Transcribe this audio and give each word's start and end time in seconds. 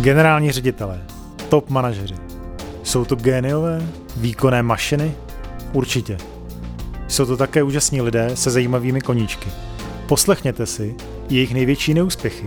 Generální 0.00 0.52
ředitelé, 0.52 1.00
top 1.48 1.70
manažeři. 1.70 2.14
Jsou 2.82 3.04
to 3.04 3.16
géniové, 3.16 3.82
výkonné 4.16 4.62
mašiny? 4.62 5.14
Určitě. 5.72 6.16
Jsou 7.08 7.26
to 7.26 7.36
také 7.36 7.62
úžasní 7.62 8.02
lidé 8.02 8.30
se 8.34 8.50
zajímavými 8.50 9.00
koníčky. 9.00 9.48
Poslechněte 10.08 10.66
si 10.66 10.94
jejich 11.28 11.54
největší 11.54 11.94
neúspěchy. 11.94 12.46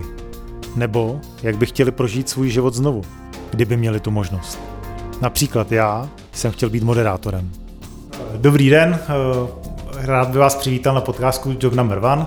Nebo 0.76 1.20
jak 1.42 1.56
by 1.56 1.66
chtěli 1.66 1.92
prožít 1.92 2.28
svůj 2.28 2.50
život 2.50 2.74
znovu, 2.74 3.02
kdyby 3.50 3.76
měli 3.76 4.00
tu 4.00 4.10
možnost. 4.10 4.60
Například 5.20 5.72
já 5.72 6.08
jsem 6.32 6.52
chtěl 6.52 6.70
být 6.70 6.82
moderátorem. 6.82 7.50
Dobrý 8.36 8.70
den, 8.70 8.98
eh, 9.00 9.63
rád 10.04 10.28
bych 10.28 10.40
vás 10.40 10.54
přivítal 10.54 10.94
na 10.94 11.00
podcastu 11.00 11.56
Job 11.60 11.74
Number 11.74 11.98
One. 11.98 12.26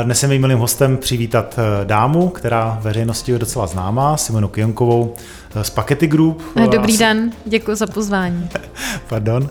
Eh, 0.00 0.04
dnes 0.04 0.20
jsem 0.20 0.40
milým 0.40 0.58
hostem 0.58 0.96
přivítat 0.96 1.58
eh, 1.58 1.84
dámu, 1.84 2.28
která 2.28 2.78
veřejnosti 2.82 3.32
je 3.32 3.38
docela 3.38 3.66
známá, 3.66 4.16
Simonu 4.16 4.48
Kionkovou 4.48 5.14
z 5.62 5.70
Pakety 5.70 6.06
Group. 6.06 6.42
Dobrý 6.70 6.98
den, 6.98 7.32
děkuji 7.44 7.76
za 7.76 7.86
pozvání. 7.86 8.48
Pardon. 9.08 9.48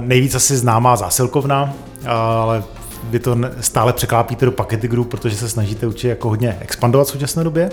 Nejvíc 0.00 0.34
asi 0.34 0.56
známá 0.56 0.96
zásilkovna, 0.96 1.72
ale 2.06 2.62
vy 3.04 3.18
to 3.18 3.36
stále 3.60 3.92
překlápíte 3.92 4.46
do 4.46 4.52
Pakety 4.52 4.88
Group, 4.88 5.10
protože 5.10 5.36
se 5.36 5.48
snažíte 5.48 5.86
určitě 5.86 6.08
jako 6.08 6.28
hodně 6.28 6.58
expandovat 6.60 7.06
v 7.06 7.10
současné 7.10 7.44
době. 7.44 7.70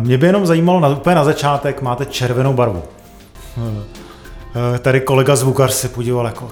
Mě 0.00 0.18
by 0.18 0.26
jenom 0.26 0.46
zajímalo, 0.46 0.80
na, 0.80 0.88
úplně 0.88 1.16
na 1.16 1.24
začátek 1.24 1.82
máte 1.82 2.06
červenou 2.06 2.52
barvu. 2.52 2.82
Tady 4.78 5.00
kolega 5.00 5.36
zvukař 5.36 5.72
se 5.72 5.88
podíval 5.88 6.26
jako 6.26 6.48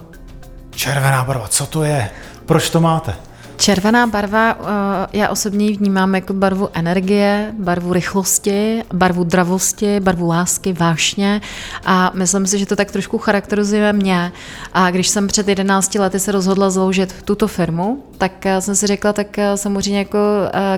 červená 0.74 1.24
barva, 1.24 1.48
co 1.48 1.66
to 1.66 1.84
je? 1.84 2.11
Proč 2.47 2.70
to 2.70 2.80
máte? 2.80 3.14
Červená 3.56 4.06
barva, 4.06 4.58
eh, 4.61 5.06
já 5.12 5.28
osobně 5.28 5.66
ji 5.66 5.77
vnímám 5.77 6.14
jako 6.14 6.33
barvu 6.33 6.69
energie, 6.72 7.55
barvu 7.58 7.92
rychlosti, 7.92 8.83
barvu 8.92 9.25
dravosti, 9.25 10.00
barvu 10.00 10.27
lásky, 10.27 10.72
vášně 10.72 11.41
a 11.84 12.11
myslím 12.14 12.47
si, 12.47 12.58
že 12.58 12.66
to 12.66 12.77
tak 12.77 12.91
trošku 12.91 13.19
charakterizuje 13.19 13.92
mě. 13.92 14.33
A 14.72 14.91
když 14.91 15.08
jsem 15.08 15.27
před 15.27 15.48
11 15.48 15.98
lety 15.98 16.20
se 16.20 16.33
rozhodla 16.33 16.70
založit 16.70 17.14
tuto 17.25 17.48
firmu, 17.48 18.05
tak 18.19 18.47
eh, 18.47 18.61
jsem 18.61 18.75
si 18.75 18.86
řekla, 18.86 19.12
tak 19.12 19.38
eh, 19.38 19.56
samozřejmě 19.56 19.98
jako 19.98 20.19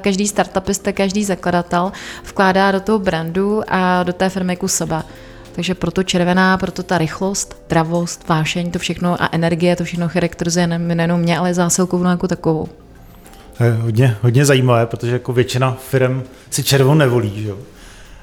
každý 0.00 0.28
startupista, 0.28 0.92
každý 0.92 1.24
zakladatel 1.24 1.92
vkládá 2.24 2.72
do 2.72 2.80
toho 2.80 2.98
brandu 2.98 3.62
a 3.68 4.02
do 4.02 4.12
té 4.12 4.28
firmy 4.28 4.56
kus 4.56 4.74
sebe. 4.74 5.02
Takže 5.56 5.74
proto 5.74 6.02
červená, 6.02 6.58
proto 6.58 6.82
ta 6.82 6.98
rychlost, 6.98 7.56
dravost, 7.68 8.28
vášeň, 8.28 8.70
to 8.70 8.78
všechno 8.78 9.22
a 9.22 9.28
energie, 9.32 9.76
to 9.76 9.84
všechno 9.84 10.08
charakterizuje 10.08 10.66
nejenom 10.66 11.20
mě, 11.20 11.38
ale 11.38 11.54
zásilkovnu 11.54 12.10
jako 12.10 12.28
takovou. 12.28 12.68
Hodně, 13.80 14.16
hodně 14.22 14.44
zajímavé, 14.44 14.86
protože 14.86 15.12
jako 15.12 15.32
většina 15.32 15.76
firm 15.88 16.22
si 16.50 16.62
červenou 16.62 16.94
nevolí, 16.94 17.42
že 17.42 17.48
jo? 17.48 17.58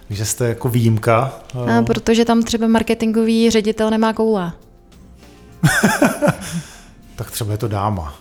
Takže 0.07 0.25
jste 0.25 0.47
jako 0.47 0.69
výjimka. 0.69 1.33
A 1.77 1.81
protože 1.81 2.25
tam 2.25 2.43
třeba 2.43 2.67
marketingový 2.67 3.49
ředitel 3.49 3.89
nemá 3.89 4.13
koule. 4.13 4.51
tak 7.15 7.31
třeba 7.31 7.51
je 7.51 7.57
to 7.57 7.67
dáma. 7.67 8.15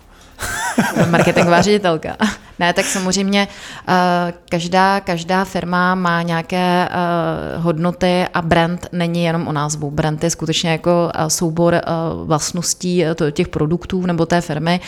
Marketingová 1.11 1.63
ředitelka. 1.63 2.17
Ne, 2.59 2.73
tak 2.73 2.85
samozřejmě 2.87 3.49
eh, 3.89 4.33
každá, 4.49 5.01
každá 5.01 5.45
firma 5.45 5.95
má 5.95 6.23
nějaké 6.23 6.89
eh, 6.91 7.59
hodnoty 7.59 8.25
a 8.35 8.43
brand 8.43 8.87
není 8.93 9.25
jenom 9.25 9.49
o 9.49 9.53
názvu. 9.53 9.91
Brand 9.91 10.25
je 10.25 10.31
skutečně 10.31 10.71
jako 10.71 11.11
eh, 11.15 11.31
soubor 11.31 11.81
vlastností 12.25 13.05
těch 13.33 13.49
produktů 13.49 14.07
nebo 14.07 14.27
té 14.27 14.41
firmy 14.41 14.81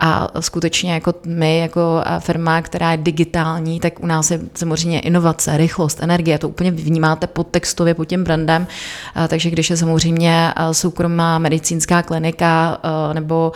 a 0.00 0.28
skutečně 0.40 0.94
jako 0.94 1.14
my 1.26 1.58
jako 1.58 2.02
firma, 2.18 2.62
která 2.62 2.92
je 2.92 2.98
digitální, 2.98 3.80
tak 3.80 4.00
u 4.00 4.06
nás 4.06 4.30
je 4.30 4.40
samozřejmě 4.54 5.00
inovace, 5.00 5.56
rychlost, 5.56 6.02
energie, 6.02 6.38
to 6.38 6.48
úplně 6.48 6.70
vnímáte 6.70 7.26
podtextově 7.26 7.94
pod 7.94 8.04
tím 8.04 8.24
brandem, 8.24 8.66
takže 9.28 9.50
když 9.50 9.70
je 9.70 9.76
samozřejmě 9.76 10.52
soukromá 10.72 11.38
medicínská 11.38 12.02
klinika 12.02 12.78
nebo 13.12 13.52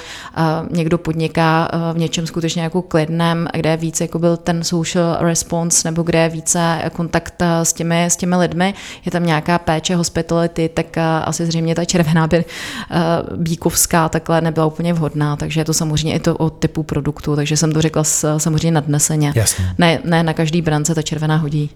někdo 0.70 0.98
podniká 0.98 1.70
v 1.92 1.98
něčem 1.98 2.26
skutečně 2.26 2.62
jako 2.62 2.82
klidném, 2.82 3.48
kde 3.56 3.70
je 3.70 3.76
více 3.76 4.04
jako 4.04 4.18
byl 4.18 4.36
ten 4.36 4.64
social 4.64 5.16
response 5.20 5.88
nebo 5.88 6.02
kde 6.02 6.18
je 6.18 6.28
více 6.28 6.90
kontakt 6.92 7.34
eh, 7.40 7.64
s 7.64 7.72
těmi, 7.72 8.04
s 8.04 8.16
těmi 8.16 8.36
lidmi, 8.36 8.74
je 9.04 9.12
tam 9.12 9.26
nějaká 9.26 9.58
péče, 9.58 9.96
hospitality, 9.96 10.70
tak 10.74 10.98
eh, 10.98 11.02
asi 11.02 11.46
zřejmě 11.46 11.74
ta 11.74 11.84
červená 11.84 12.26
by, 12.26 12.36
eh, 12.36 12.96
bíkovská 13.36 14.08
takhle 14.08 14.40
nebyla 14.40 14.66
úplně 14.66 14.92
vhodná, 14.92 15.36
takže 15.36 15.60
je 15.60 15.64
to 15.64 15.74
samozřejmě 15.74 16.14
i 16.14 16.20
to 16.20 16.36
o 16.36 16.50
typu 16.50 16.82
produktu, 16.82 17.36
takže 17.36 17.56
jsem 17.56 17.72
to 17.72 17.82
řekla 17.82 18.04
samozřejmě 18.36 18.70
nadneseně. 18.70 19.32
Jasně. 19.34 19.74
Ne, 19.78 19.98
ne 20.04 20.22
na 20.22 20.32
každý 20.32 20.62
brance 20.62 20.94
ta 20.94 21.02
červená 21.02 21.36
hodí. 21.36 21.70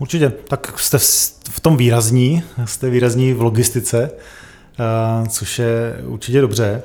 Určitě, 0.00 0.32
tak 0.48 0.78
jste 0.78 0.98
v 1.50 1.60
tom 1.60 1.76
výrazní, 1.76 2.42
jste 2.64 2.90
výrazní 2.90 3.32
v 3.32 3.42
logistice, 3.42 4.10
což 5.28 5.58
je 5.58 5.96
určitě 6.04 6.40
dobře. 6.40 6.82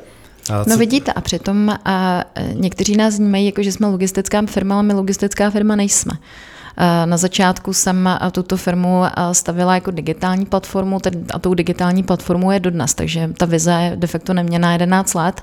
A 0.49 0.63
no 0.67 0.77
vidíte, 0.77 1.13
a 1.13 1.21
přitom 1.21 1.75
a 1.85 2.23
někteří 2.53 2.97
nás 2.97 3.17
vnímají 3.17 3.45
jako, 3.45 3.63
že 3.63 3.71
jsme 3.71 3.87
logistická 3.87 4.41
firma, 4.45 4.75
ale 4.75 4.83
my 4.83 4.93
logistická 4.93 5.49
firma 5.49 5.75
nejsme. 5.75 6.13
Na 7.05 7.17
začátku 7.17 7.73
jsem 7.73 8.09
tuto 8.31 8.57
firmu 8.57 9.03
stavila 9.31 9.75
jako 9.75 9.91
digitální 9.91 10.45
platformu 10.45 10.99
a 11.33 11.39
tou 11.39 11.53
digitální 11.53 12.03
platformou 12.03 12.51
je 12.51 12.59
dodnes, 12.59 12.93
takže 12.93 13.29
ta 13.37 13.45
vize 13.45 13.71
je 13.71 13.95
de 13.95 14.07
facto 14.07 14.33
neměná 14.33 14.71
11 14.71 15.13
let 15.13 15.41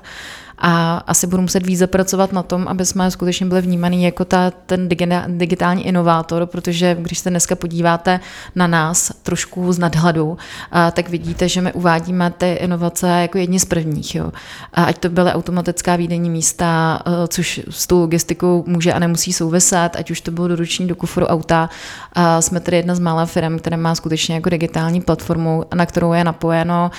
a 0.65 0.97
asi 1.07 1.27
budu 1.27 1.41
muset 1.41 1.65
víc 1.65 1.79
zapracovat 1.79 2.33
na 2.33 2.43
tom, 2.43 2.67
aby 2.67 2.85
jsme 2.85 3.11
skutečně 3.11 3.45
byli 3.45 3.61
vnímaný 3.61 4.03
jako 4.03 4.25
ta, 4.25 4.51
ten 4.65 4.89
digitální 5.27 5.87
inovátor, 5.87 6.45
protože 6.45 6.97
když 6.99 7.19
se 7.19 7.29
dneska 7.29 7.55
podíváte 7.55 8.19
na 8.55 8.67
nás 8.67 9.11
trošku 9.23 9.73
z 9.73 9.79
nadhledu, 9.79 10.37
tak 10.93 11.09
vidíte, 11.09 11.49
že 11.49 11.61
my 11.61 11.73
uvádíme 11.73 12.31
ty 12.37 12.53
inovace 12.53 13.07
jako 13.07 13.37
jedni 13.37 13.59
z 13.59 13.65
prvních. 13.65 14.15
Jo. 14.15 14.31
A 14.73 14.83
ať 14.83 14.97
to 14.97 15.09
byly 15.09 15.31
automatická 15.31 15.95
výdení 15.95 16.29
místa, 16.29 16.99
což 17.27 17.61
s 17.69 17.87
tou 17.87 17.99
logistikou 17.99 18.63
může 18.67 18.93
a 18.93 18.99
nemusí 18.99 19.33
souviset, 19.33 19.95
ať 19.95 20.11
už 20.11 20.21
to 20.21 20.31
bylo 20.31 20.47
doruční 20.47 20.87
do 20.87 20.95
kufru 20.95 21.25
auta. 21.25 21.69
Jsme 22.39 22.59
tedy 22.59 22.77
jedna 22.77 22.95
z 22.95 22.99
mála 22.99 23.25
firm, 23.25 23.59
která 23.59 23.77
má 23.77 23.95
skutečně 23.95 24.35
jako 24.35 24.49
digitální 24.49 25.01
platformu, 25.01 25.63
na 25.75 25.85
kterou 25.85 26.13
je 26.13 26.23
napojeno 26.23 26.91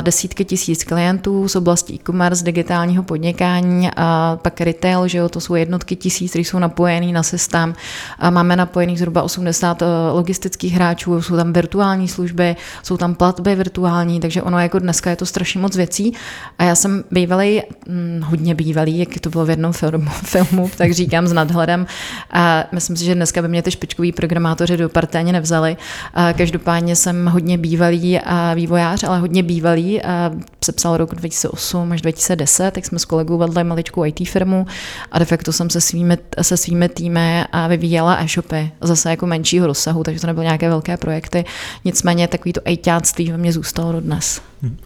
desítky 0.00 0.44
tisíc 0.44 0.84
klientů 0.84 1.48
z 1.48 1.56
oblasti 1.56 1.94
e-commerce, 1.94 2.44
digitálního 2.44 3.02
podnikání, 3.12 3.90
a 3.96 4.38
pak 4.42 4.60
retail, 4.60 5.08
že 5.08 5.18
jo, 5.18 5.28
to 5.28 5.40
jsou 5.40 5.54
jednotky 5.54 5.96
tisíc, 5.96 6.30
které 6.30 6.44
jsou 6.44 6.58
napojený 6.58 7.12
na 7.12 7.22
systém. 7.22 7.74
A 8.18 8.30
máme 8.30 8.56
napojených 8.56 8.98
zhruba 8.98 9.22
80 9.22 9.82
eh, 9.82 9.86
logistických 10.12 10.72
hráčů, 10.72 11.22
jsou 11.22 11.36
tam 11.36 11.52
virtuální 11.52 12.08
služby, 12.08 12.56
jsou 12.82 12.96
tam 12.96 13.14
platby 13.14 13.54
virtuální, 13.54 14.20
takže 14.20 14.42
ono 14.42 14.58
jako 14.58 14.78
dneska 14.78 15.10
je 15.10 15.16
to 15.16 15.26
strašně 15.26 15.60
moc 15.60 15.76
věcí. 15.76 16.12
A 16.58 16.64
já 16.64 16.74
jsem 16.74 17.04
bývalý, 17.10 17.62
hm, 17.88 18.22
hodně 18.24 18.54
bývalý, 18.54 18.98
jak 18.98 19.20
to 19.20 19.30
bylo 19.30 19.44
v 19.44 19.50
jednom 19.50 19.72
filmu, 19.72 20.10
filmu 20.24 20.70
tak 20.76 20.92
říkám 20.92 21.26
s 21.26 21.32
nadhledem. 21.32 21.86
A 22.30 22.64
myslím 22.72 22.96
si, 22.96 23.04
že 23.04 23.14
dneska 23.14 23.42
by 23.42 23.48
mě 23.48 23.62
ty 23.62 23.70
špičkoví 23.70 24.12
programátoři 24.12 24.76
do 24.76 24.88
party 24.88 25.18
ani 25.18 25.32
nevzali. 25.32 25.76
A 26.14 26.32
každopádně 26.32 26.96
jsem 26.96 27.26
hodně 27.26 27.58
bývalý 27.58 28.20
a 28.20 28.54
vývojář, 28.54 29.04
ale 29.04 29.18
hodně 29.18 29.42
bývalý. 29.42 30.02
A 30.02 30.30
sepsal 30.64 30.96
rok 30.96 31.14
2008 31.14 31.92
až 31.92 32.02
2010, 32.02 32.70
tak 32.70 32.86
s 32.98 33.04
kolegou 33.04 33.38
vedli 33.38 33.64
maličkou 33.64 34.04
IT 34.04 34.28
firmu 34.28 34.66
a 35.12 35.18
de 35.18 35.24
facto 35.24 35.52
jsem 35.52 35.70
se 35.70 35.80
svými, 35.80 36.18
se 36.42 36.56
svými 36.56 36.88
týmy 36.88 37.44
a 37.52 37.68
vyvíjela 37.68 38.16
e-shopy, 38.16 38.70
zase 38.80 39.10
jako 39.10 39.26
menšího 39.26 39.66
rozsahu, 39.66 40.02
takže 40.02 40.20
to 40.20 40.26
nebyly 40.26 40.46
nějaké 40.46 40.68
velké 40.68 40.96
projekty. 40.96 41.44
Nicméně 41.84 42.28
takový 42.28 42.52
to 42.52 42.60
ITáctví 42.64 43.30
ve 43.30 43.38
mě 43.38 43.52
zůstalo 43.52 43.92
do 43.92 44.00
dnes. 44.00 44.42
Hmm. 44.62 44.76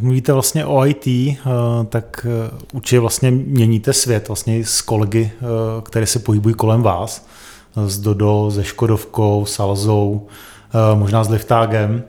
Mluvíte 0.00 0.32
vlastně 0.32 0.66
o 0.66 0.86
IT, 0.86 1.06
eh, 1.06 1.36
tak 1.88 2.26
eh, 2.28 2.50
určitě 2.72 3.00
vlastně 3.00 3.30
měníte 3.30 3.92
svět 3.92 4.28
vlastně 4.28 4.64
s 4.64 4.82
kolegy, 4.82 5.30
eh, 5.34 5.44
které 5.82 6.06
se 6.06 6.18
pohybují 6.18 6.54
kolem 6.54 6.82
vás, 6.82 7.26
s 7.86 7.98
Dodo, 7.98 8.50
se 8.54 8.64
Škodovkou, 8.64 9.46
s 9.46 9.60
Alzou, 9.60 10.26
možná 10.94 11.24
s 11.24 11.28
Liftágem. 11.28 12.02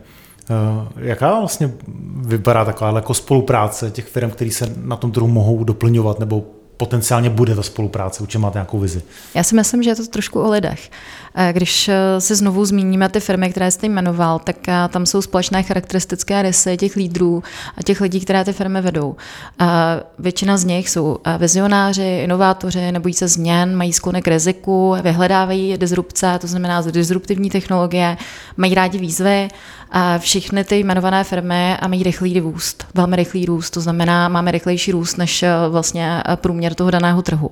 Eh, 0.49 0.87
jaká 0.95 1.39
vlastně 1.39 1.71
vypadá 2.15 2.65
taková 2.65 2.91
jako 2.91 3.13
spolupráce 3.13 3.91
těch 3.91 4.07
firm, 4.07 4.29
které 4.31 4.51
se 4.51 4.73
na 4.83 4.95
tom 4.95 5.11
trhu 5.11 5.27
mohou 5.27 5.63
doplňovat 5.63 6.19
nebo 6.19 6.43
potenciálně 6.79 7.29
bude 7.29 7.55
ta 7.55 7.63
spolupráce? 7.63 8.23
Určitě 8.23 8.39
máte 8.39 8.57
nějakou 8.57 8.79
vizi. 8.79 9.01
Já 9.35 9.43
si 9.43 9.55
myslím, 9.55 9.83
že 9.83 9.89
je 9.89 9.95
to 9.95 10.07
trošku 10.07 10.41
o 10.41 10.49
lidech. 10.49 10.89
Eh, 11.35 11.53
když 11.53 11.89
eh, 11.89 12.21
se 12.21 12.35
znovu 12.35 12.65
zmíníme 12.65 13.09
ty 13.09 13.19
firmy, 13.19 13.49
které 13.49 13.71
jste 13.71 13.87
jmenoval, 13.87 14.39
tak 14.39 14.55
tam 14.89 15.05
jsou 15.05 15.21
společné 15.21 15.63
charakteristické 15.63 16.41
rysy 16.41 16.77
těch 16.77 16.95
lídrů 16.95 17.43
a 17.77 17.83
těch 17.83 18.01
lidí, 18.01 18.19
které 18.19 18.45
ty 18.45 18.53
firmy 18.53 18.81
vedou. 18.81 19.15
Většina 20.19 20.57
z 20.57 20.63
nich 20.63 20.89
jsou 20.89 21.17
vizionáři, 21.37 22.21
inovátoři, 22.23 22.91
nebojí 22.91 23.13
se 23.13 23.27
změn, 23.27 23.75
mají 23.75 23.93
sklonek 23.93 24.23
k 24.23 24.27
riziku, 24.27 24.95
vyhledávají 25.01 25.77
disrupce, 25.77 26.37
to 26.41 26.47
znamená 26.47 26.81
disruptivní 26.81 27.49
technologie, 27.49 28.17
mají 28.57 28.75
rádi 28.75 28.97
výzvy 28.97 29.47
A 29.91 30.17
všechny 30.17 30.63
ty 30.63 30.79
jmenované 30.79 31.23
firmy 31.23 31.77
mají 31.87 32.03
rychlý 32.03 32.39
růst, 32.39 32.85
velmi 32.93 33.15
rychlý 33.15 33.45
růst, 33.45 33.69
to 33.69 33.81
znamená, 33.81 34.29
máme 34.29 34.51
rychlejší 34.51 34.91
růst 34.91 35.17
než 35.17 35.45
vlastně 35.69 36.23
průměr 36.35 36.68
toho 36.75 36.91
daného 36.91 37.21
trhu. 37.21 37.51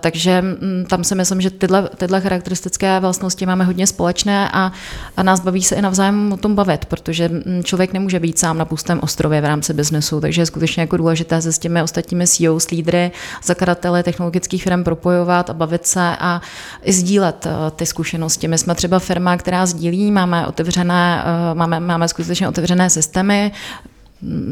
Takže 0.00 0.42
mm, 0.42 0.84
tam 0.88 1.04
si 1.04 1.14
myslím, 1.14 1.40
že 1.40 1.50
tyhle, 1.50 1.88
tyhle 1.96 2.20
charakteristické 2.20 3.00
vlastnosti 3.00 3.46
máme 3.46 3.64
hodně 3.64 3.86
společné 3.86 4.50
a, 4.52 4.72
a 5.16 5.22
nás 5.22 5.40
baví 5.40 5.62
se 5.62 5.74
i 5.74 5.82
navzájem 5.82 6.32
o 6.32 6.36
tom 6.36 6.54
bavit, 6.54 6.84
protože 6.84 7.28
mm, 7.28 7.64
člověk 7.64 7.92
nemůže 7.92 8.20
být 8.20 8.38
sám 8.38 8.58
na 8.58 8.64
pustém 8.64 9.00
ostrově 9.02 9.40
v 9.40 9.44
rámci 9.44 9.74
biznesu, 9.74 10.20
takže 10.20 10.42
je 10.42 10.46
skutečně 10.46 10.80
jako 10.80 10.96
důležité 10.96 11.42
se 11.42 11.52
s 11.52 11.58
těmi 11.58 11.82
ostatními 11.82 12.26
CEO, 12.26 12.60
s 12.60 12.70
lídry, 12.70 13.10
zakladateli 13.44 14.02
technologických 14.02 14.62
firm 14.62 14.84
propojovat 14.84 15.50
a 15.50 15.54
bavit 15.54 15.86
se 15.86 16.16
a 16.20 16.40
i 16.82 16.92
sdílet 16.92 17.46
eh, 17.46 17.70
ty 17.70 17.86
zkušenosti. 17.86 18.48
My 18.48 18.58
jsme 18.58 18.74
třeba 18.74 18.98
firma, 18.98 19.36
která 19.36 19.66
sdílí, 19.66 20.10
máme 20.10 20.46
otevřené, 20.46 21.24
eh, 21.24 21.54
máme, 21.54 21.80
máme 21.80 22.08
skutečně 22.08 22.48
otevřené 22.48 22.90
systémy, 22.90 23.52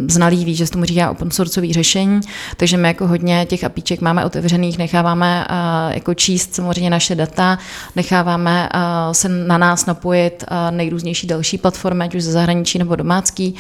znalý 0.09 0.45
ví, 0.45 0.55
že 0.55 0.67
se 0.67 0.73
tomu 0.73 0.85
říká 0.85 1.11
open 1.11 1.31
sourceový 1.31 1.73
řešení, 1.73 2.21
takže 2.57 2.77
my 2.77 2.89
jako 2.89 3.07
hodně 3.07 3.47
těch 3.47 3.65
apíček 3.65 4.01
máme 4.01 4.25
otevřených, 4.25 4.79
necháváme 4.79 5.47
uh, 5.51 5.95
jako 5.95 6.15
číst 6.15 6.55
samozřejmě 6.55 6.91
naše 6.91 7.15
data, 7.15 7.59
necháváme 7.97 8.69
uh, 8.75 9.13
se 9.13 9.29
na 9.29 9.59
nás 9.59 9.87
napojit 9.87 10.45
uh, 10.51 10.77
nejrůznější 10.77 11.27
další 11.27 11.59
platformy, 11.59 12.05
ať 12.05 12.15
už 12.15 12.23
ze 12.23 12.33
zahraničí 12.33 12.79
nebo 12.79 12.97
domácký 12.97 13.55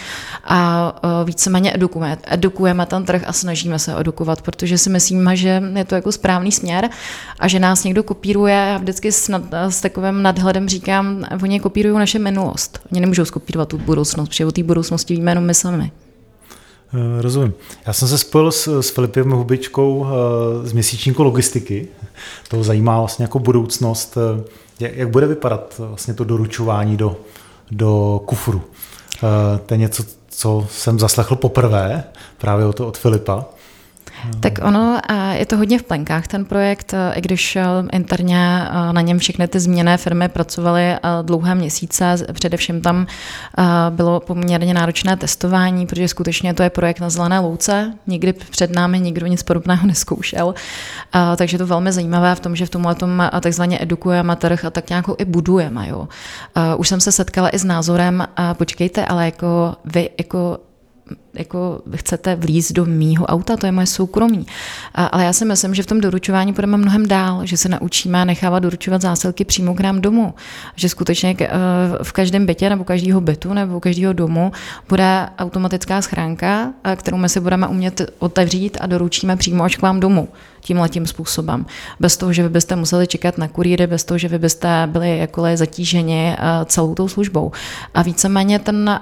a 0.44 0.92
víceméně 1.24 1.74
edukujeme, 1.74 2.18
edukujeme 2.26 2.86
ten 2.86 3.04
trh 3.04 3.22
a 3.26 3.32
snažíme 3.32 3.78
se 3.78 4.00
edukovat, 4.00 4.42
protože 4.42 4.78
si 4.78 4.90
myslíme, 4.90 5.36
že 5.36 5.62
je 5.74 5.84
to 5.84 5.94
jako 5.94 6.12
správný 6.12 6.52
směr 6.52 6.90
a 7.38 7.48
že 7.48 7.58
nás 7.58 7.84
někdo 7.84 8.02
kopíruje. 8.02 8.54
Já 8.54 8.78
vždycky 8.78 9.12
s, 9.12 9.28
nad, 9.28 9.42
s 9.68 9.80
takovým 9.80 10.22
nadhledem 10.22 10.68
říkám, 10.68 11.24
oni 11.42 11.60
kopírují 11.60 11.98
naše 11.98 12.18
minulost. 12.18 12.80
Oni 12.92 13.00
nemůžou 13.00 13.24
skopírovat 13.24 13.68
tu 13.68 13.78
budoucnost, 13.78 14.28
protože 14.28 14.46
o 14.46 14.52
té 14.52 14.62
budoucnosti 14.62 15.14
víme 15.14 15.30
jenom 15.30 15.44
my 15.44 15.54
sami. 15.54 15.92
Eh, 16.94 17.22
rozumím. 17.22 17.54
Já 17.86 17.92
jsem 17.92 18.08
se 18.08 18.18
spojil 18.18 18.52
s, 18.52 18.80
s 18.80 18.90
Filipem 18.90 19.30
Hubičkou 19.30 20.06
eh, 20.06 20.68
z 20.68 20.72
měsíčníku 20.72 21.22
logistiky. 21.22 21.88
To 22.48 22.64
zajímá 22.64 22.98
vlastně 22.98 23.22
jako 23.22 23.38
budoucnost. 23.38 24.18
Eh, 24.18 24.44
jak, 24.80 24.96
jak 24.96 25.10
bude 25.10 25.26
vypadat 25.26 25.74
vlastně 25.78 26.14
to 26.14 26.24
doručování 26.24 26.96
do, 26.96 27.16
do 27.70 28.20
kufru? 28.26 28.62
To 29.66 29.74
je 29.74 29.78
něco, 29.78 30.04
co 30.28 30.66
jsem 30.70 30.98
zaslechl 30.98 31.36
poprvé 31.36 32.04
právě 32.38 32.66
od, 32.66 32.80
od 32.80 32.98
Filipa. 32.98 33.46
Tak 34.40 34.52
ono 34.62 35.00
je 35.32 35.46
to 35.46 35.56
hodně 35.56 35.78
v 35.78 35.82
plenkách 35.82 36.26
ten 36.26 36.44
projekt, 36.44 36.94
i 37.14 37.20
když 37.20 37.56
e, 37.56 37.64
interně 37.92 38.38
e, 38.38 38.92
na 38.92 39.00
něm 39.00 39.18
všechny 39.18 39.48
ty 39.48 39.60
změné 39.60 39.96
firmy 39.96 40.28
pracovaly 40.28 40.82
e, 40.82 41.00
dlouhé 41.22 41.54
měsíce, 41.54 42.16
především 42.32 42.80
tam 42.80 43.06
bylo 43.90 44.20
poměrně 44.20 44.74
náročné 44.74 45.16
testování, 45.16 45.86
protože 45.86 46.08
skutečně 46.08 46.54
to 46.54 46.62
je 46.62 46.70
projekt 46.70 47.00
na 47.00 47.10
zelené 47.10 47.38
louce, 47.38 47.92
nikdy 48.06 48.32
před 48.32 48.70
námi 48.70 49.00
nikdo 49.00 49.26
nic 49.26 49.42
podobného 49.42 49.86
neskoušel, 49.86 50.54
takže 51.36 51.58
to 51.58 51.66
velmi 51.66 51.92
zajímavé 51.92 52.34
v 52.34 52.40
tom, 52.40 52.56
že 52.56 52.66
v 52.66 52.70
tomhle 52.70 52.94
tom 52.94 53.30
takzvaně 53.40 53.78
edukujeme 53.82 54.36
trh 54.36 54.64
a 54.64 54.70
tak 54.70 54.88
nějak 54.88 55.04
i 55.18 55.24
budujeme. 55.24 55.88
Jo. 55.88 56.08
Už 56.76 56.88
jsem 56.88 57.00
se 57.00 57.12
setkala 57.12 57.48
i 57.48 57.58
s 57.58 57.64
názorem, 57.64 58.28
počkejte, 58.52 59.06
ale 59.06 59.24
jako 59.24 59.76
vy 59.84 60.10
jako 60.18 60.58
jako 61.38 61.80
chcete 61.94 62.36
vlízt 62.36 62.72
do 62.72 62.86
mýho 62.86 63.26
auta, 63.26 63.56
to 63.56 63.66
je 63.66 63.72
moje 63.72 63.86
soukromí. 63.86 64.46
A, 64.94 65.06
ale 65.06 65.24
já 65.24 65.32
si 65.32 65.44
myslím, 65.44 65.74
že 65.74 65.82
v 65.82 65.86
tom 65.86 66.00
doručování 66.00 66.52
půjdeme 66.52 66.76
mnohem 66.76 67.08
dál, 67.08 67.46
že 67.46 67.56
se 67.56 67.68
naučíme 67.68 68.24
nechávat 68.24 68.62
doručovat 68.62 69.02
zásilky 69.02 69.44
přímo 69.44 69.74
k 69.74 69.80
nám 69.80 70.00
domů. 70.00 70.34
Že 70.76 70.88
skutečně 70.88 71.36
eh, 71.40 71.48
v 72.02 72.12
každém 72.12 72.46
bytě 72.46 72.68
nebo 72.68 72.84
každého 72.84 73.20
bytu 73.20 73.52
nebo 73.52 73.80
každého 73.80 74.12
domu 74.12 74.52
bude 74.88 75.28
automatická 75.38 76.02
schránka, 76.02 76.72
eh, 76.84 76.96
kterou 76.96 77.16
my 77.16 77.28
si 77.28 77.40
budeme 77.40 77.66
umět 77.66 78.10
otevřít 78.18 78.78
a 78.80 78.86
doručíme 78.86 79.36
přímo 79.36 79.64
až 79.64 79.76
k 79.76 79.82
vám 79.82 80.00
domů 80.00 80.28
tímhletím 80.60 81.06
způsobem. 81.06 81.66
Bez 82.00 82.16
toho, 82.16 82.32
že 82.32 82.42
vy 82.42 82.48
byste 82.48 82.76
museli 82.76 83.06
čekat 83.06 83.38
na 83.38 83.48
kurýry, 83.48 83.86
bez 83.86 84.04
toho, 84.04 84.18
že 84.18 84.28
vy 84.28 84.38
byste 84.38 84.68
byli 84.86 85.18
jakkoliv 85.18 85.58
zatíženi 85.58 86.36
eh, 86.38 86.64
celou 86.64 86.94
tou 86.94 87.08
službou. 87.08 87.52
A 87.94 88.02
víceméně 88.02 88.58
ten, 88.58 89.00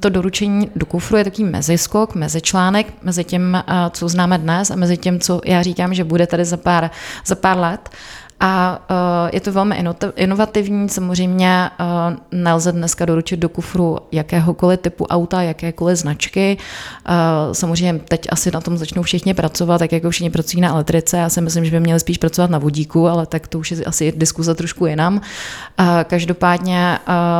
to 0.00 0.08
doručení 0.08 0.70
do 0.76 0.86
kufru 0.86 1.16
je 1.16 1.24
takový 1.24 1.44
meziskok, 1.68 2.14
mezičlánek 2.14 2.86
mezi 3.02 3.24
tím, 3.24 3.62
co 3.90 4.08
známe 4.08 4.38
dnes 4.38 4.70
a 4.70 4.76
mezi 4.76 4.96
tím, 4.96 5.20
co 5.20 5.40
já 5.44 5.62
říkám, 5.62 5.94
že 5.94 6.04
bude 6.04 6.26
tady 6.26 6.44
za 6.44 6.56
pár, 6.56 6.90
za 7.26 7.34
pár 7.34 7.58
let. 7.58 7.90
A 8.40 8.80
uh, 8.90 9.30
je 9.32 9.40
to 9.40 9.52
velmi 9.52 9.84
inovativní, 10.16 10.88
samozřejmě 10.88 11.70
uh, 11.80 12.16
nelze 12.32 12.72
dneska 12.72 13.04
doručit 13.04 13.36
do 13.36 13.48
kufru 13.48 13.98
jakéhokoliv 14.12 14.80
typu 14.80 15.06
auta, 15.06 15.42
jakékoliv 15.42 15.98
značky. 15.98 16.56
Uh, 17.08 17.52
samozřejmě 17.52 18.00
teď 18.08 18.26
asi 18.30 18.50
na 18.50 18.60
tom 18.60 18.78
začnou 18.78 19.02
všichni 19.02 19.34
pracovat, 19.34 19.78
tak 19.78 19.92
jako 19.92 20.10
všichni 20.10 20.30
pracují 20.30 20.60
na 20.60 20.68
elektrice. 20.68 21.16
Já 21.16 21.28
si 21.28 21.40
myslím, 21.40 21.64
že 21.64 21.70
by 21.70 21.80
měli 21.80 22.00
spíš 22.00 22.18
pracovat 22.18 22.50
na 22.50 22.58
vodíku, 22.58 23.08
ale 23.08 23.26
tak 23.26 23.48
to 23.48 23.58
už 23.58 23.70
je 23.70 23.84
asi 23.84 24.12
diskuze 24.16 24.54
trošku 24.54 24.86
jinam. 24.86 25.20
Každopádně 26.04 26.98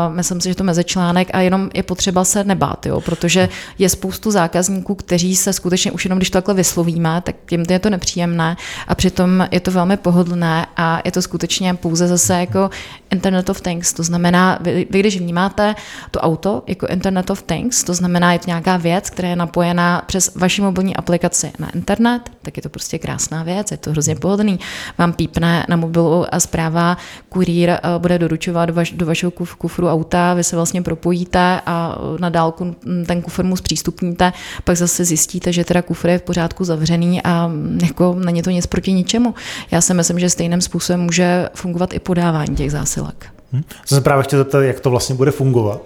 myslím 0.08 0.40
si, 0.40 0.48
že 0.48 0.54
to 0.54 0.64
mezičlánek 0.64 1.28
a 1.32 1.40
jenom 1.40 1.70
je 1.74 1.82
potřeba 1.82 2.24
se 2.24 2.44
nebát, 2.44 2.86
jo, 2.86 3.00
protože 3.00 3.48
je 3.78 3.88
spoustu 3.88 4.30
zákazníků, 4.30 4.94
kteří 4.94 5.36
se 5.36 5.52
skutečně 5.52 5.92
už 5.92 6.04
jenom, 6.04 6.18
když 6.18 6.30
to 6.30 6.36
takhle 6.38 6.54
vyslovíme, 6.54 7.20
tak 7.20 7.36
tím 7.46 7.64
je 7.70 7.78
to 7.78 7.90
nepříjemné 7.90 8.56
a 8.88 8.94
přitom 8.94 9.48
je 9.50 9.60
to 9.60 9.70
velmi 9.70 9.96
pohodlné 9.96 10.66
a 10.76 10.87
je 11.04 11.12
to 11.12 11.22
skutečně 11.22 11.74
pouze 11.74 12.08
zase 12.08 12.34
jako 12.40 12.70
Internet 13.10 13.50
of 13.50 13.60
Things. 13.60 13.92
To 13.92 14.02
znamená, 14.02 14.58
vy, 14.60 14.86
vy 14.90 15.00
když 15.00 15.18
vnímáte 15.18 15.74
to 16.10 16.20
auto 16.20 16.62
jako 16.66 16.86
Internet 16.86 17.30
of 17.30 17.42
Things, 17.42 17.84
to 17.84 17.94
znamená, 17.94 18.32
je 18.32 18.38
to 18.38 18.44
nějaká 18.46 18.76
věc, 18.76 19.10
která 19.10 19.28
je 19.28 19.36
napojená 19.36 20.02
přes 20.06 20.34
vaši 20.34 20.62
mobilní 20.62 20.96
aplikaci 20.96 21.52
na 21.58 21.70
internet, 21.74 22.20
tak 22.42 22.56
je 22.56 22.62
to 22.62 22.68
prostě 22.68 22.98
krásná 22.98 23.42
věc, 23.42 23.70
je 23.70 23.76
to 23.76 23.90
hrozně 23.90 24.14
pohodlný. 24.16 24.60
Vám 24.98 25.12
pípne 25.12 25.66
na 25.68 25.76
mobilu 25.76 26.34
a 26.34 26.40
zpráva, 26.40 26.96
kurýr 27.28 27.70
eh, 27.70 27.80
bude 27.98 28.18
doručovat 28.18 28.68
do, 28.68 28.74
vaš, 28.74 28.90
do 28.90 29.06
vašeho 29.06 29.30
kuf, 29.30 29.54
kufru 29.54 29.88
auta, 29.88 30.34
vy 30.34 30.44
se 30.44 30.56
vlastně 30.56 30.82
propojíte 30.82 31.60
a 31.66 31.98
na 32.20 32.28
dálku 32.28 32.76
ten 33.06 33.22
kufr 33.22 33.44
mu 33.44 33.56
zpřístupníte, 33.56 34.32
pak 34.64 34.76
zase 34.76 35.04
zjistíte, 35.04 35.52
že 35.52 35.64
teda 35.64 35.82
kufr 35.82 36.08
je 36.08 36.18
v 36.18 36.22
pořádku 36.22 36.64
zavřený 36.64 37.22
a 37.22 37.50
jako 37.82 38.16
není 38.24 38.42
to 38.42 38.50
nic 38.50 38.66
proti 38.66 38.92
ničemu. 38.92 39.34
Já 39.70 39.80
si 39.80 39.94
myslím, 39.94 40.18
že 40.18 40.30
stejným 40.30 40.60
způsobem 40.60 40.77
způsobem 40.80 41.00
může 41.00 41.48
fungovat 41.54 41.94
i 41.94 41.98
podávání 41.98 42.56
těch 42.56 42.72
zásilek. 42.72 43.26
Hmm. 43.52 43.62
Jsem 43.84 43.98
se 43.98 44.02
právě 44.02 44.24
chtěl 44.24 44.38
zeptat, 44.38 44.60
jak 44.60 44.80
to 44.80 44.90
vlastně 44.90 45.14
bude 45.14 45.30
fungovat. 45.30 45.80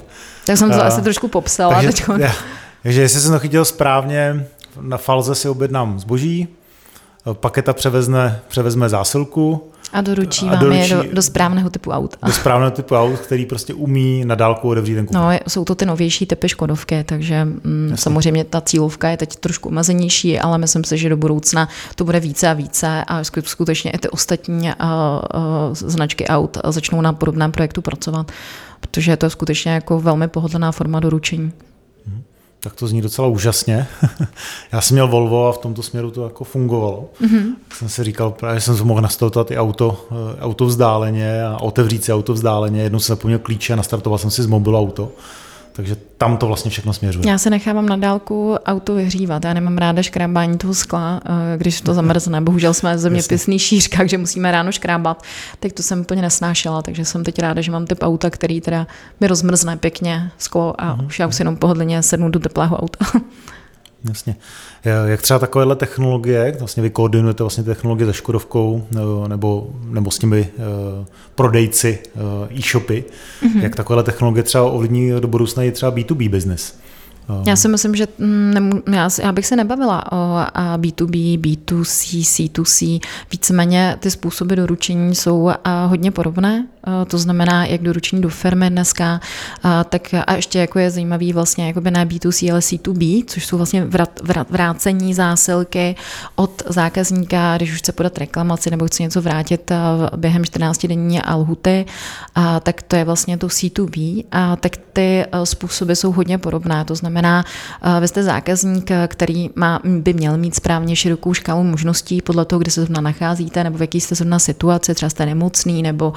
Tak 0.47 0.57
jsem 0.57 0.71
to 0.71 0.77
uh, 0.77 0.83
asi 0.83 1.03
trošku 1.03 1.29
popsala. 1.29 1.75
Takže, 1.75 1.89
teďko. 1.89 2.15
takže 2.83 3.01
jestli 3.01 3.21
jsem 3.21 3.33
to 3.33 3.39
chytil 3.39 3.65
správně, 3.65 4.47
na 4.81 4.97
Falze 4.97 5.35
si 5.35 5.49
objednám 5.49 6.01
zboží, 6.01 6.49
paketa 7.33 7.73
převezme, 7.73 8.41
převezme 8.49 8.89
zásilku, 8.89 9.71
a 9.93 10.01
doručí 10.01 10.47
vám 10.47 10.55
a 10.55 10.61
doručí, 10.61 10.79
je 10.81 10.89
do, 10.89 11.05
do 11.13 11.23
správného 11.23 11.71
typu 11.71 11.91
aut. 11.91 12.17
Do 12.27 12.33
správného 12.33 12.71
typu 12.71 12.95
aut, 12.95 13.21
který 13.21 13.47
prostě 13.47 13.75
umí 13.75 14.25
na 14.25 14.35
dálku 14.35 14.69
otevřít 14.69 14.95
ten 14.95 15.07
kupec. 15.07 15.21
No, 15.21 15.31
jsou 15.49 15.65
to 15.65 15.75
ty 15.75 15.87
novější 15.87 16.27
typy 16.27 16.49
Škodovky, 16.49 17.05
takže 17.05 17.45
mm, 17.45 17.93
samozřejmě 17.95 18.45
ta 18.45 18.61
cílovka 18.61 19.09
je 19.09 19.17
teď 19.17 19.37
trošku 19.37 19.69
omezenější, 19.69 20.39
ale 20.39 20.59
myslím 20.59 20.85
si, 20.85 20.99
že 20.99 21.09
do 21.09 21.17
budoucna 21.17 21.69
to 21.95 22.05
bude 22.05 22.21
více 22.21 22.49
a 22.49 22.53
více 22.53 23.05
a 23.07 23.25
skutečně 23.25 23.91
i 23.91 23.99
ty 23.99 24.09
ostatní 24.09 24.63
uh, 24.63 24.69
uh, 24.69 25.75
značky 25.75 26.27
aut 26.27 26.59
začnou 26.65 27.01
na 27.01 27.13
podobném 27.13 27.53
projektu 27.53 27.83
pracovat, 27.83 28.33
protože 28.81 29.17
to 29.17 29.27
je 29.27 29.31
skutečně 29.31 29.73
jako 29.73 30.01
velmi 30.01 30.29
pohodlná 30.29 30.73
forma 30.73 31.01
doručení. 31.01 31.53
Tak 32.63 32.75
to 32.75 32.87
zní 32.87 33.03
docela 33.03 33.29
úžasně. 33.29 33.87
Já 34.73 34.81
jsem 34.81 34.95
měl 34.95 35.09
Volvo 35.09 35.49
a 35.49 35.53
v 35.53 35.59
tomto 35.59 35.83
směru 35.83 36.11
to 36.11 36.25
jako 36.25 36.45
fungovalo. 36.45 37.09
Mm-hmm. 37.21 37.55
Jsem 37.75 37.89
si 37.89 38.05
říkal, 38.05 38.31
právě 38.31 38.61
jsem 38.61 38.77
si 38.77 38.85
mohl 38.85 39.01
nastartovat 39.01 39.51
i 39.51 39.59
auto, 39.59 40.07
eh, 40.11 40.41
auto 40.41 40.65
vzdáleně 40.65 41.45
a 41.45 41.57
otevřít 41.61 42.05
si 42.05 42.13
auto 42.13 42.33
vzdáleně. 42.33 42.83
Jednou 42.83 42.99
jsem 42.99 43.17
zapomněl 43.17 43.39
klíče 43.39 43.73
a 43.73 43.77
nastartoval 43.77 44.19
jsem 44.19 44.31
si 44.31 44.43
z 44.43 44.47
mobilu 44.47 44.79
auto. 44.79 45.13
Takže 45.73 45.97
tam 46.19 46.37
to 46.37 46.47
vlastně 46.47 46.71
všechno 46.71 46.93
směřuje. 46.93 47.29
Já 47.29 47.39
se 47.39 47.51
nechávám 47.51 47.87
na 47.87 47.97
dálku 47.97 48.55
auto 48.67 48.95
vyhřívat. 48.95 49.45
Já 49.45 49.55
nemám 49.55 49.79
ráda 49.79 50.03
škrábání 50.03 50.59
toho 50.59 50.75
skla, 50.75 51.21
eh, 51.25 51.59
když 51.59 51.81
to 51.81 51.95
zamrzne. 51.95 52.41
Bohužel 52.41 52.75
jsme 52.75 52.99
zeměpisný 52.99 53.59
šířka, 53.59 54.07
že 54.07 54.19
musíme 54.19 54.53
ráno 54.53 54.73
škrábat. 54.73 55.23
Tak 55.61 55.73
to 55.73 55.83
jsem 55.83 56.01
úplně 56.01 56.23
nesnášela, 56.23 56.83
takže 56.83 57.05
jsem 57.05 57.25
teď 57.25 57.39
ráda, 57.39 57.61
že 57.61 57.73
mám 57.73 57.87
typ 57.87 57.99
auta, 58.03 58.31
který 58.31 58.61
teda 58.61 58.87
mi 59.21 59.27
rozmrzne 59.27 59.77
pěkně 59.77 60.31
sklo 60.39 60.81
a 60.81 60.97
uh-huh. 60.97 61.07
už 61.07 61.19
já 61.19 61.27
už 61.27 61.39
jenom 61.39 61.57
pohodlně 61.57 62.03
sednu 62.03 62.29
do 62.29 62.39
teplého 62.39 62.77
auta. 62.77 63.07
Jasně. 64.09 64.37
Jak 65.07 65.23
třeba 65.23 65.39
takovéhle 65.39 65.77
technologie, 65.77 66.57
vlastně 66.59 66.83
vy 66.83 66.91
koordinujete 66.91 67.43
vlastně 67.43 67.65
technologie 67.65 68.07
se 68.07 68.13
Škodovkou 68.13 68.87
nebo, 69.29 69.71
nebo 69.85 70.11
s 70.11 70.19
těmi 70.19 70.49
uh, 70.59 71.07
prodejci 71.35 71.99
uh, 72.15 72.59
e-shopy, 72.59 73.05
mm-hmm. 73.43 73.63
jak 73.63 73.77
takovéhle 73.77 74.05
technologie 74.05 74.43
třeba 74.43 74.65
ovlivní 74.65 75.11
do 75.21 75.29
budoucna 75.29 75.63
i 75.63 75.73
třeba 75.73 75.93
B2B 75.93 76.31
business? 76.31 76.75
Já 77.47 77.57
si 77.57 77.69
myslím, 77.69 77.97
že 77.97 78.07
mm, 78.19 78.51
nemů, 78.55 78.83
já, 78.93 79.09
já 79.23 79.33
bych 79.33 79.47
se 79.47 79.57
nebavila 79.57 80.13
o 80.13 80.17
B2B, 80.77 81.41
B2C, 81.41 82.23
C2C. 82.23 83.01
Víceméně 83.33 83.97
ty 84.01 84.11
způsoby 84.11 84.55
doručení 84.55 85.15
jsou 85.15 85.51
hodně 85.87 86.11
podobné 86.11 86.67
to 87.07 87.19
znamená 87.19 87.67
jak 87.67 87.83
doručení 87.83 88.23
do 88.23 88.29
firmy 88.29 88.71
dneska, 88.71 89.21
tak 89.89 90.15
a 90.27 90.35
ještě 90.35 90.59
jako 90.59 90.79
je 90.79 90.91
zajímavý 90.91 91.33
vlastně 91.33 91.67
jakoby 91.67 91.91
ne 91.91 92.07
B2C, 92.07 92.53
ale 92.53 92.61
C2B, 92.61 93.25
což 93.27 93.47
jsou 93.47 93.57
vlastně 93.57 93.85
vrat, 93.85 94.21
vrat, 94.23 94.51
vrácení 94.51 95.15
zásilky 95.15 95.97
od 96.37 96.63
zákazníka, 96.69 97.57
když 97.57 97.73
už 97.73 97.79
chce 97.79 97.93
podat 97.93 98.19
reklamaci 98.19 98.71
nebo 98.71 98.87
chce 98.87 99.03
něco 99.03 99.23
vrátit 99.23 99.73
během 100.17 100.45
14 100.45 100.87
denní 100.87 101.21
lhuty, 101.37 101.87
tak 102.63 102.83
to 102.83 102.97
je 102.97 103.05
vlastně 103.05 103.39
to 103.39 103.47
C2B 103.47 104.25
a 104.33 104.57
tak 104.57 104.77
ty 104.93 105.25
způsoby 105.45 105.93
jsou 105.93 106.13
hodně 106.13 106.39
podobné. 106.39 106.85
To 106.85 106.95
znamená, 106.95 107.45
vy 108.01 108.09
jste 108.09 108.23
zákazník, 108.23 108.91
který 109.07 109.51
má, 109.55 109.81
by 109.85 110.13
měl 110.13 110.37
mít 110.37 110.55
správně 110.55 110.97
širokou 110.97 111.35
škálu 111.35 111.65
možností 111.65 112.23
podle 112.23 112.45
toho, 112.45 112.61
kde 112.61 112.71
se 112.71 112.81
zrovna 112.81 113.01
nacházíte, 113.01 113.65
nebo 113.65 113.79
v 113.79 113.81
jaký 113.81 114.01
jste 114.01 114.15
zrovna 114.15 114.39
situaci, 114.39 114.95
třeba 114.95 115.11
jste 115.11 115.27
nemocný 115.27 115.83
nebo 115.83 116.13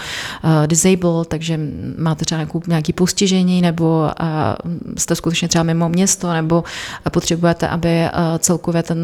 disabled, 0.65 1.27
takže 1.27 1.59
máte 1.97 2.25
třeba 2.25 2.39
nějakou, 2.39 2.62
nějaký 2.67 2.93
postižení, 2.93 3.62
nebo 3.62 4.09
uh, 4.21 4.71
jste 4.97 5.15
skutečně 5.15 5.47
třeba 5.47 5.63
mimo 5.63 5.89
město, 5.89 6.33
nebo 6.33 6.63
potřebujete, 7.12 7.67
aby 7.67 8.09
celkově 8.39 8.83
ten, 8.83 8.97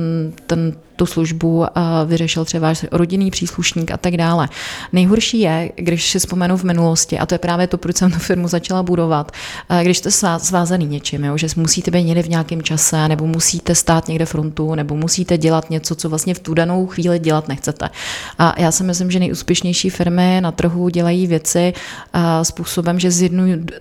ten 0.48 0.74
tu 0.96 1.06
službu 1.06 1.66
vyřešil 2.06 2.46
třeba 2.46 2.68
váš 2.68 2.86
rodinný 2.92 3.32
příslušník 3.32 3.92
a 3.92 3.98
tak 3.98 4.18
dále. 4.18 4.50
Nejhorší 4.94 5.40
je, 5.40 5.72
když 5.76 6.10
si 6.10 6.20
vzpomenu 6.20 6.58
v 6.58 6.64
minulosti, 6.64 7.20
a 7.20 7.26
to 7.26 7.36
je 7.36 7.40
právě 7.40 7.68
to, 7.68 7.78
proč 7.78 7.98
jsem 7.98 8.12
tu 8.12 8.20
firmu 8.20 8.48
začala 8.48 8.84
budovat, 8.84 9.32
když 9.82 9.98
jste 9.98 10.12
svázaný 10.38 10.86
něčím, 10.86 11.24
jo, 11.24 11.38
že 11.38 11.48
musíte 11.56 11.92
být 11.92 12.04
někde 12.04 12.24
v 12.24 12.30
nějakém 12.30 12.62
čase, 12.62 13.08
nebo 13.08 13.28
musíte 13.28 13.76
stát 13.76 14.08
někde 14.08 14.26
frontu, 14.26 14.76
nebo 14.76 14.96
musíte 14.96 15.38
dělat 15.38 15.70
něco, 15.70 15.96
co 15.96 16.10
vlastně 16.10 16.34
v 16.34 16.40
tu 16.40 16.54
danou 16.54 16.88
chvíli 16.88 17.20
dělat 17.20 17.48
nechcete. 17.48 17.90
A 18.40 18.62
já 18.62 18.72
si 18.72 18.84
myslím, 18.84 19.12
že 19.12 19.20
nejúspěšnější 19.20 19.90
firmy 19.90 20.38
na 20.42 20.52
trhu 20.52 20.90
dělají 20.90 21.28
věci 21.28 21.41
způsobem, 22.44 23.00
že 23.00 23.12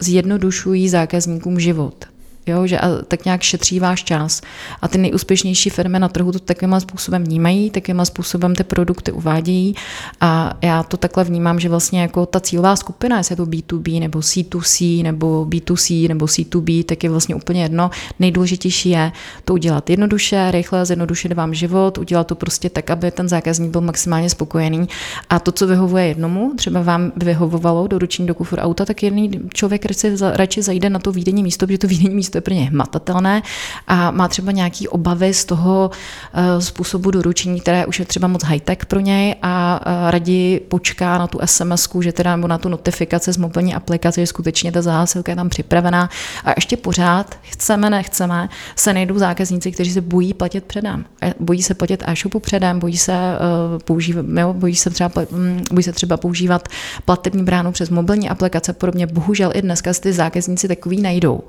zjednodušují 0.00 0.88
zákazníkům 0.88 1.60
život 1.60 2.04
jo, 2.50 2.66
že 2.66 2.78
a 2.78 3.02
tak 3.08 3.24
nějak 3.24 3.42
šetří 3.42 3.80
váš 3.80 4.04
čas. 4.04 4.42
A 4.82 4.88
ty 4.88 4.98
nejúspěšnější 4.98 5.70
firmy 5.70 5.98
na 5.98 6.08
trhu 6.08 6.32
to 6.32 6.38
takovým 6.38 6.80
způsobem 6.80 7.24
vnímají, 7.24 7.70
takovým 7.70 8.04
způsobem 8.04 8.54
ty 8.54 8.64
produkty 8.64 9.12
uvádějí 9.12 9.74
a 10.20 10.58
já 10.62 10.82
to 10.82 10.96
takhle 10.96 11.24
vnímám, 11.24 11.60
že 11.60 11.68
vlastně 11.68 12.00
jako 12.00 12.26
ta 12.26 12.40
cílová 12.40 12.76
skupina, 12.76 13.18
jestli 13.18 13.32
je 13.32 13.36
to 13.36 13.46
B2B 13.46 14.00
nebo 14.00 14.18
C2C 14.18 15.02
nebo 15.02 15.46
B2C 15.48 16.08
nebo 16.08 16.26
C2B, 16.26 16.84
tak 16.84 17.04
je 17.04 17.10
vlastně 17.10 17.34
úplně 17.34 17.62
jedno. 17.62 17.90
Nejdůležitější 18.18 18.90
je 18.90 19.12
to 19.44 19.54
udělat 19.54 19.90
jednoduše, 19.90 20.50
rychle, 20.50 20.86
zjednodušit 20.86 21.32
vám 21.32 21.54
život, 21.54 21.98
udělat 21.98 22.26
to 22.26 22.34
prostě 22.34 22.70
tak, 22.70 22.90
aby 22.90 23.10
ten 23.10 23.28
zákazník 23.28 23.70
byl 23.70 23.80
maximálně 23.80 24.30
spokojený. 24.30 24.88
A 25.30 25.38
to, 25.38 25.52
co 25.52 25.66
vyhovuje 25.66 26.06
jednomu, 26.06 26.52
třeba 26.56 26.82
vám 26.82 27.12
vyhovovalo 27.16 27.86
doručení 27.86 28.28
do 28.28 28.34
kufru 28.34 28.58
auta, 28.58 28.84
tak 28.84 29.02
jiný 29.02 29.30
člověk 29.54 29.86
radši 30.22 30.62
zajde 30.62 30.90
na 30.90 30.98
to 30.98 31.12
výdenní 31.12 31.42
místo, 31.42 31.66
protože 31.66 31.78
to 31.78 31.86
výdenní 31.86 32.14
místo 32.14 32.38
je 32.40 32.42
pro 32.42 32.54
ně 32.54 32.64
hmatatelné 32.64 33.42
a 33.86 34.10
má 34.10 34.28
třeba 34.28 34.52
nějaký 34.52 34.88
obavy 34.88 35.34
z 35.34 35.44
toho 35.44 35.90
uh, 35.90 36.60
způsobu 36.60 37.10
doručení, 37.10 37.60
které 37.60 37.86
už 37.86 37.98
je 37.98 38.04
třeba 38.04 38.28
moc 38.28 38.44
high-tech 38.44 38.86
pro 38.86 39.00
něj 39.00 39.34
a 39.42 39.80
uh, 39.86 40.10
raději 40.10 40.60
počká 40.60 41.18
na 41.18 41.26
tu 41.26 41.38
sms 41.44 41.88
že 42.00 42.12
teda 42.12 42.36
nebo 42.36 42.48
na 42.48 42.58
tu 42.58 42.68
notifikaci 42.68 43.32
z 43.32 43.36
mobilní 43.36 43.74
aplikace, 43.74 44.20
že 44.20 44.26
skutečně 44.26 44.72
ta 44.72 44.82
zásilka 44.82 45.32
je 45.32 45.36
tam 45.36 45.48
připravená 45.48 46.10
a 46.44 46.50
ještě 46.56 46.76
pořád, 46.76 47.38
chceme, 47.42 47.90
nechceme, 47.90 48.48
se 48.76 48.92
nejdou 48.92 49.18
zákazníci, 49.18 49.72
kteří 49.72 49.92
se 49.92 50.00
bojí 50.00 50.34
platit 50.34 50.64
předem. 50.64 51.04
Bojí 51.40 51.62
se 51.62 51.74
platit 51.74 52.02
e-shopu 52.06 52.40
předem, 52.40 52.78
bojí 52.78 52.98
se, 52.98 53.12
uh, 53.12 53.78
používat, 53.78 54.26
jo, 54.40 54.52
bojí 54.52 54.76
se 54.76 54.90
třeba, 54.90 55.10
um, 55.30 55.62
bojí 55.72 55.82
se 55.82 55.92
třeba 55.92 56.16
používat 56.16 56.68
platební 57.04 57.44
bránu 57.44 57.72
přes 57.72 57.90
mobilní 57.90 58.28
aplikace, 58.28 58.72
podobně. 58.72 59.06
Bohužel 59.06 59.52
i 59.54 59.62
dneska 59.62 59.92
ty 60.00 60.12
zákazníci 60.12 60.68
takový 60.68 61.02
najdou. 61.02 61.42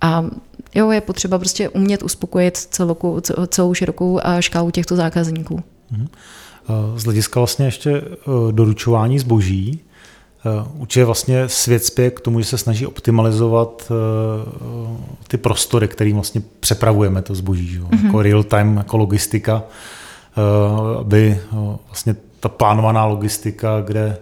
A 0.00 0.24
jo, 0.74 0.90
je 0.90 1.00
potřeba 1.00 1.38
prostě 1.38 1.68
umět 1.68 2.02
uspokojit 2.02 2.56
celou, 2.56 3.20
celou 3.46 3.74
širokou 3.74 4.20
škálu 4.40 4.70
těchto 4.70 4.96
zákazníků. 4.96 5.62
Mhm. 5.90 6.08
Z 6.96 7.04
hlediska 7.04 7.40
vlastně 7.40 7.66
ještě 7.66 7.90
e, 7.90 8.02
doručování 8.50 9.18
zboží, 9.18 9.80
e, 9.80 10.68
Určitě 10.78 11.04
vlastně 11.04 11.48
svět 11.48 11.84
spěje 11.84 12.10
k 12.10 12.20
tomu, 12.20 12.40
že 12.40 12.46
se 12.46 12.58
snaží 12.58 12.86
optimalizovat 12.86 13.92
ty 15.28 15.36
prostory, 15.36 15.88
kterým 15.88 16.16
vlastně 16.16 16.42
přepravujeme 16.60 17.22
to 17.22 17.34
zboží. 17.34 17.68
Že? 17.68 17.80
Mm-hmm. 17.80 18.04
Jako 18.06 18.22
real-time, 18.22 18.76
jako 18.76 18.96
logistika, 18.96 19.62
aby 21.00 21.40
vlastně 21.86 22.16
ta 22.40 22.48
plánovaná 22.48 23.06
logistika, 23.06 23.80
kde 23.80 24.18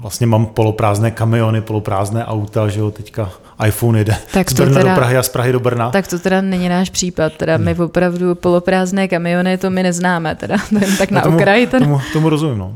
vlastně 0.00 0.26
mám 0.26 0.46
poloprázdné 0.46 1.10
kamiony, 1.10 1.60
poloprázdné 1.60 2.26
auta, 2.26 2.68
že 2.68 2.80
jo, 2.80 2.90
teďka 2.90 3.30
iPhone 3.66 3.98
jede 3.98 4.16
tak 4.32 4.50
z 4.50 4.54
Brna 4.54 4.78
teda, 4.78 4.94
do 4.94 5.00
Prahy 5.00 5.16
a 5.16 5.22
z 5.22 5.28
Prahy 5.28 5.52
do 5.52 5.60
Brna. 5.60 5.90
Tak 5.90 6.08
to 6.08 6.18
teda 6.18 6.40
není 6.40 6.68
náš 6.68 6.90
případ, 6.90 7.32
teda 7.32 7.56
my 7.56 7.74
hmm. 7.74 7.84
opravdu 7.84 8.34
poloprázdné 8.34 9.08
kamiony, 9.08 9.58
to 9.58 9.70
my 9.70 9.82
neznáme, 9.82 10.34
teda 10.34 10.56
to 10.68 10.78
jen 10.84 10.96
tak 10.96 11.10
no 11.10 11.14
na 11.14 11.20
tomu, 11.20 11.36
okraji. 11.36 11.66
Teda. 11.66 11.86
Tomu, 11.86 12.00
tomu 12.12 12.28
rozumím, 12.28 12.58
no. 12.58 12.74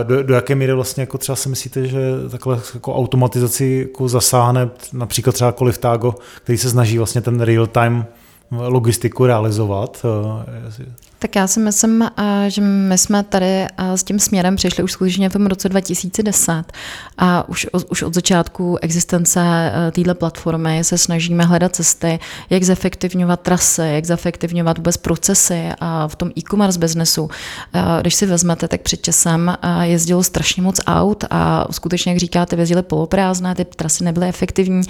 Eh, 0.00 0.04
do, 0.04 0.22
do 0.22 0.34
jaké 0.34 0.54
míry 0.54 0.72
vlastně 0.72 1.02
jako 1.02 1.18
třeba 1.18 1.36
si 1.36 1.48
myslíte, 1.48 1.86
že 1.86 1.98
takhle 2.30 2.58
jako 2.74 2.94
automatizaci 2.94 3.86
jako 3.88 4.08
zasáhne 4.08 4.68
například 4.92 5.32
třeba 5.32 5.52
Koliftago, 5.52 6.14
který 6.42 6.58
se 6.58 6.70
snaží 6.70 6.98
vlastně 6.98 7.20
ten 7.20 7.40
real-time 7.40 8.04
logistiku 8.50 9.26
realizovat? 9.26 10.06
Tak 11.26 11.36
já 11.36 11.46
si 11.46 11.60
myslím, 11.60 12.02
eh, 12.02 12.50
že 12.50 12.60
my 12.60 12.98
jsme 12.98 13.22
tady 13.22 13.46
eh, 13.46 13.68
s 13.78 14.04
tím 14.04 14.18
směrem 14.18 14.56
přišli 14.56 14.82
už 14.82 14.92
skutečně 14.92 15.28
v 15.28 15.32
tom 15.32 15.46
roce 15.46 15.68
2010 15.68 16.64
a 17.18 17.48
už, 17.48 17.66
už 17.90 18.02
od 18.02 18.14
začátku 18.14 18.78
existence 18.82 19.40
eh, 19.40 19.90
téhle 19.90 20.14
platformy 20.14 20.84
se 20.84 20.98
snažíme 20.98 21.44
hledat 21.44 21.74
cesty, 21.74 22.18
jak 22.50 22.62
zefektivňovat 22.62 23.40
trasy, 23.40 23.82
jak 23.82 24.04
zefektivňovat 24.04 24.78
vůbec 24.78 24.96
procesy 24.96 25.68
a 25.80 26.08
v 26.08 26.16
tom 26.16 26.30
e-commerce 26.38 26.78
biznesu. 26.78 27.30
Když 28.00 28.14
si 28.14 28.26
vezmete, 28.26 28.68
tak 28.68 28.80
před 28.80 29.02
časem 29.02 29.56
jezdilo 29.82 30.22
strašně 30.22 30.62
moc 30.62 30.80
aut 30.86 31.24
a 31.30 31.66
skutečně, 31.70 32.12
jak 32.12 32.18
říkáte, 32.18 32.56
jezdily 32.56 32.82
poloprázdné, 32.82 33.54
ty 33.54 33.64
trasy 33.64 34.04
nebyly 34.04 34.28
efektivní, 34.28 34.82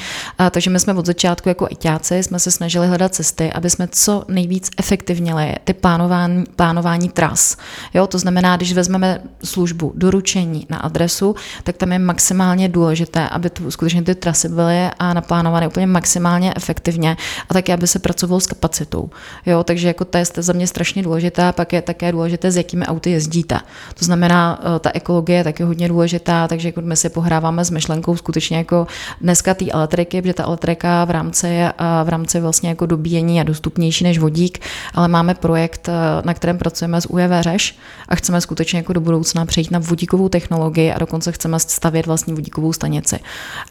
takže 0.50 0.70
my 0.70 0.80
jsme 0.80 0.94
od 0.94 1.06
začátku 1.06 1.48
jako 1.48 1.66
itáci 1.70 2.22
jsme 2.22 2.38
se 2.38 2.50
snažili 2.50 2.86
hledat 2.86 3.14
cesty, 3.14 3.52
aby 3.52 3.70
jsme 3.70 3.88
co 3.88 4.24
nejvíc 4.28 4.70
efektivněli 4.78 5.54
ty 5.64 5.74
plánování 5.74 6.25
plánování, 6.56 7.08
tras. 7.08 7.56
Jo, 7.94 8.06
to 8.06 8.18
znamená, 8.18 8.56
když 8.56 8.72
vezmeme 8.72 9.20
službu 9.44 9.92
doručení 9.94 10.66
na 10.70 10.78
adresu, 10.78 11.34
tak 11.64 11.76
tam 11.76 11.92
je 11.92 11.98
maximálně 11.98 12.68
důležité, 12.68 13.28
aby 13.28 13.50
to, 13.50 13.70
skutečně 13.70 14.02
ty 14.02 14.14
trasy 14.14 14.48
byly 14.48 14.90
a 14.98 15.14
naplánované 15.14 15.68
úplně 15.68 15.86
maximálně 15.86 16.52
efektivně 16.56 17.16
a 17.48 17.54
také, 17.54 17.74
aby 17.74 17.86
se 17.86 17.98
pracovalo 17.98 18.40
s 18.40 18.46
kapacitou. 18.46 19.10
Jo, 19.46 19.64
takže 19.64 19.88
jako 19.88 20.04
to 20.04 20.18
je 20.18 20.24
za 20.36 20.52
mě 20.52 20.66
strašně 20.66 21.02
důležité 21.02 21.44
a 21.44 21.52
pak 21.52 21.72
je 21.72 21.82
také 21.82 22.12
důležité, 22.12 22.50
s 22.50 22.56
jakými 22.56 22.86
auty 22.86 23.10
jezdíte. 23.10 23.60
To 23.98 24.04
znamená, 24.04 24.60
eh, 24.60 24.78
ta 24.78 24.90
ekologie 24.94 25.38
je 25.38 25.44
taky 25.44 25.62
hodně 25.62 25.88
důležitá, 25.88 26.48
takže 26.48 26.68
jako 26.68 26.80
my 26.80 26.96
si 26.96 27.08
pohráváme 27.08 27.64
s 27.64 27.70
myšlenkou 27.70 28.16
skutečně 28.16 28.56
jako 28.56 28.86
dneska 29.20 29.54
té 29.54 29.70
elektriky, 29.70 30.22
protože 30.22 30.34
ta 30.34 30.44
elektrika 30.44 31.04
v 31.04 31.10
rámci, 31.10 31.48
eh, 31.48 31.72
v 32.04 32.08
rámci 32.08 32.40
vlastně 32.40 32.68
jako 32.68 32.86
dobíjení 32.86 33.36
je 33.36 33.44
dostupnější 33.44 34.04
než 34.04 34.18
vodík, 34.18 34.58
ale 34.94 35.08
máme 35.08 35.34
projekt 35.34 35.88
eh, 35.88 35.92
na 36.24 36.34
kterém 36.34 36.58
pracujeme 36.58 37.00
s 37.00 37.10
UEV 37.10 37.30
Řeš 37.40 37.78
a 38.08 38.14
chceme 38.16 38.40
skutečně 38.40 38.78
jako 38.78 38.92
do 38.92 39.00
budoucna 39.00 39.46
přejít 39.46 39.70
na 39.70 39.78
vodíkovou 39.78 40.28
technologii 40.28 40.92
a 40.92 40.98
dokonce 40.98 41.32
chceme 41.32 41.60
stavět 41.60 42.06
vlastní 42.06 42.34
vodíkovou 42.34 42.72
stanici. 42.72 43.18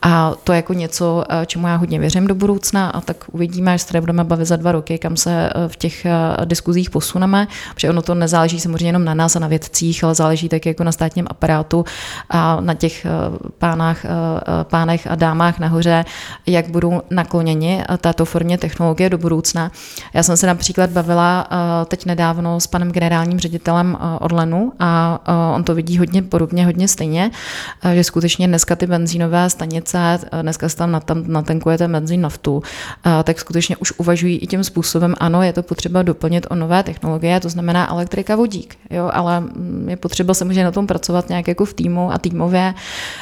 A 0.01 0.33
to 0.43 0.51
je 0.51 0.55
jako 0.55 0.73
něco, 0.73 1.23
eh, 1.29 1.45
čemu 1.45 1.67
já 1.67 1.75
hodně 1.75 1.99
věřím 1.99 2.27
do 2.27 2.35
budoucna 2.35 2.89
a 2.89 3.01
tak 3.01 3.17
uvidíme, 3.31 3.73
až 3.73 3.81
se 3.81 3.87
tady 3.87 4.01
budeme 4.01 4.23
bavit 4.23 4.45
za 4.45 4.55
dva 4.55 4.71
roky, 4.71 4.97
kam 4.97 5.17
se 5.17 5.49
eh, 5.49 5.67
v 5.67 5.75
těch 5.75 6.05
eh, 6.05 6.11
diskuzích 6.45 6.89
posuneme, 6.89 7.47
protože 7.73 7.89
ono 7.89 8.01
to 8.01 8.15
nezáleží 8.15 8.59
samozřejmě 8.59 8.87
jenom 8.87 9.05
na 9.05 9.13
nás 9.13 9.35
a 9.35 9.39
na 9.39 9.47
vědcích, 9.47 10.03
ale 10.03 10.15
záleží 10.15 10.49
také 10.49 10.69
jako 10.69 10.83
na 10.83 10.91
státním 10.91 11.27
aparátu 11.29 11.85
a 12.29 12.61
na 12.61 12.73
těch 12.73 13.05
pánách, 13.57 14.05
pánech 14.63 15.07
a 15.07 15.15
dámách 15.15 15.59
nahoře, 15.59 16.05
jak 16.45 16.69
budou 16.69 17.01
nakloněni 17.09 17.83
této 17.97 18.25
formě 18.25 18.57
technologie 18.57 19.09
do 19.09 19.17
budoucna. 19.17 19.71
Já 20.13 20.23
jsem 20.23 20.37
se 20.37 20.47
například 20.47 20.89
bavila 20.89 21.47
teď 21.85 22.05
nedávno 22.05 22.24
nedávno 22.25 22.59
s 22.59 22.67
panem 22.67 22.91
generálním 22.91 23.39
ředitelem 23.39 23.97
eh, 23.99 24.19
Orlenu 24.19 24.73
a 24.79 25.19
eh, 25.27 25.55
on 25.55 25.63
to 25.63 25.75
vidí 25.75 25.97
hodně 25.97 26.21
podobně, 26.21 26.65
hodně 26.65 26.87
stejně, 26.87 27.31
eh, 27.83 27.95
že 27.95 28.03
skutečně 28.03 28.47
dneska 28.47 28.75
ty 28.75 28.87
benzínové 28.87 29.49
stanice, 29.49 30.19
dneska 30.41 30.69
se 30.69 30.77
tam 30.77 31.01
natenkujete 31.27 31.87
benzín 31.87 32.21
naftu, 32.21 32.63
tak 33.23 33.39
skutečně 33.39 33.77
už 33.77 33.93
uvažují 33.97 34.37
i 34.37 34.47
tím 34.47 34.63
způsobem, 34.63 35.15
ano, 35.19 35.43
je 35.43 35.53
to 35.53 35.63
potřeba 35.63 36.01
doplnit 36.01 36.47
o 36.49 36.55
nové 36.55 36.83
technologie, 36.83 37.39
to 37.39 37.49
znamená 37.49 37.91
elektrika, 37.91 38.35
vodík, 38.35 38.77
jo, 38.89 39.09
ale 39.13 39.39
mm, 39.39 39.85
je 39.89 39.97
potřeba 39.97 40.33
samozřejmě 40.33 40.63
na 40.63 40.71
tom 40.71 40.87
pracovat 40.87 41.29
nějak 41.29 41.47
jako 41.47 41.65
v 41.65 41.73
týmu 41.73 42.11
a 42.11 42.17
týmově 42.17 42.73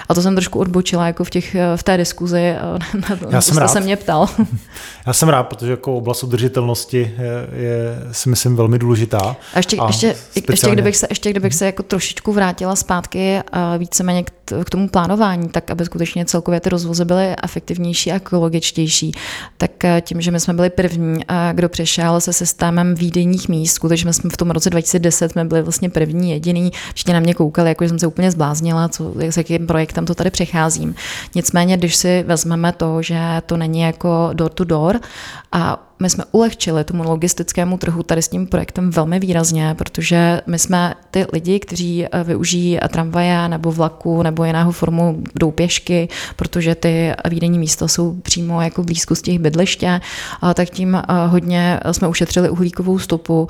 a 0.10 0.14
to 0.14 0.22
jsem 0.22 0.36
trošku 0.36 0.60
odbočila 0.60 1.08
jako 1.08 1.24
v, 1.24 1.30
těch, 1.30 1.56
v 1.76 1.84
té 1.84 1.98
diskuzi, 1.98 2.56
na 3.10 3.16
to, 3.16 3.28
Já 3.30 3.42
jsem 3.42 3.58
rád. 3.58 3.68
se 3.68 3.80
mě 3.80 3.96
ptal. 3.96 4.28
Já 5.08 5.14
jsem 5.14 5.30
rád, 5.30 5.44
protože 5.44 5.72
jako 5.72 5.96
oblast 5.96 6.24
udržitelnosti 6.24 7.12
je, 7.18 7.48
je 7.54 8.00
si 8.12 8.30
myslím 8.30 8.56
velmi 8.56 8.80
důležitá 8.80 8.93
důležitá. 8.94 9.36
A 9.54 9.60
ještě, 9.60 9.78
a 9.78 9.88
ještě, 9.88 10.16
ještě, 10.50 10.72
kdybych 10.72 10.98
se, 10.98 11.08
ještě 11.10 11.30
kdybych 11.30 11.56
se 11.56 11.66
jako 11.66 11.84
trošičku 11.84 12.34
vrátila 12.34 12.76
zpátky 12.76 13.40
a 13.52 13.78
víceméně 13.78 14.24
k 14.24 14.32
k 14.64 14.70
tomu 14.70 14.88
plánování, 14.88 15.50
tak 15.50 15.72
aby 15.72 15.86
skutečně 15.86 16.26
celkově 16.26 16.60
ty 16.60 16.70
rozvozy 16.70 17.06
byly 17.06 17.36
efektivnější 17.44 18.12
a 18.12 18.16
ekologičtější, 18.16 19.12
tak 19.58 19.72
tím, 20.02 20.22
že 20.22 20.32
my 20.32 20.40
jsme 20.40 20.54
byli 20.54 20.70
první, 20.70 21.24
kdo 21.54 21.70
přešel 21.70 22.22
se 22.22 22.34
systémem 22.34 22.96
výdejních 22.96 23.50
míst, 23.50 23.74
skutečně 23.74 24.14
jsme 24.14 24.30
v 24.30 24.38
tom 24.38 24.52
roce 24.52 24.70
2010 24.70 25.32
jsme 25.32 25.46
byli 25.46 25.62
vlastně 25.62 25.90
první, 25.90 26.32
jediný, 26.32 26.72
všichni 26.94 27.14
na 27.14 27.20
mě 27.20 27.34
koukali, 27.34 27.70
jako 27.70 27.84
jsem 27.84 28.00
se 28.00 28.08
úplně 28.08 28.32
zbláznila, 28.32 28.90
co, 28.90 29.14
s 29.18 29.38
jakým 29.38 29.68
projektem 29.68 30.06
to 30.06 30.16
tady 30.16 30.30
přecházím. 30.30 30.96
Nicméně, 31.36 31.78
když 31.78 31.96
si 31.96 32.24
vezmeme 32.28 32.72
to, 32.72 33.02
že 33.02 33.20
to 33.46 33.58
není 33.58 33.82
jako 33.82 34.30
door 34.34 34.52
to 34.52 34.64
door 34.64 35.00
a 35.52 35.90
my 36.04 36.10
jsme 36.10 36.24
ulehčili 36.32 36.84
tomu 36.84 37.04
logistickému 37.04 37.78
trhu 37.78 38.04
tady 38.04 38.22
s 38.22 38.28
tím 38.28 38.48
projektem 38.48 38.92
velmi 38.92 39.20
výrazně, 39.20 39.76
protože 39.78 40.42
my 40.48 40.60
jsme 40.60 40.94
ty 41.12 41.26
lidi, 41.34 41.60
kteří 41.60 42.06
eh, 42.06 42.24
využijí 42.24 42.80
tramvaje 42.92 43.50
nebo 43.50 43.72
vlaku 43.72 44.24
nebo 44.24 44.33
jiného 44.44 44.72
formu 44.72 45.24
jdou 45.36 45.52
pěšky, 45.52 46.08
protože 46.36 46.76
ty 46.76 47.14
výdenní 47.30 47.60
místa 47.60 47.88
jsou 47.88 48.14
přímo 48.14 48.62
jako 48.62 48.84
blízko 48.84 49.16
z 49.16 49.22
těch 49.22 49.40
bydliště, 49.40 50.02
tak 50.54 50.70
tím 50.70 51.02
hodně 51.28 51.80
jsme 51.92 52.08
ušetřili 52.08 52.50
uhlíkovou 52.50 53.00
stopu, 53.00 53.48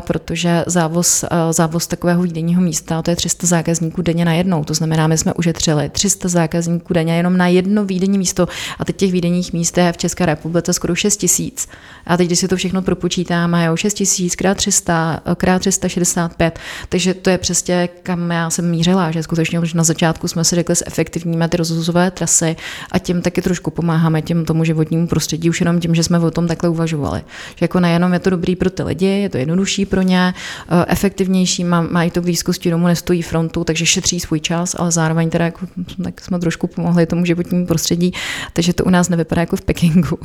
protože 0.00 0.64
závoz, 0.66 1.24
závoz 1.50 1.86
takového 1.86 2.22
výdenního 2.22 2.62
místa, 2.62 3.02
to 3.02 3.10
je 3.10 3.16
300 3.16 3.46
zákazníků 3.46 4.02
denně 4.02 4.24
na 4.24 4.32
jednou, 4.32 4.64
to 4.64 4.74
znamená, 4.74 5.06
my 5.06 5.18
jsme 5.18 5.34
ušetřili 5.34 5.88
300 5.88 6.28
zákazníků 6.28 6.94
denně 6.94 7.16
jenom 7.16 7.36
na 7.36 7.46
jedno 7.46 7.84
výdenní 7.84 8.18
místo 8.18 8.48
a 8.78 8.84
teď 8.84 8.96
těch 8.96 9.12
výdenních 9.12 9.52
míst 9.52 9.78
je 9.78 9.92
v 9.92 9.96
České 9.96 10.26
republice 10.26 10.72
skoro 10.72 10.94
6 10.94 11.16
tisíc. 11.16 11.68
A 12.06 12.16
teď, 12.16 12.26
když 12.26 12.38
si 12.38 12.48
to 12.48 12.56
všechno 12.56 12.82
propočítáme, 12.82 13.64
jo, 13.64 13.76
6 13.76 13.94
tisíc 13.94 14.34
krát 14.36 14.56
300, 14.56 15.20
krát 15.36 15.58
365, 15.58 16.58
takže 16.88 17.14
to 17.14 17.30
je 17.30 17.38
přesně, 17.38 17.88
kam 18.02 18.30
já 18.30 18.50
jsem 18.50 18.70
mířila, 18.70 19.10
že 19.10 19.22
skutečně 19.22 19.60
už 19.60 19.74
na 19.74 19.84
začátku 19.84 20.23
jsme 20.28 20.44
si 20.44 20.54
řekli, 20.54 20.74
zefektivníme 20.74 21.48
ty 21.48 21.56
rozvozové 21.56 22.10
trasy 22.10 22.56
a 22.92 22.98
tím 22.98 23.22
taky 23.22 23.42
trošku 23.42 23.70
pomáháme 23.70 24.22
těm 24.22 24.44
tomu 24.44 24.64
životnímu 24.64 25.06
prostředí, 25.06 25.50
už 25.50 25.60
jenom 25.60 25.80
tím, 25.80 25.94
že 25.94 26.02
jsme 26.02 26.18
o 26.18 26.30
tom 26.30 26.48
takhle 26.48 26.68
uvažovali. 26.68 27.22
Že 27.56 27.64
jako 27.64 27.80
nejenom 27.80 28.12
je 28.12 28.18
to 28.18 28.30
dobrý 28.30 28.56
pro 28.56 28.70
ty 28.70 28.82
lidi, 28.82 29.06
je 29.06 29.28
to 29.28 29.38
jednodušší 29.38 29.86
pro 29.86 30.02
ně, 30.02 30.34
eh, 30.68 30.84
efektivnější, 30.88 31.64
mají 31.64 32.10
to 32.10 32.22
blízkosti 32.22 32.70
domů, 32.70 32.86
nestojí 32.86 33.22
frontu, 33.22 33.64
takže 33.64 33.86
šetří 33.86 34.20
svůj 34.20 34.40
čas, 34.40 34.76
ale 34.78 34.92
zároveň 34.92 35.30
teda 35.30 35.44
jako, 35.44 35.66
tak 36.04 36.20
jsme 36.20 36.38
trošku 36.38 36.66
pomohli 36.66 37.06
tomu 37.06 37.24
životnímu 37.24 37.66
prostředí, 37.66 38.12
takže 38.52 38.72
to 38.72 38.84
u 38.84 38.90
nás 38.90 39.08
nevypadá 39.08 39.40
jako 39.40 39.56
v 39.56 39.60
Pekingu. 39.60 40.18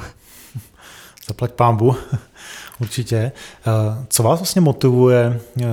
Zaplať 1.27 1.51
pámbu. 1.51 1.95
Určitě. 2.81 3.17
Eh, 3.17 4.05
co 4.09 4.23
vás 4.23 4.39
vlastně 4.39 4.61
motivuje 4.61 5.39
eh, 5.61 5.65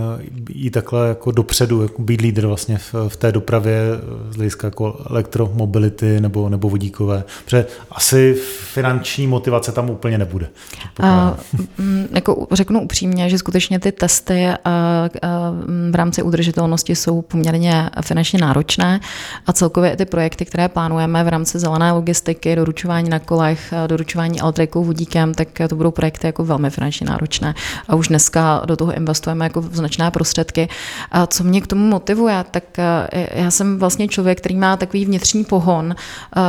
jít 0.50 0.70
takhle 0.70 1.08
jako 1.08 1.30
dopředu, 1.30 1.82
jako 1.82 2.02
být 2.02 2.20
lídr 2.20 2.46
vlastně 2.46 2.78
v, 3.08 3.16
té 3.16 3.32
dopravě 3.32 3.80
eh, 3.92 4.32
z 4.32 4.36
hlediska 4.36 4.66
jako 4.66 5.04
elektromobility 5.10 6.20
nebo, 6.20 6.48
nebo 6.48 6.68
vodíkové? 6.68 7.24
Protože 7.44 7.66
asi 7.90 8.34
finanční 8.72 9.26
motivace 9.26 9.72
tam 9.72 9.90
úplně 9.90 10.18
nebude. 10.18 10.48
A, 11.02 11.36
jako 12.12 12.46
řeknu 12.52 12.80
upřímně, 12.80 13.30
že 13.30 13.38
skutečně 13.38 13.78
ty 13.78 13.92
testy 13.92 14.46
v 15.90 15.94
rámci 15.94 16.22
udržitelnosti 16.22 16.96
jsou 16.96 17.22
poměrně 17.22 17.90
finančně 18.04 18.38
náročné 18.38 19.00
a 19.46 19.52
celkově 19.52 19.96
ty 19.96 20.04
projekty, 20.04 20.44
které 20.44 20.68
plánujeme 20.68 21.24
v 21.24 21.28
rámci 21.28 21.58
zelené 21.58 21.92
logistiky, 21.92 22.56
doručování 22.56 23.10
na 23.10 23.18
kolech, 23.18 23.72
doručování 23.86 24.40
elektrikou, 24.40 24.84
vodíkem, 24.84 25.34
tak 25.34 25.48
to 25.68 25.76
budou 25.76 25.90
projekty 25.90 26.26
jako 26.26 26.44
velmi 26.44 26.70
finančně 26.70 26.95
finančně 26.96 27.06
náročné. 27.06 27.54
A 27.88 27.94
už 27.94 28.08
dneska 28.08 28.62
do 28.66 28.76
toho 28.76 28.92
investujeme 28.92 29.44
jako 29.44 29.62
značné 29.62 30.10
prostředky. 30.10 30.68
A 31.10 31.26
co 31.26 31.44
mě 31.44 31.60
k 31.60 31.66
tomu 31.66 31.86
motivuje, 31.88 32.44
tak 32.50 32.78
eh, 32.78 33.42
já 33.42 33.50
jsem 33.50 33.78
vlastně 33.78 34.08
člověk, 34.08 34.38
který 34.38 34.56
má 34.56 34.76
takový 34.76 35.04
vnitřní 35.04 35.44
pohon 35.44 35.94
eh, 35.94 36.42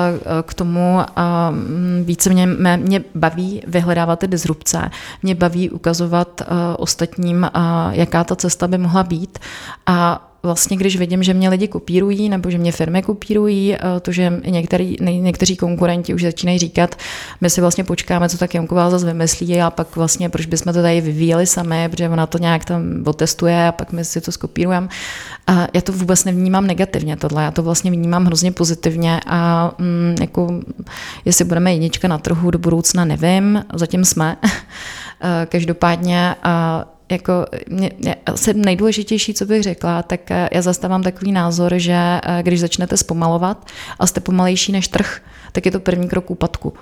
k 0.44 0.54
tomu 0.54 1.00
a 1.16 1.52
mm, 1.52 2.04
více 2.06 2.30
mě, 2.30 2.48
mě 2.78 3.04
baví 3.16 3.62
vyhledávat 3.68 4.20
ty 4.20 4.28
disrupce, 4.28 4.90
mě 5.24 5.36
baví 5.36 5.70
ukazovat 5.70 6.42
eh, 6.42 6.46
ostatním, 6.78 7.50
jaká 7.92 8.24
ta 8.24 8.36
cesta 8.36 8.68
by 8.68 8.78
mohla 8.78 9.04
být. 9.04 9.40
A 9.86 10.24
vlastně, 10.48 10.78
když 10.78 10.98
vidím, 10.98 11.24
že 11.24 11.34
mě 11.34 11.50
lidi 11.50 11.68
kopírují 11.68 12.30
nebo 12.30 12.50
že 12.50 12.58
mě 12.58 12.72
firmy 12.72 13.02
kopírují, 13.02 13.76
eh, 13.76 13.80
to, 14.02 14.12
že 14.12 14.42
některý, 14.46 14.96
někteří 15.02 15.58
konkurenti 15.58 16.14
už 16.14 16.22
začínají 16.22 16.60
říkat, 16.60 16.96
my 17.42 17.50
si 17.50 17.62
vlastně 17.62 17.84
počkáme, 17.84 18.30
co 18.30 18.38
tak 18.38 18.54
Janková 18.54 18.90
zase 18.90 19.06
vymyslí 19.06 19.62
a 19.62 19.70
pak 19.70 19.96
vlastně, 19.96 20.30
proč 20.30 20.46
bychom 20.46 20.74
to 20.74 20.82
tady 20.82 21.02
vyvíjeli 21.02 21.46
sami, 21.48 21.90
protože 21.90 22.10
ona 22.10 22.26
to 22.28 22.38
nějak 22.38 22.66
tam 22.66 23.04
otestuje 23.06 23.68
a 23.68 23.72
pak 23.72 23.92
my 23.92 24.06
si 24.06 24.22
to 24.22 24.32
skopírujeme. 24.32 24.88
A 25.48 25.68
já 25.74 25.82
to 25.82 25.92
vůbec 25.92 26.26
nevnímám 26.26 26.68
negativně 26.68 27.18
tohle, 27.18 27.44
já 27.44 27.52
to 27.52 27.64
vlastně 27.64 27.92
vnímám 27.92 28.26
hrozně 28.26 28.52
pozitivně 28.52 29.20
a 29.28 29.72
mm, 29.78 30.16
jako, 30.22 30.62
jestli 31.26 31.46
budeme 31.46 31.74
jednička 31.74 32.08
na 32.08 32.18
trhu 32.18 32.52
do 32.52 32.60
budoucna, 32.60 33.06
nevím, 33.06 33.66
zatím 33.74 34.06
jsme. 34.06 34.38
Eh, 35.22 35.46
každopádně 35.46 36.36
jako 37.12 37.46
mě, 37.70 37.92
asi 38.26 38.54
nejdůležitější, 38.54 39.34
co 39.34 39.46
bych 39.46 39.64
řekla, 39.64 40.04
tak 40.04 40.32
eh, 40.32 40.50
já 40.52 40.62
zastávám 40.62 41.04
takový 41.04 41.32
názor, 41.32 41.74
že 41.78 41.94
eh, 41.94 42.44
když 42.44 42.60
začnete 42.60 42.98
zpomalovat 42.98 43.68
a 44.00 44.08
jste 44.08 44.20
pomalejší 44.20 44.72
než 44.72 44.88
trh, 44.88 45.22
tak 45.52 45.66
je 45.66 45.72
to 45.72 45.80
první 45.80 46.08
krok 46.08 46.32
úpadku. 46.32 46.74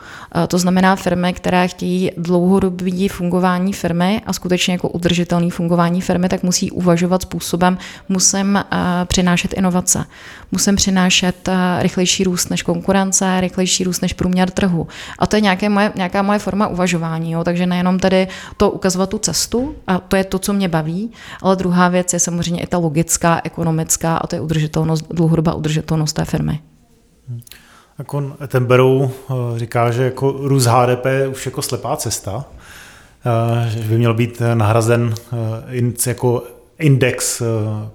To 0.47 0.57
znamená 0.57 0.95
firmy, 0.95 1.33
které 1.33 1.67
chtějí 1.67 2.11
dlouhodobý 2.17 3.07
fungování 3.07 3.73
firmy 3.73 4.21
a 4.25 4.33
skutečně 4.33 4.73
jako 4.73 4.89
udržitelný 4.89 5.51
fungování 5.51 6.01
firmy, 6.01 6.29
tak 6.29 6.43
musí 6.43 6.71
uvažovat 6.71 7.21
způsobem, 7.21 7.77
musím 8.09 8.59
přinášet 9.05 9.53
inovace, 9.53 10.05
musím 10.51 10.75
přinášet 10.75 11.49
rychlejší 11.79 12.23
růst 12.23 12.49
než 12.49 12.63
konkurence, 12.63 13.41
rychlejší 13.41 13.83
růst 13.83 14.01
než 14.01 14.13
průměr 14.13 14.49
trhu. 14.51 14.87
A 15.19 15.27
to 15.27 15.35
je 15.35 15.41
nějaké 15.41 15.69
moje, 15.69 15.91
nějaká 15.95 16.21
moje 16.21 16.39
forma 16.39 16.67
uvažování. 16.67 17.31
Jo? 17.31 17.43
Takže 17.43 17.65
nejenom 17.65 17.99
tedy 17.99 18.27
to 18.57 18.71
ukazovat 18.71 19.09
tu 19.09 19.17
cestu, 19.17 19.75
a 19.87 19.99
to 19.99 20.14
je 20.17 20.23
to, 20.23 20.39
co 20.39 20.53
mě 20.53 20.69
baví, 20.69 21.11
ale 21.41 21.55
druhá 21.55 21.89
věc 21.89 22.13
je 22.13 22.19
samozřejmě 22.19 22.63
i 22.63 22.67
ta 22.67 22.77
logická, 22.77 23.41
ekonomická 23.43 24.17
a 24.17 24.27
to 24.27 24.35
je 24.35 24.41
udržitelnost, 24.41 25.05
dlouhodobá 25.09 25.53
udržitelnost 25.53 26.13
té 26.13 26.25
firmy. 26.25 26.59
Hmm. 27.29 27.41
Jako 27.97 28.35
ten 28.47 28.65
Berou 28.65 29.11
eh, 29.11 29.59
říká, 29.59 29.91
že 29.91 30.03
jako 30.03 30.31
růst 30.31 30.65
HDP 30.65 31.05
je 31.05 31.27
už 31.27 31.45
jako 31.45 31.61
slepá 31.61 31.97
cesta, 31.97 32.45
eh, 33.25 33.69
že 33.69 33.79
by 33.79 33.97
měl 33.97 34.13
být 34.13 34.41
nahrazen 34.53 35.13
eh, 35.71 36.09
jako 36.09 36.43
index 36.79 37.41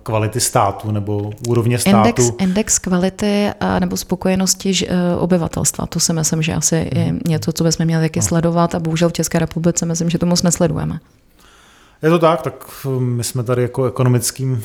kvality 0.03 0.41
státu 0.41 0.91
nebo 0.91 1.33
úrovně 1.49 1.79
státu. 1.79 1.97
Index, 1.97 2.31
index 2.39 2.79
kvality 2.79 3.51
a 3.61 3.79
nebo 3.79 3.97
spokojenosti 3.97 4.89
obyvatelstva. 5.19 5.87
To 5.87 6.01
si 6.01 6.13
myslím, 6.13 6.43
že 6.43 6.55
asi 6.55 6.91
je 6.95 7.05
mhm. 7.05 7.21
něco, 7.29 7.53
co 7.53 7.65
bychom 7.65 7.87
měli 7.87 8.05
taky 8.05 8.21
no. 8.21 8.27
sledovat 8.27 8.75
a 8.75 8.81
bohužel 8.81 9.09
v 9.09 9.13
České 9.13 9.39
republice 9.39 9.87
myslím, 9.87 10.11
že 10.11 10.19
to 10.19 10.27
moc 10.27 10.43
nesledujeme. 10.43 11.01
Je 12.03 12.11
to 12.11 12.19
tak, 12.19 12.43
tak 12.43 12.87
my 12.99 13.25
jsme 13.25 13.43
tady 13.43 13.63
jako 13.63 13.85
ekonomickým, 13.85 14.65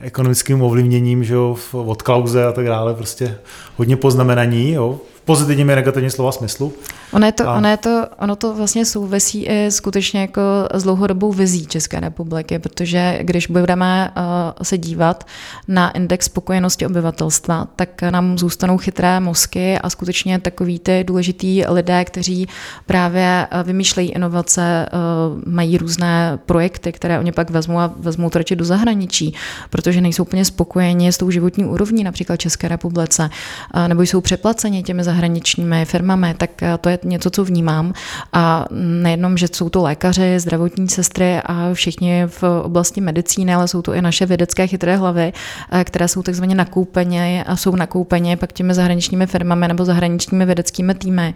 ekonomickým 0.00 0.62
ovlivněním, 0.62 1.24
že 1.24 1.34
jo, 1.34 1.56
od 1.72 2.02
Klauze 2.02 2.44
a 2.44 2.52
tak 2.52 2.66
dále, 2.66 2.94
prostě 2.94 3.38
hodně 3.76 3.96
poznamenaní, 3.96 4.72
jo, 4.72 5.00
pozitivním 5.26 5.70
i 5.70 5.74
negativním 5.74 6.10
slova 6.10 6.32
smyslu. 6.32 6.72
Ono, 7.12 7.26
je 7.26 7.32
to, 7.32 7.48
a... 7.48 7.56
ono, 7.56 7.68
je 7.68 7.76
to, 7.76 8.06
ono 8.18 8.36
to 8.36 8.54
vlastně 8.54 8.84
souvisí 8.86 9.46
i 9.46 9.70
skutečně 9.70 10.20
jako 10.20 10.40
s 10.74 10.82
dlouhodobou 10.82 11.32
vizí 11.32 11.66
České 11.66 12.00
republiky, 12.00 12.58
protože 12.58 13.18
když 13.22 13.46
budeme 13.46 14.10
uh, 14.16 14.22
se 14.62 14.78
dívat 14.78 15.26
na 15.68 15.90
index 15.90 16.26
spokojenosti 16.26 16.86
obyvatelstva, 16.86 17.66
tak 17.76 18.02
nám 18.02 18.38
zůstanou 18.38 18.78
chytré 18.78 19.20
mozky 19.20 19.78
a 19.78 19.90
skutečně 19.90 20.38
takový 20.38 20.78
ty 20.78 21.04
důležitý 21.04 21.64
lidé, 21.68 22.04
kteří 22.04 22.48
právě 22.86 23.46
uh, 23.52 23.62
vymýšlejí 23.62 24.10
inovace, 24.10 24.86
uh, 24.92 25.52
mají 25.52 25.78
různé 25.78 26.38
projekty, 26.46 26.92
které 26.92 27.18
oni 27.18 27.32
pak 27.32 27.50
vezmou 27.50 27.78
a 27.78 27.92
vezmou 27.96 28.30
to 28.30 28.38
do 28.54 28.64
zahraničí, 28.64 29.34
protože 29.70 30.00
nejsou 30.00 30.22
úplně 30.22 30.44
spokojeni 30.44 31.12
s 31.12 31.18
tou 31.18 31.30
životní 31.30 31.64
úrovní 31.64 32.04
například 32.04 32.36
České 32.36 32.68
republice, 32.68 33.30
uh, 33.74 33.88
nebo 33.88 34.02
jsou 34.02 34.20
přeplaceni 34.20 34.82
těmi 34.82 35.04
zahraničními 35.04 35.15
zahraničními 35.16 35.84
firmami, 35.84 36.34
tak 36.36 36.62
eh, 36.62 36.78
to 36.80 36.88
je 36.88 36.98
něco, 37.04 37.30
co 37.30 37.44
vnímám. 37.44 37.92
A 38.32 38.64
nejenom, 38.70 39.36
že 39.36 39.48
jsou 39.52 39.68
to 39.68 39.82
lékaři, 39.82 40.40
zdravotní 40.40 40.88
sestry 40.88 41.40
a 41.44 41.72
všichni 41.72 42.24
v 42.26 42.42
oblasti 42.62 43.00
medicíny, 43.00 43.54
ale 43.54 43.68
jsou 43.68 43.82
to 43.82 43.92
i 43.94 44.02
naše 44.02 44.26
vědecké 44.26 44.66
chytré 44.66 44.96
hlavy, 44.96 45.32
eh, 45.32 45.84
které 45.84 46.08
jsou 46.08 46.22
takzvaně 46.22 46.54
nakoupeně 46.54 47.44
a 47.46 47.56
jsou 47.56 47.76
nakoupeně 47.76 48.36
pak 48.36 48.52
těmi 48.52 48.74
zahraničními 48.74 49.26
firmami 49.26 49.68
nebo 49.68 49.84
zahraničními 49.84 50.46
vědeckými 50.46 50.94
týmy. 50.94 51.34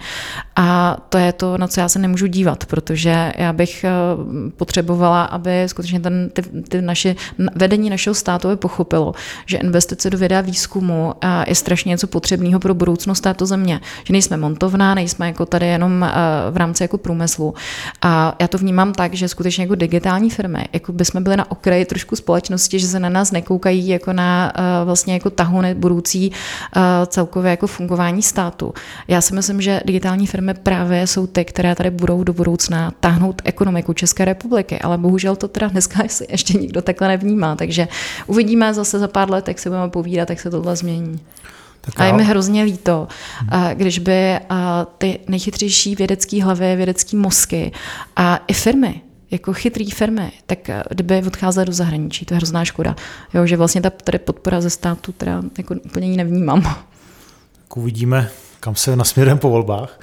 A 0.56 0.96
to 1.08 1.18
je 1.18 1.32
to, 1.32 1.58
na 1.58 1.68
co 1.68 1.80
já 1.80 1.88
se 1.88 1.98
nemůžu 1.98 2.26
dívat, 2.26 2.64
protože 2.64 3.32
já 3.36 3.52
bych 3.52 3.84
eh, 3.84 3.90
potřebovala, 4.56 5.24
aby 5.24 5.64
skutečně 5.66 6.00
ten, 6.00 6.30
ty, 6.32 6.42
ty 6.42 6.82
naše, 6.82 7.16
vedení 7.54 7.90
našeho 7.90 8.14
státu 8.14 8.48
by 8.48 8.56
pochopilo, 8.56 9.14
že 9.46 9.56
investice 9.56 10.10
do 10.10 10.18
věda 10.18 10.40
výzkumu 10.40 11.14
je 11.46 11.54
strašně 11.54 11.90
něco 11.90 12.06
potřebného 12.06 12.60
pro 12.60 12.74
budoucnost 12.74 13.20
této 13.20 13.46
země 13.46 13.69
mě, 13.70 13.80
že 14.04 14.12
nejsme 14.12 14.36
montovná, 14.36 14.94
nejsme 14.94 15.26
jako 15.26 15.46
tady 15.46 15.66
jenom 15.66 16.06
v 16.50 16.56
rámci 16.56 16.82
jako 16.82 16.98
průmyslu. 16.98 17.54
A 18.02 18.36
já 18.38 18.48
to 18.48 18.58
vnímám 18.58 18.92
tak, 18.92 19.14
že 19.14 19.28
skutečně 19.28 19.64
jako 19.64 19.74
digitální 19.74 20.30
firmy, 20.30 20.68
jako 20.72 20.92
bychom 20.92 21.22
byli 21.22 21.36
na 21.36 21.50
okraji 21.50 21.84
trošku 21.84 22.16
společnosti, 22.16 22.78
že 22.78 22.86
se 22.86 23.00
na 23.00 23.08
nás 23.08 23.32
nekoukají 23.32 23.88
jako 23.88 24.12
na 24.12 24.52
vlastně 24.84 25.14
jako 25.14 25.30
tahuny 25.30 25.74
budoucí 25.74 26.32
celkově 27.06 27.50
jako 27.50 27.66
fungování 27.66 28.22
státu. 28.22 28.74
Já 29.08 29.20
si 29.20 29.34
myslím, 29.34 29.60
že 29.60 29.80
digitální 29.84 30.26
firmy 30.26 30.54
právě 30.54 31.06
jsou 31.06 31.26
ty, 31.26 31.44
které 31.44 31.74
tady 31.74 31.90
budou 31.90 32.24
do 32.24 32.32
budoucna 32.32 32.92
táhnout 33.00 33.42
ekonomiku 33.44 33.92
České 33.92 34.24
republiky, 34.24 34.78
ale 34.78 34.98
bohužel 34.98 35.36
to 35.36 35.48
teda 35.48 35.68
dneska 35.68 36.02
ještě 36.28 36.58
nikdo 36.58 36.82
takhle 36.82 37.08
nevnímá, 37.08 37.56
takže 37.56 37.88
uvidíme 38.26 38.74
zase 38.74 38.98
za 38.98 39.08
pár 39.08 39.30
let, 39.30 39.48
jak 39.48 39.58
se 39.58 39.70
budeme 39.70 39.90
povídat, 39.90 40.30
jak 40.30 40.40
se 40.40 40.50
tohle 40.50 40.76
změní. 40.76 41.20
Tak 41.80 42.00
a 42.00 42.04
je 42.04 42.12
mi 42.12 42.24
hrozně 42.24 42.62
líto, 42.62 43.08
když 43.74 43.98
by 43.98 44.38
ty 44.98 45.18
nejchytřejší 45.28 45.94
vědecké 45.94 46.44
hlavy, 46.44 46.76
vědecké 46.76 47.16
mozky 47.16 47.72
a 48.16 48.40
i 48.46 48.52
firmy, 48.52 49.00
jako 49.30 49.52
chytrý 49.52 49.90
firmy, 49.90 50.32
tak 50.46 50.58
kdyby 50.90 51.22
odcházely 51.26 51.66
do 51.66 51.72
zahraničí, 51.72 52.24
to 52.24 52.34
je 52.34 52.36
hrozná 52.36 52.64
škoda. 52.64 52.96
Jo, 53.34 53.46
že 53.46 53.56
vlastně 53.56 53.80
ta 53.80 53.90
tady 53.90 54.18
podpora 54.18 54.60
ze 54.60 54.70
státu 54.70 55.12
teda 55.12 55.42
jako 55.58 55.74
úplně 55.74 56.10
ji 56.10 56.16
nevnímám. 56.16 56.62
Tak 56.62 57.76
uvidíme, 57.76 58.30
kam 58.60 58.74
se 58.74 58.96
nasměrujeme 58.96 59.40
po 59.40 59.50
volbách. 59.50 59.98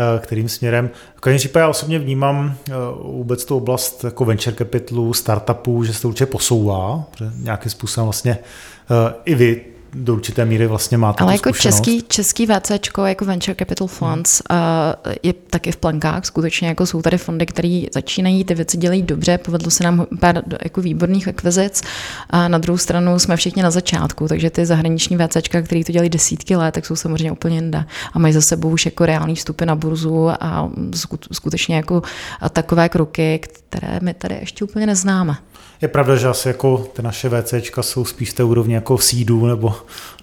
Eh, 0.00 0.18
kterým 0.18 0.48
směrem. 0.48 0.90
V 1.16 1.20
každém 1.20 1.38
případě 1.38 1.62
já 1.62 1.68
osobně 1.68 1.98
vnímám 1.98 2.54
eh, 2.68 2.72
vůbec 3.02 3.44
tu 3.44 3.56
oblast 3.56 4.04
jako 4.04 4.24
venture 4.24 4.56
capitalu, 4.56 5.14
startupů, 5.14 5.84
že 5.84 5.94
se 5.94 6.02
to 6.02 6.08
určitě 6.08 6.26
posouvá, 6.26 7.04
že 7.18 7.30
nějakým 7.36 7.70
způsobem 7.70 8.06
vlastně 8.06 8.32
eh, 8.32 9.14
i 9.24 9.34
vy 9.34 9.64
do 9.94 10.14
určité 10.14 10.44
míry 10.44 10.66
vlastně 10.66 10.98
máte 10.98 11.24
Ale 11.24 11.32
jako 11.32 11.52
český, 11.52 12.02
český 12.02 12.46
VCčko, 12.46 13.06
jako 13.06 13.24
Venture 13.24 13.54
Capital 13.54 13.86
Funds, 13.86 14.42
hmm. 14.50 15.14
je 15.22 15.32
taky 15.32 15.72
v 15.72 15.76
plankách. 15.76 16.24
Skutečně 16.24 16.68
jako 16.68 16.86
jsou 16.86 17.02
tady 17.02 17.18
fondy, 17.18 17.46
které 17.46 17.82
začínají, 17.94 18.44
ty 18.44 18.54
věci 18.54 18.76
dělají 18.76 19.02
dobře, 19.02 19.38
povedlo 19.38 19.70
se 19.70 19.84
nám 19.84 20.06
pár 20.20 20.42
jako 20.62 20.80
výborných 20.80 21.28
akvizic. 21.28 21.82
A 22.30 22.48
na 22.48 22.58
druhou 22.58 22.78
stranu 22.78 23.18
jsme 23.18 23.36
všichni 23.36 23.62
na 23.62 23.70
začátku, 23.70 24.28
takže 24.28 24.50
ty 24.50 24.66
zahraniční 24.66 25.16
VCčka, 25.16 25.62
které 25.62 25.84
to 25.84 25.92
dělají 25.92 26.10
desítky 26.10 26.56
let, 26.56 26.74
tak 26.74 26.86
jsou 26.86 26.96
samozřejmě 26.96 27.32
úplně 27.32 27.56
jinde. 27.56 27.84
A 28.12 28.18
mají 28.18 28.34
za 28.34 28.40
sebou 28.40 28.70
už 28.70 28.84
jako 28.84 29.06
reální 29.06 29.34
vstupy 29.34 29.64
na 29.64 29.74
burzu 29.74 30.30
a 30.30 30.70
skutečně 31.32 31.76
jako 31.76 32.02
takové 32.52 32.88
kroky, 32.88 33.40
které 33.68 33.98
my 34.02 34.14
tady 34.14 34.34
ještě 34.34 34.64
úplně 34.64 34.86
neznáme. 34.86 35.36
Je 35.82 35.88
pravda, 35.88 36.16
že 36.16 36.28
asi 36.28 36.48
jako 36.48 36.78
ty 36.78 37.02
naše 37.02 37.28
VCčka 37.28 37.82
jsou 37.82 38.04
spíš 38.04 38.30
v 38.30 38.34
té 38.34 38.44
úrovni 38.44 38.74
jako 38.74 38.98
sídu 38.98 39.46
nebo, 39.46 39.74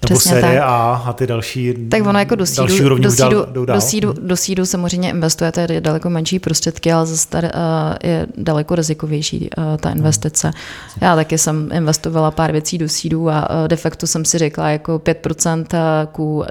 nebo 0.08 0.20
série 0.20 0.58
tak. 0.58 0.68
A 0.68 1.02
a 1.06 1.12
ty 1.12 1.26
další 1.26 1.74
Tak 1.88 2.06
ono 2.06 2.18
jako 2.18 2.34
do 2.34 2.46
sídu, 2.46 2.88
do 2.98 3.10
sídu, 3.10 3.16
dál, 3.18 3.46
do, 3.52 3.64
do, 3.64 3.80
sídu, 3.80 4.14
do 4.20 4.36
sídu 4.36 4.66
samozřejmě 4.66 5.10
investujete 5.10 5.66
je 5.70 5.80
daleko 5.80 6.10
menší 6.10 6.38
prostředky, 6.38 6.92
ale 6.92 7.06
zase 7.06 7.28
tady, 7.28 7.48
uh, 7.48 8.10
je 8.10 8.26
daleko 8.36 8.74
rizikovější 8.74 9.50
uh, 9.58 9.64
ta 9.76 9.90
investice. 9.90 10.50
Já 11.00 11.16
taky 11.16 11.38
jsem 11.38 11.68
investovala 11.72 12.30
pár 12.30 12.52
věcí 12.52 12.78
do 12.78 12.88
sídu 12.88 13.30
a 13.30 13.50
uh, 13.50 13.68
de 13.68 13.76
facto 13.76 14.06
jsem 14.06 14.24
si 14.24 14.38
řekla 14.38 14.70
jako 14.70 14.98
5% 14.98 15.66
ku 16.12 16.44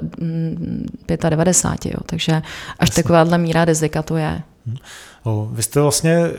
95, 1.06 1.94
jo, 1.94 2.00
takže 2.06 2.32
až 2.32 2.42
Jasně. 2.80 3.02
takováhle 3.02 3.38
míra 3.38 3.64
rizika 3.64 4.02
to 4.02 4.16
je. 4.16 4.42
O, 5.24 5.48
vy 5.52 5.62
jste 5.62 5.80
vlastně 5.80 6.30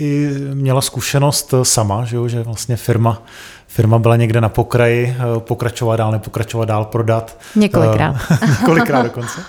i 0.00 0.30
měla 0.54 0.80
zkušenost 0.80 1.54
sama, 1.62 2.04
že, 2.04 2.16
jo, 2.16 2.28
že 2.28 2.42
vlastně 2.42 2.76
firma, 2.76 3.22
firma 3.66 3.98
byla 3.98 4.16
někde 4.16 4.40
na 4.40 4.48
pokraji, 4.48 5.16
eh, 5.18 5.40
pokračovat 5.40 5.96
dál, 5.96 6.12
nepokračovat 6.12 6.64
dál, 6.64 6.84
prodat. 6.84 7.38
Několikrát. 7.56 8.16
Eh, 8.30 8.46
několikrát 8.60 9.02
dokonce. 9.02 9.40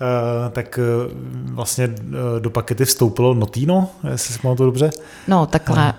Uh, 0.00 0.52
tak 0.52 0.78
vlastně 1.44 1.88
do 2.38 2.50
pakety 2.50 2.84
vstoupilo 2.84 3.34
Notino, 3.34 3.88
jestli 4.10 4.34
si 4.34 4.40
to 4.42 4.54
dobře. 4.54 4.90
No 5.28 5.46
takhle, 5.46 5.92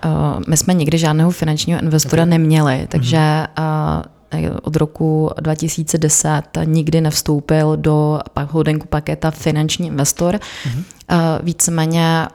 my 0.48 0.56
jsme 0.56 0.74
nikdy 0.74 0.98
žádného 0.98 1.30
finančního 1.30 1.80
investora 1.80 2.22
okay. 2.22 2.30
neměli, 2.30 2.86
takže 2.88 3.18
mm-hmm. 3.56 4.58
od 4.62 4.76
roku 4.76 5.30
2010 5.40 6.42
nikdy 6.64 7.00
nevstoupil 7.00 7.76
do 7.76 8.20
holdingu 8.48 8.86
paketa 8.86 9.30
finanční 9.30 9.86
investor. 9.86 10.34
Mm-hmm. 10.34 10.84
Víceméně 11.42 12.26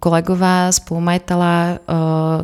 kolegové, 0.00 0.72
spolumajitelé, 0.72 1.78
eh, 1.88 1.94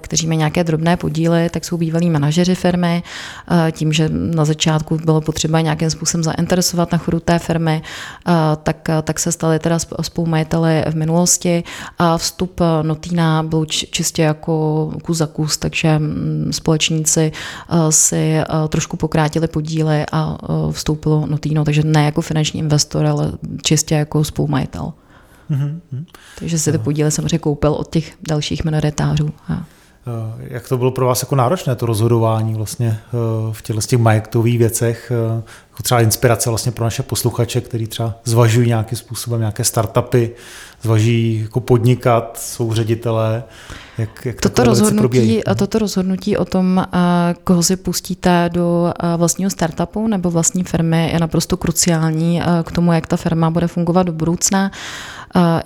kteří 0.01 0.27
mají 0.27 0.39
nějaké 0.39 0.65
drobné 0.65 0.97
podíly, 0.97 1.49
tak 1.51 1.65
jsou 1.65 1.77
bývalí 1.77 2.11
manažeři 2.11 2.55
firmy. 2.55 3.03
Eh, 3.51 3.73
tím, 3.73 3.93
že 3.93 4.09
na 4.13 4.45
začátku 4.45 4.97
bylo 4.97 5.21
potřeba 5.21 5.61
nějakým 5.61 5.91
způsobem 5.91 6.25
zainteresovat 6.25 6.93
na 6.93 6.99
chodu 6.99 7.21
té 7.21 7.39
firmy, 7.39 7.83
eh, 8.29 8.33
tak, 8.63 8.89
tak 9.03 9.19
se 9.21 9.33
stali 9.33 9.59
teda 9.59 9.79
spolumajiteli 10.03 10.85
v 10.91 10.95
minulosti. 10.95 11.65
A 11.99 12.19
vstup 12.19 12.61
Notína 12.83 13.43
byl 13.43 13.67
čistě 13.67 14.23
jako 14.23 14.93
kus 15.03 15.17
za 15.17 15.27
kus, 15.27 15.57
takže 15.57 15.99
mm, 15.99 16.49
společníci 16.51 17.33
si 17.91 18.41
trošku 18.69 18.97
pokrátili 18.97 19.49
podíly 19.49 20.05
a 20.13 20.39
vstoupilo 20.71 21.27
Notino, 21.27 21.65
takže 21.65 21.83
ne 21.85 22.05
jako 22.05 22.21
finanční 22.21 22.61
investor, 22.61 23.07
ale 23.07 23.33
čistě 23.63 23.95
jako 23.95 24.25
spolumajitel. 24.25 24.93
Mm-hmm. 25.55 26.05
Takže 26.39 26.59
si 26.59 26.73
ty 26.73 26.79
podíly 26.79 27.11
samozřejmě 27.11 27.39
koupil 27.39 27.73
od 27.73 27.91
těch 27.91 28.15
dalších 28.29 28.65
minoritářů. 28.65 29.31
A... 29.49 29.65
Eh, 30.07 30.47
jak 30.51 30.69
to 30.69 30.79
bylo 30.79 30.91
pro 30.91 31.07
vás 31.07 31.23
jako 31.23 31.37
náročné, 31.37 31.75
to 31.75 31.87
rozhodování 31.87 32.55
vlastně 32.55 32.99
eh, 33.07 33.13
v 33.53 33.63
těchto 33.63 33.83
těch 33.83 33.99
majetkových 33.99 34.59
věcech, 34.59 35.13
eh, 35.15 35.43
jako 35.71 35.83
třeba 35.83 36.01
inspirace 36.01 36.51
vlastně 36.51 36.73
pro 36.73 36.85
naše 36.85 37.03
posluchače, 37.03 37.61
kteří 37.61 37.87
třeba 37.87 38.15
zvažují 38.25 38.69
nějakým 38.69 38.99
způsobem 38.99 39.41
nějaké 39.41 39.65
startupy, 39.65 40.31
zvažují 40.83 41.41
jako 41.43 41.61
podnikat, 41.61 42.39
jsou 42.39 42.75
ředitelé, 42.75 43.45
jak, 43.99 44.27
jak 44.27 44.41
toto, 44.41 44.65
rozhodnutí, 44.65 45.43
toto 45.59 45.79
rozhodnutí 45.79 46.37
o 46.37 46.45
tom, 46.45 46.87
koho 47.45 47.63
si 47.63 47.77
pustíte 47.77 48.51
do 48.53 48.93
vlastního 49.17 49.51
startupu 49.51 50.07
nebo 50.09 50.31
vlastní 50.31 50.65
firmy, 50.65 51.11
je 51.13 51.19
naprosto 51.19 51.57
kruciální 51.57 52.43
k 52.65 52.73
tomu, 52.73 52.93
jak 52.93 53.07
ta 53.07 53.17
firma 53.17 53.51
bude 53.51 53.67
fungovat 53.67 54.03
do 54.03 54.13
budoucna. 54.13 54.71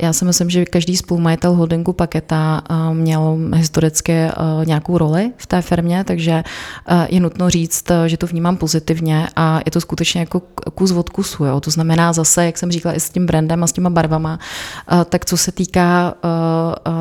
Já 0.00 0.12
si 0.12 0.24
myslím, 0.24 0.50
že 0.50 0.64
každý 0.64 0.96
spolumajitel 0.96 1.52
holdingu 1.52 1.92
Paketa 1.92 2.62
měl 2.92 3.38
historicky 3.54 4.12
nějakou 4.64 4.98
roli 4.98 5.32
v 5.36 5.46
té 5.46 5.62
firmě, 5.62 6.04
takže 6.04 6.44
je 7.08 7.20
nutno 7.20 7.50
říct, 7.50 7.84
že 8.06 8.16
to 8.16 8.26
vnímám 8.26 8.56
pozitivně 8.56 9.28
a 9.36 9.60
je 9.66 9.70
to 9.70 9.80
skutečně 9.80 10.20
jako 10.20 10.42
kus 10.74 10.90
od 10.90 11.08
kusu. 11.08 11.44
Jo. 11.44 11.60
To 11.60 11.70
znamená 11.70 12.12
zase, 12.12 12.46
jak 12.46 12.58
jsem 12.58 12.72
říkala, 12.72 12.94
i 12.94 13.00
s 13.00 13.10
tím 13.10 13.26
brandem 13.26 13.64
a 13.64 13.66
s 13.66 13.72
těma 13.72 13.90
barvama, 13.90 14.38
tak 15.08 15.24
co 15.24 15.36
se 15.36 15.52
týká 15.52 16.14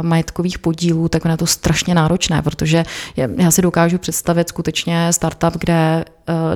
majetkových 0.01 0.60
podílů, 0.60 1.10
tak 1.10 1.25
je 1.25 1.38
to 1.38 1.47
strašně 1.47 1.95
náročné, 1.95 2.41
protože 2.41 2.84
já 3.38 3.51
si 3.51 3.62
dokážu 3.62 3.97
představit 3.97 4.49
skutečně 4.49 5.13
startup, 5.13 5.53
kde 5.60 6.06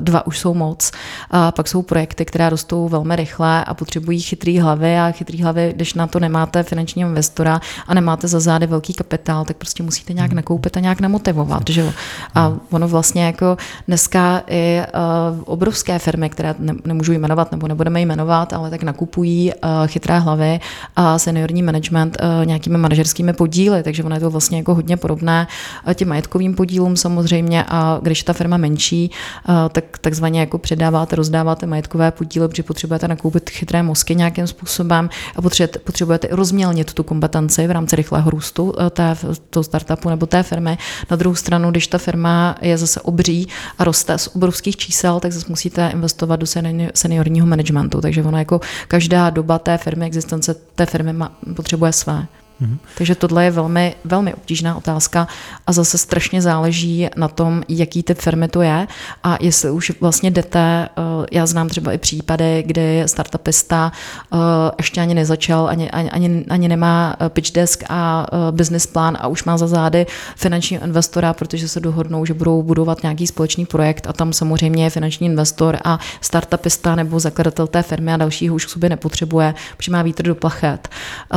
dva 0.00 0.26
už 0.26 0.38
jsou 0.38 0.54
moc. 0.54 0.90
A 1.30 1.52
pak 1.52 1.68
jsou 1.68 1.82
projekty, 1.82 2.24
které 2.24 2.50
rostou 2.50 2.88
velmi 2.88 3.16
rychle 3.16 3.64
a 3.64 3.74
potřebují 3.74 4.20
chytrý 4.20 4.58
hlavy 4.58 4.98
a 4.98 5.10
chytrý 5.10 5.42
hlavy, 5.42 5.72
když 5.76 5.94
na 5.94 6.06
to 6.06 6.20
nemáte 6.20 6.62
finančního 6.62 7.08
investora 7.08 7.60
a 7.86 7.94
nemáte 7.94 8.28
za 8.28 8.40
zády 8.40 8.66
velký 8.66 8.94
kapitál, 8.94 9.44
tak 9.44 9.56
prostě 9.56 9.82
musíte 9.82 10.12
nějak 10.12 10.30
hmm. 10.30 10.36
nakoupit 10.36 10.76
a 10.76 10.80
nějak 10.80 11.00
namotivovat. 11.00 11.62
Že? 11.70 11.92
A 12.34 12.46
hmm. 12.46 12.60
ono 12.70 12.88
vlastně 12.88 13.24
jako 13.24 13.56
dneska 13.88 14.42
i 14.46 14.80
uh, 14.80 15.42
obrovské 15.44 15.98
firmy, 15.98 16.30
které 16.30 16.54
ne, 16.58 16.74
nemůžu 16.84 17.12
jmenovat 17.12 17.52
nebo 17.52 17.68
nebudeme 17.68 18.00
jmenovat, 18.00 18.52
ale 18.52 18.70
tak 18.70 18.82
nakupují 18.82 19.52
uh, 19.52 19.70
chytré 19.86 20.18
hlavy 20.18 20.60
a 20.96 21.18
seniorní 21.18 21.62
management 21.62 22.16
uh, 22.22 22.46
nějakými 22.46 22.78
manažerskými 22.78 23.32
podíly, 23.32 23.82
takže 23.82 24.04
ono 24.04 24.16
je 24.16 24.20
to 24.20 24.30
vlastně 24.30 24.58
jako 24.58 24.74
hodně 24.74 24.96
podobné 24.96 25.46
těm 25.94 26.08
majetkovým 26.08 26.54
podílům 26.54 26.96
samozřejmě 26.96 27.64
a 27.68 27.98
když 28.02 28.22
ta 28.22 28.32
firma 28.32 28.56
menší, 28.56 29.10
uh, 29.48 29.54
tak 29.68 29.98
takzvaně 29.98 30.40
jako 30.40 30.58
předáváte, 30.58 31.16
rozdáváte 31.16 31.66
majetkové 31.66 32.10
podíly, 32.10 32.48
protože 32.48 32.62
potřebujete 32.62 33.08
nakoupit 33.08 33.50
chytré 33.50 33.82
mozky 33.82 34.14
nějakým 34.14 34.46
způsobem 34.46 35.08
a 35.36 35.42
potřebujete, 35.42 35.78
potřebujete 35.78 36.28
rozmělnit 36.30 36.94
tu 36.94 37.02
kompetenci 37.02 37.66
v 37.66 37.70
rámci 37.70 37.96
rychlého 37.96 38.30
růstu 38.30 38.74
eh, 38.80 38.90
té, 38.90 39.16
toho 39.50 39.64
startupu 39.64 40.08
nebo 40.08 40.26
té 40.26 40.42
firmy. 40.42 40.78
Na 41.10 41.16
druhou 41.16 41.34
stranu, 41.34 41.70
když 41.70 41.86
ta 41.86 41.98
firma 41.98 42.56
je 42.60 42.78
zase 42.78 43.00
obří 43.00 43.48
a 43.78 43.84
roste 43.84 44.18
z 44.18 44.26
obrovských 44.26 44.76
čísel, 44.76 45.20
tak 45.20 45.32
zase 45.32 45.46
musíte 45.48 45.90
investovat 45.92 46.36
do 46.36 46.46
seniorního 46.94 47.46
managementu. 47.46 48.00
Takže 48.00 48.22
ono 48.22 48.38
jako 48.38 48.60
každá 48.88 49.30
doba 49.30 49.58
té 49.58 49.78
firmy, 49.78 50.06
existence 50.06 50.54
té 50.74 50.86
firmy 50.86 51.12
má, 51.12 51.32
potřebuje 51.56 51.92
své. 51.92 52.26
Mm-hmm. 52.62 52.78
Takže 52.98 53.14
tohle 53.14 53.44
je 53.44 53.50
velmi, 53.50 53.94
velmi 54.04 54.34
obtížná 54.34 54.76
otázka 54.76 55.28
a 55.66 55.72
zase 55.72 55.98
strašně 55.98 56.42
záleží 56.42 57.08
na 57.16 57.28
tom, 57.28 57.62
jaký 57.68 58.02
typ 58.02 58.18
firmy 58.18 58.48
to 58.48 58.62
je 58.62 58.86
a 59.24 59.36
jestli 59.40 59.70
už 59.70 59.92
vlastně 60.00 60.30
jdete, 60.30 60.88
eh, 60.88 61.26
já 61.32 61.46
znám 61.46 61.68
třeba 61.68 61.92
i 61.92 61.98
případy, 61.98 62.62
kdy 62.66 63.02
startupista 63.06 63.92
eh, 64.32 64.36
ještě 64.78 65.00
ani 65.00 65.14
nezačal, 65.14 65.68
ani, 65.68 65.90
ani, 65.90 66.10
ani, 66.10 66.44
ani 66.48 66.68
nemá 66.68 67.16
eh, 67.20 67.28
pitch 67.28 67.52
desk 67.52 67.84
a 67.88 68.26
business 68.50 68.86
plán 68.86 69.18
a 69.20 69.26
už 69.26 69.44
má 69.44 69.58
za 69.58 69.66
zády 69.66 70.06
finančního 70.36 70.84
investora, 70.84 71.32
protože 71.32 71.68
se 71.68 71.80
dohodnou, 71.80 72.24
že 72.24 72.34
budou 72.34 72.62
budovat 72.62 73.02
nějaký 73.02 73.26
společný 73.26 73.66
projekt 73.66 74.06
a 74.06 74.12
tam 74.12 74.32
samozřejmě 74.32 74.84
je 74.84 74.90
finanční 74.90 75.26
investor 75.26 75.78
a 75.84 75.98
startupista 76.20 76.94
nebo 76.94 77.20
zakladatel 77.20 77.66
té 77.66 77.82
firmy 77.82 78.12
a 78.12 78.16
dalšího 78.16 78.54
už 78.54 78.66
k 78.66 78.68
sobě 78.68 78.90
nepotřebuje, 78.90 79.54
protože 79.76 79.92
má 79.92 80.02
vítr 80.02 80.24
do 80.24 80.34
plachet. 80.34 80.88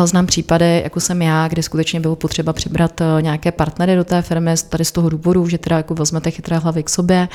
Znám 0.06 0.26
případy, 0.26 0.82
jako 0.84 1.00
jsem 1.00 1.15
já, 1.22 1.48
kdy 1.48 1.64
skutečně 1.64 2.00
bylo 2.00 2.16
potřeba 2.16 2.54
přibrat 2.54 3.02
nějaké 3.22 3.52
partnery 3.52 3.96
do 3.96 4.04
té 4.04 4.22
firmy 4.22 4.52
tady 4.70 4.86
z 4.86 4.92
toho 4.92 5.10
důvodu, 5.10 5.48
že 5.48 5.58
teda 5.58 5.78
jako 5.78 5.96
vezmete 5.96 6.32
chytré 6.32 6.58
hlavy 6.58 6.84
k 6.84 6.90
sobě, 6.90 7.28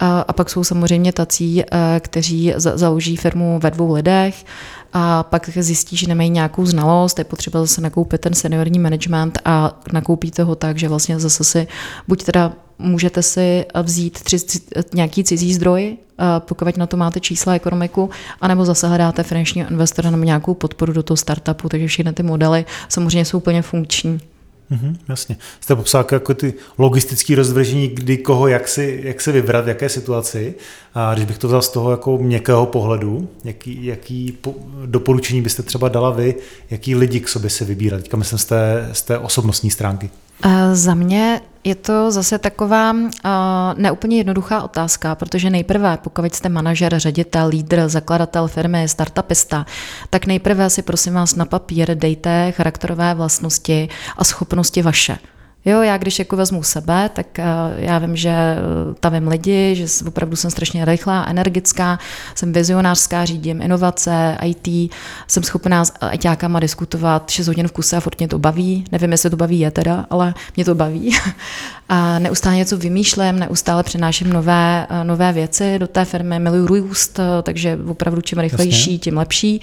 a, 0.00 0.20
a 0.20 0.32
pak 0.32 0.50
jsou 0.50 0.64
samozřejmě 0.64 1.12
tací, 1.12 1.62
eh, 1.62 2.00
kteří 2.00 2.54
založí 2.56 3.16
firmu 3.16 3.60
ve 3.62 3.70
dvou 3.70 3.94
lidech 3.94 4.44
a 4.92 5.22
pak 5.22 5.48
zjistí, 5.48 5.96
že 5.96 6.08
nemají 6.08 6.30
nějakou 6.30 6.66
znalost, 6.66 7.18
je 7.18 7.24
potřeba 7.24 7.60
zase 7.60 7.80
nakoupit 7.80 8.20
ten 8.20 8.34
seniorní 8.34 8.78
management 8.78 9.38
a 9.44 9.80
nakoupíte 9.92 10.42
ho 10.42 10.54
tak, 10.54 10.78
že 10.78 10.88
vlastně 10.88 11.20
zase 11.20 11.44
si 11.44 11.66
buď 12.08 12.24
teda 12.24 12.52
můžete 12.78 13.22
si 13.22 13.64
vzít 13.82 14.20
tři, 14.22 14.36
nějaký 14.94 15.24
cizí 15.24 15.54
zdroj, 15.54 15.96
eh, 16.18 16.24
pokud 16.38 16.76
na 16.76 16.86
to 16.86 16.96
máte 16.96 17.20
čísla 17.20 17.54
ekonomiku, 17.54 18.10
anebo 18.40 18.64
zase 18.64 18.88
hledáte 18.88 19.22
finančního 19.22 19.70
investora 19.70 20.10
nebo 20.10 20.24
nějakou 20.24 20.54
podporu 20.54 20.92
do 20.92 21.02
toho 21.02 21.16
startupu, 21.16 21.68
takže 21.68 21.86
všechny 21.86 22.12
ty 22.12 22.22
modely 22.22 22.64
samozřejmě 22.88 23.24
jsou 23.24 23.38
úplně 23.38 23.62
funkční. 23.62 24.20
Mm-hmm, 24.72 24.96
jasně. 25.08 25.36
Jste 25.60 25.76
popsal 25.76 26.04
jako 26.12 26.34
ty 26.34 26.54
logistické 26.78 27.36
rozvržení, 27.36 27.88
kdy 27.88 28.16
koho, 28.16 28.48
jak 28.48 28.68
si, 28.68 29.00
jak 29.04 29.20
se 29.20 29.32
vybrat, 29.32 29.64
v 29.64 29.68
jaké 29.68 29.88
situaci. 29.88 30.54
A 30.94 31.14
když 31.14 31.26
bych 31.26 31.38
to 31.38 31.46
vzal 31.46 31.62
z 31.62 31.68
toho 31.68 31.90
jako 31.90 32.18
měkkého 32.18 32.66
pohledu, 32.66 33.28
jaký, 33.44 33.84
jaký 33.84 34.32
po, 34.32 34.54
doporučení 34.86 35.42
byste 35.42 35.62
třeba 35.62 35.88
dala 35.88 36.10
vy, 36.10 36.34
jaký 36.70 36.94
lidi 36.94 37.20
k 37.20 37.28
sobě 37.28 37.50
se 37.50 37.64
vybírat, 37.64 37.96
teďka 37.96 38.16
myslím 38.16 38.38
z 38.38 38.44
té, 38.44 38.88
z 38.92 39.02
té 39.02 39.18
osobnostní 39.18 39.70
stránky? 39.70 40.10
Za 40.72 40.94
mě 40.94 41.40
je 41.64 41.74
to 41.74 42.10
zase 42.10 42.38
taková 42.38 42.92
uh, 42.92 43.00
neúplně 43.76 44.16
jednoduchá 44.16 44.62
otázka, 44.62 45.14
protože 45.14 45.50
nejprve, 45.50 45.98
pokud 46.02 46.34
jste 46.34 46.48
manažer, 46.48 46.98
ředitel, 46.98 47.48
lídr, 47.48 47.88
zakladatel 47.88 48.48
firmy, 48.48 48.88
startupista, 48.88 49.66
tak 50.10 50.26
nejprve 50.26 50.70
si 50.70 50.82
prosím 50.82 51.14
vás 51.14 51.34
na 51.34 51.44
papír 51.44 51.94
dejte 51.94 52.52
charakterové 52.52 53.14
vlastnosti 53.14 53.88
a 54.16 54.24
schopnosti 54.24 54.82
vaše. 54.82 55.18
Jo, 55.64 55.82
já 55.82 55.96
když 55.96 56.18
jako 56.18 56.36
vezmu 56.36 56.62
sebe, 56.62 57.10
tak 57.12 57.26
uh, 57.38 57.44
já 57.76 57.98
vím, 57.98 58.16
že 58.16 58.30
uh, 58.30 58.94
tavím 58.94 59.28
lidi, 59.28 59.74
že 59.74 59.86
opravdu 60.06 60.36
jsem 60.36 60.50
strašně 60.50 60.84
rychlá, 60.84 61.24
energická, 61.28 61.98
jsem 62.34 62.52
vizionářská, 62.52 63.24
řídím 63.24 63.62
inovace, 63.62 64.38
IT, 64.44 64.92
jsem 65.28 65.42
schopná 65.42 65.84
s 65.84 65.92
ITákama 66.12 66.60
diskutovat 66.60 67.30
6 67.30 67.46
hodin 67.46 67.68
v 67.68 67.72
kuse 67.72 67.96
a 67.96 68.00
furt 68.00 68.18
mě 68.18 68.28
to 68.28 68.38
baví. 68.38 68.84
Nevím, 68.92 69.12
jestli 69.12 69.30
to 69.30 69.36
baví 69.36 69.60
je 69.60 69.70
teda, 69.70 70.06
ale 70.10 70.34
mě 70.56 70.64
to 70.64 70.74
baví. 70.74 71.16
a 71.88 72.18
neustále 72.18 72.56
něco 72.56 72.76
vymýšlím, 72.76 73.38
neustále 73.38 73.82
přináším 73.82 74.32
nové, 74.32 74.86
nové 75.02 75.32
věci 75.32 75.78
do 75.78 75.86
té 75.86 76.04
firmy, 76.04 76.38
miluju 76.38 76.66
růst, 76.66 77.20
takže 77.42 77.78
opravdu 77.86 78.20
čím 78.20 78.38
rychlejší, 78.38 78.98
tím 78.98 79.16
lepší. 79.16 79.60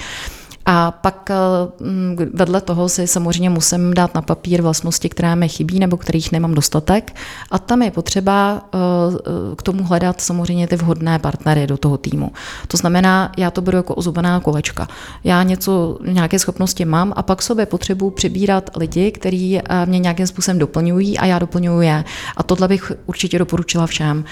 A 0.65 0.91
pak 0.91 1.29
eh, 1.31 1.35
mm, 1.83 2.17
vedle 2.33 2.61
toho 2.61 2.89
si 2.89 3.07
samozřejmě 3.07 3.49
musím 3.49 3.93
dát 3.93 4.15
na 4.15 4.21
papír 4.21 4.61
vlastnosti, 4.61 5.09
které 5.09 5.35
mi 5.35 5.49
chybí 5.49 5.79
nebo 5.79 5.97
kterých 5.97 6.31
nemám 6.31 6.53
dostatek. 6.53 7.15
A 7.51 7.59
tam 7.59 7.81
je 7.81 7.91
potřeba 7.91 8.61
eh, 8.73 8.77
eh, 9.17 9.55
k 9.55 9.63
tomu 9.63 9.83
hledat 9.83 10.21
samozřejmě 10.21 10.67
ty 10.67 10.75
vhodné 10.75 11.19
partnery 11.19 11.67
do 11.67 11.77
toho 11.77 11.97
týmu. 11.97 12.31
To 12.67 12.77
znamená, 12.77 13.31
já 13.37 13.51
to 13.51 13.61
budu 13.61 13.77
jako 13.77 13.95
ozubená 13.95 14.39
kolečka. 14.39 14.87
Já 15.23 15.43
něco, 15.43 15.97
nějaké 16.07 16.39
schopnosti 16.39 16.85
mám 16.85 17.13
a 17.15 17.23
pak 17.23 17.41
sobě 17.41 17.65
potřebuji 17.65 18.09
přibírat 18.09 18.69
lidi, 18.77 19.11
kteří 19.11 19.59
mě 19.85 19.99
nějakým 19.99 20.27
způsobem 20.27 20.59
doplňují 20.59 21.17
a 21.17 21.25
já 21.25 21.39
doplňuji 21.39 21.81
je. 21.81 22.03
A 22.37 22.43
tohle 22.43 22.67
bych 22.67 22.91
určitě 23.05 23.39
doporučila 23.39 23.87
všem. 23.87 24.23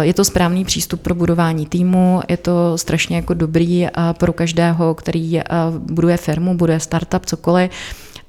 Je 0.00 0.14
to 0.14 0.24
správný 0.24 0.64
přístup 0.64 1.00
pro 1.00 1.14
budování 1.14 1.66
týmu, 1.66 2.20
je 2.28 2.36
to 2.36 2.78
strašně 2.78 3.16
jako 3.16 3.34
dobrý 3.34 3.86
pro 4.18 4.32
každého, 4.32 4.94
který 4.94 5.40
buduje 5.78 6.16
firmu, 6.16 6.56
buduje 6.56 6.80
startup, 6.80 7.26
cokoliv, 7.26 7.70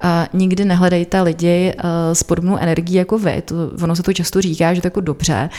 a 0.04 0.28
nikdy 0.34 0.66
nehledejte 0.66 1.22
lidi 1.22 1.74
s 2.14 2.24
podobnou 2.24 2.58
energií 2.58 2.96
jako 2.96 3.18
vy. 3.18 3.42
To, 3.42 3.56
ono 3.84 3.96
se 3.96 4.04
to 4.04 4.14
často 4.14 4.42
říká, 4.42 4.74
že 4.74 4.82
to 4.82 4.88
jako 4.88 5.02
dobře, 5.02 5.50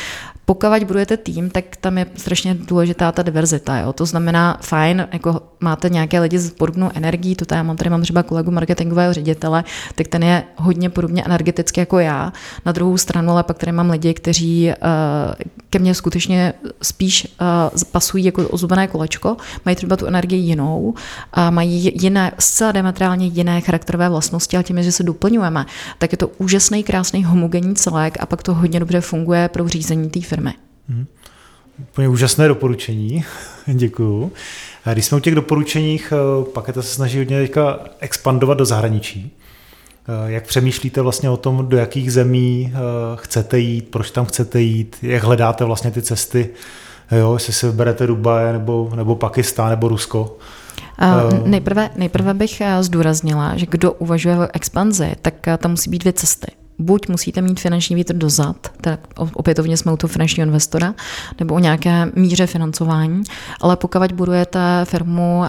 pokud 0.44 0.84
budujete 0.84 1.16
tým, 1.16 1.50
tak 1.50 1.64
tam 1.80 1.98
je 1.98 2.06
strašně 2.16 2.54
důležitá 2.54 3.12
ta 3.12 3.22
diverzita. 3.22 3.78
Jo? 3.78 3.92
To 3.92 4.06
znamená, 4.06 4.58
fajn, 4.60 5.08
jako 5.12 5.40
máte 5.60 5.88
nějaké 5.88 6.20
lidi 6.20 6.38
s 6.38 6.50
podobnou 6.50 6.90
energií, 6.94 7.36
to 7.36 7.54
já 7.54 7.62
mám 7.62 7.76
tady 7.76 7.90
mám 7.90 8.02
třeba 8.02 8.22
kolegu 8.22 8.50
marketingového 8.50 9.12
ředitele, 9.12 9.64
tak 9.94 10.08
ten 10.08 10.22
je 10.22 10.42
hodně 10.56 10.90
podobně 10.90 11.22
energetický 11.24 11.80
jako 11.80 11.98
já. 11.98 12.32
Na 12.66 12.72
druhou 12.72 12.98
stranu, 12.98 13.32
ale 13.32 13.42
pak 13.42 13.58
tady 13.58 13.72
mám 13.72 13.90
lidi, 13.90 14.14
kteří 14.14 14.72
ke 15.72 15.78
mně 15.78 15.94
skutečně 15.94 16.52
spíš 16.82 17.26
uh, 17.40 17.82
pasují 17.92 18.24
jako 18.24 18.48
ozubené 18.48 18.86
kolečko, 18.86 19.36
mají 19.64 19.76
třeba 19.76 19.96
tu 19.96 20.06
energii 20.06 20.40
jinou 20.40 20.94
a 21.32 21.50
mají 21.50 21.92
jiné, 21.94 22.32
zcela 22.38 22.72
diametrálně 22.72 23.26
jiné 23.26 23.60
charakterové 23.60 24.08
vlastnosti, 24.08 24.56
ale 24.56 24.64
tím, 24.64 24.82
že 24.82 24.92
se 24.92 25.02
doplňujeme, 25.02 25.66
tak 25.98 26.12
je 26.12 26.18
to 26.18 26.28
úžasný, 26.28 26.82
krásný, 26.82 27.24
homogenní 27.24 27.74
celek 27.74 28.16
a 28.20 28.26
pak 28.26 28.42
to 28.42 28.54
hodně 28.54 28.80
dobře 28.80 29.00
funguje 29.00 29.48
pro 29.48 29.68
řízení 29.68 30.10
té 30.10 30.20
firmy. 30.20 30.54
Hmm. 30.88 31.06
Úplně 31.78 32.08
úžasné 32.08 32.48
doporučení, 32.48 33.24
děkuju. 33.66 34.32
Když 34.92 35.04
jsme 35.04 35.16
u 35.16 35.20
těch 35.20 35.34
doporučeních, 35.34 36.12
eh, 36.12 36.44
pak 36.52 36.74
se 36.74 36.82
snaží 36.82 37.18
hodně 37.18 37.40
teďka 37.40 37.78
expandovat 38.00 38.58
do 38.58 38.64
zahraničí. 38.64 39.36
Eh, 40.08 40.32
jak 40.32 40.46
přemýšlíte 40.46 41.00
vlastně 41.02 41.30
o 41.30 41.36
tom, 41.36 41.68
do 41.68 41.76
jakých 41.76 42.12
zemí 42.12 42.72
eh, 42.74 42.78
chcete 43.16 43.58
jít, 43.58 43.88
proč 43.90 44.10
tam 44.10 44.24
chcete 44.24 44.60
jít, 44.60 44.96
jak 45.02 45.22
hledáte 45.22 45.64
vlastně 45.64 45.90
ty 45.90 46.02
cesty, 46.02 46.50
jo, 47.12 47.34
jestli 47.34 47.52
si 47.52 47.66
vyberete 47.66 48.06
Dubaj 48.06 48.52
nebo, 48.52 48.92
nebo 48.94 49.16
Pakistán 49.16 49.70
nebo 49.70 49.88
Rusko? 49.88 50.36
Uh, 51.02 51.48
nejprve, 51.48 51.90
nejprve 51.96 52.34
bych 52.34 52.62
zdůraznila, 52.80 53.56
že 53.56 53.66
kdo 53.68 53.92
uvažuje 53.92 54.38
o 54.38 54.48
expanzi, 54.52 55.12
tak 55.22 55.34
tam 55.58 55.70
musí 55.70 55.90
být 55.90 55.98
dvě 55.98 56.12
cesty 56.12 56.46
buď 56.78 57.08
musíte 57.08 57.42
mít 57.42 57.60
finanční 57.60 57.96
vítr 57.96 58.14
dozad, 58.16 58.72
tak 58.80 59.00
opětovně 59.34 59.76
jsme 59.76 59.92
u 59.92 59.96
toho 59.96 60.08
finančního 60.08 60.46
investora, 60.46 60.94
nebo 61.40 61.54
o 61.54 61.58
nějaké 61.58 62.12
míře 62.14 62.46
financování, 62.46 63.22
ale 63.60 63.76
pokud 63.76 64.12
budujete 64.12 64.60
firmu 64.84 65.44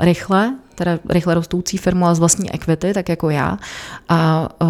rychle, 0.00 0.54
teda 0.80 0.98
rychle 1.08 1.34
rostoucí 1.34 1.76
firmu, 1.76 2.06
ale 2.06 2.14
z 2.14 2.18
vlastní 2.18 2.54
equity, 2.54 2.94
tak 2.94 3.08
jako 3.08 3.30
já. 3.30 3.58
A 4.08 4.48
uh, 4.62 4.68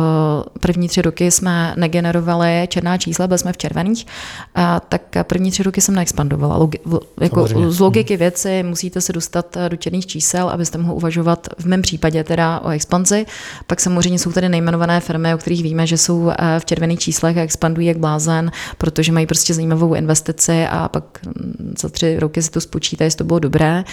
první 0.60 0.88
tři 0.88 1.02
roky 1.02 1.30
jsme 1.30 1.74
negenerovali 1.76 2.66
černá 2.68 2.98
čísla, 2.98 3.26
byli 3.26 3.38
jsme 3.38 3.52
v 3.52 3.56
červených, 3.56 4.06
a 4.54 4.80
tak 4.80 5.02
první 5.22 5.50
tři 5.50 5.62
roky 5.62 5.80
jsem 5.80 5.94
neexpandovala. 5.94 6.56
Logi, 6.56 6.78
jako 7.20 7.46
z 7.68 7.80
logiky 7.80 8.16
věci 8.16 8.62
musíte 8.62 9.00
se 9.00 9.12
dostat 9.12 9.56
do 9.68 9.76
černých 9.76 10.06
čísel, 10.06 10.48
abyste 10.48 10.78
mohli 10.78 10.94
uvažovat 10.94 11.48
v 11.58 11.66
mém 11.66 11.82
případě 11.82 12.24
teda 12.24 12.60
o 12.60 12.68
expanzi. 12.68 13.26
Pak 13.66 13.80
samozřejmě 13.80 14.18
jsou 14.18 14.32
tady 14.32 14.48
nejmenované 14.48 15.00
firmy, 15.00 15.34
o 15.34 15.38
kterých 15.38 15.62
víme, 15.62 15.86
že 15.86 15.98
jsou 15.98 16.32
v 16.58 16.64
červených 16.64 16.98
číslech 16.98 17.38
a 17.38 17.40
expandují 17.40 17.86
jak 17.86 17.98
blázen, 17.98 18.50
protože 18.78 19.12
mají 19.12 19.26
prostě 19.26 19.54
zajímavou 19.54 19.94
investici 19.94 20.66
a 20.70 20.88
pak 20.88 21.04
hm, 21.26 21.74
za 21.78 21.88
tři 21.88 22.18
roky 22.18 22.42
si 22.42 22.50
to 22.50 22.60
spočítají, 22.60 23.06
jestli 23.06 23.18
to 23.18 23.24
bylo 23.24 23.38
dobré. 23.38 23.84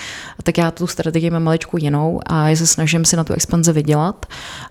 Tak 0.44 0.58
já 0.58 0.72
tu 0.72 0.88
strategii 0.88 1.30
mám 1.30 1.44
maličku 1.44 1.78
jinou 1.78 2.07
stranou 2.08 2.20
a 2.26 2.50
já 2.50 2.56
se 2.56 2.68
snažím 2.68 3.06
si 3.06 3.18
na 3.18 3.24
tu 3.24 3.34
expanzi 3.34 3.74
vydělat. 3.74 4.26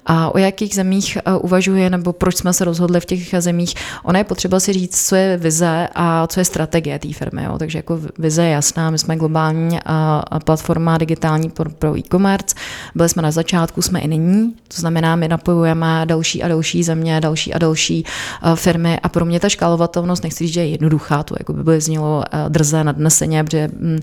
A 0.07 0.35
o 0.35 0.39
jakých 0.39 0.75
zemích 0.75 1.19
eh, 1.19 1.37
uvažuje 1.37 1.91
nebo 1.91 2.13
proč 2.13 2.37
jsme 2.37 2.53
se 2.53 2.65
rozhodli 2.65 3.01
v 3.01 3.05
těch 3.05 3.35
zemích, 3.39 3.75
ono 4.05 4.19
je 4.19 4.25
potřeba 4.25 4.61
si 4.61 4.73
říct, 4.73 5.09
co 5.09 5.17
je 5.17 5.37
vize 5.37 5.89
a 5.95 6.27
co 6.27 6.41
je 6.41 6.45
strategie 6.45 6.99
té 6.99 7.13
firmy. 7.13 7.45
Jo. 7.45 7.59
Takže 7.59 7.79
jako 7.79 8.01
vize 8.19 8.45
je 8.45 8.51
jasná, 8.51 8.91
my 8.91 8.99
jsme 8.99 9.17
globální 9.17 9.79
a 9.87 10.23
platforma 10.45 10.99
digitální 10.99 11.51
pro, 11.79 11.99
e-commerce, 11.99 12.55
byli 12.95 13.09
jsme 13.09 13.23
na 13.23 13.31
začátku, 13.31 13.83
jsme 13.83 14.01
i 14.01 14.09
nyní, 14.09 14.55
to 14.69 14.81
znamená, 14.81 15.17
my 15.17 15.29
napojujeme 15.29 16.05
další 16.05 16.43
a 16.43 16.49
další 16.49 16.83
země, 16.83 17.21
další 17.21 17.55
a 17.55 17.59
další 17.59 18.05
eh, 18.05 18.57
firmy 18.57 19.01
a 19.03 19.09
pro 19.09 19.25
mě 19.25 19.41
ta 19.41 19.49
škálovatelnost, 19.49 20.23
nechci 20.23 20.45
říct, 20.45 20.55
že 20.55 20.61
je 20.61 20.69
jednoduchá, 20.69 21.23
to 21.23 21.35
jako 21.39 21.53
by, 21.53 21.63
by 21.63 21.81
znělo 21.81 22.25
eh, 22.33 22.45
drze 22.49 22.85
nadneseně, 22.85 23.45
protože 23.45 23.69
mm, 23.69 23.99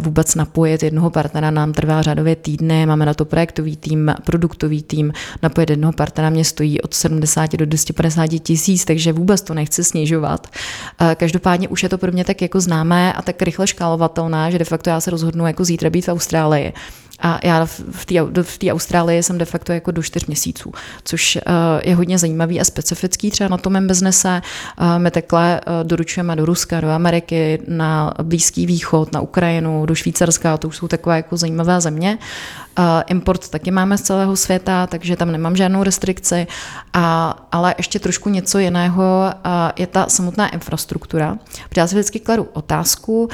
vůbec 0.00 0.34
napojit 0.34 0.82
jednoho 0.82 1.10
partnera 1.10 1.50
nám 1.50 1.72
trvá 1.72 2.02
řádově 2.02 2.36
týdny 2.42 2.86
máme 2.86 3.06
na 3.06 3.14
to 3.14 3.24
projektový 3.24 3.76
tým, 3.76 4.14
produktový 4.24 4.82
tým, 4.82 5.12
napojit 5.42 5.70
jednoho 5.70 5.92
partnera 5.92 6.30
mě 6.30 6.44
stojí 6.44 6.80
od 6.80 6.94
70 6.94 7.52
do 7.52 7.66
250 7.66 8.26
tisíc, 8.26 8.84
takže 8.84 9.12
vůbec 9.12 9.42
to 9.42 9.54
nechci 9.54 9.84
snižovat. 9.84 10.46
Každopádně 11.16 11.68
už 11.68 11.82
je 11.82 11.88
to 11.88 11.98
pro 11.98 12.12
mě 12.12 12.24
tak 12.24 12.42
jako 12.42 12.60
známé 12.60 13.12
a 13.12 13.22
tak 13.22 13.42
rychle 13.42 13.66
škálovatelné, 13.66 14.52
že 14.52 14.58
de 14.58 14.64
facto 14.64 14.90
já 14.90 15.00
se 15.00 15.10
rozhodnu 15.10 15.46
jako 15.46 15.64
zítra 15.64 15.90
být 15.90 16.06
v 16.06 16.08
Austrálii 16.08 16.72
A 17.22 17.40
já 17.42 17.66
v 18.42 18.58
té 18.58 18.72
Austrálii 18.72 19.22
jsem 19.22 19.38
de 19.38 19.44
facto 19.44 19.72
jako 19.72 19.90
do 19.90 20.02
čtyř 20.02 20.26
měsíců, 20.26 20.72
což 21.04 21.38
je 21.84 21.94
hodně 21.94 22.18
zajímavý 22.18 22.60
a 22.60 22.64
specifický 22.64 23.30
třeba 23.30 23.48
na 23.48 23.56
tom 23.56 23.72
mém 23.72 23.86
biznese. 23.86 24.42
My 24.98 25.10
takhle 25.10 25.60
doručujeme 25.82 26.36
do 26.36 26.46
Ruska, 26.46 26.80
do 26.80 26.90
Ameriky, 26.90 27.62
na 27.68 28.14
Blízký 28.22 28.66
východ, 28.66 29.12
na 29.12 29.20
Ukrajinu, 29.20 29.86
do 29.86 29.94
Švýcarska, 29.94 30.56
to 30.56 30.68
už 30.68 30.76
jsou 30.76 30.88
takové 30.88 31.16
jako 31.16 31.36
zajímavé 31.36 31.80
země. 31.80 32.18
Import 33.06 33.48
taky 33.48 33.70
máme 33.70 33.98
z 33.98 34.02
celého 34.02 34.36
světa, 34.36 34.86
takže 34.86 35.16
tam 35.16 35.32
nemám 35.32 35.56
žádnou 35.56 35.82
restrikci, 35.82 36.46
a, 36.92 37.36
ale 37.52 37.74
ještě 37.78 37.98
trošku 37.98 38.28
něco 38.28 38.58
jiného 38.58 39.32
je 39.76 39.86
ta 39.86 40.06
samotná 40.08 40.48
infrastruktura. 40.48 41.38
Protože 41.68 41.80
já 41.80 41.86
si 41.86 41.94
vždycky 41.94 42.20
kladu 42.20 42.48
otázku, 42.52 43.28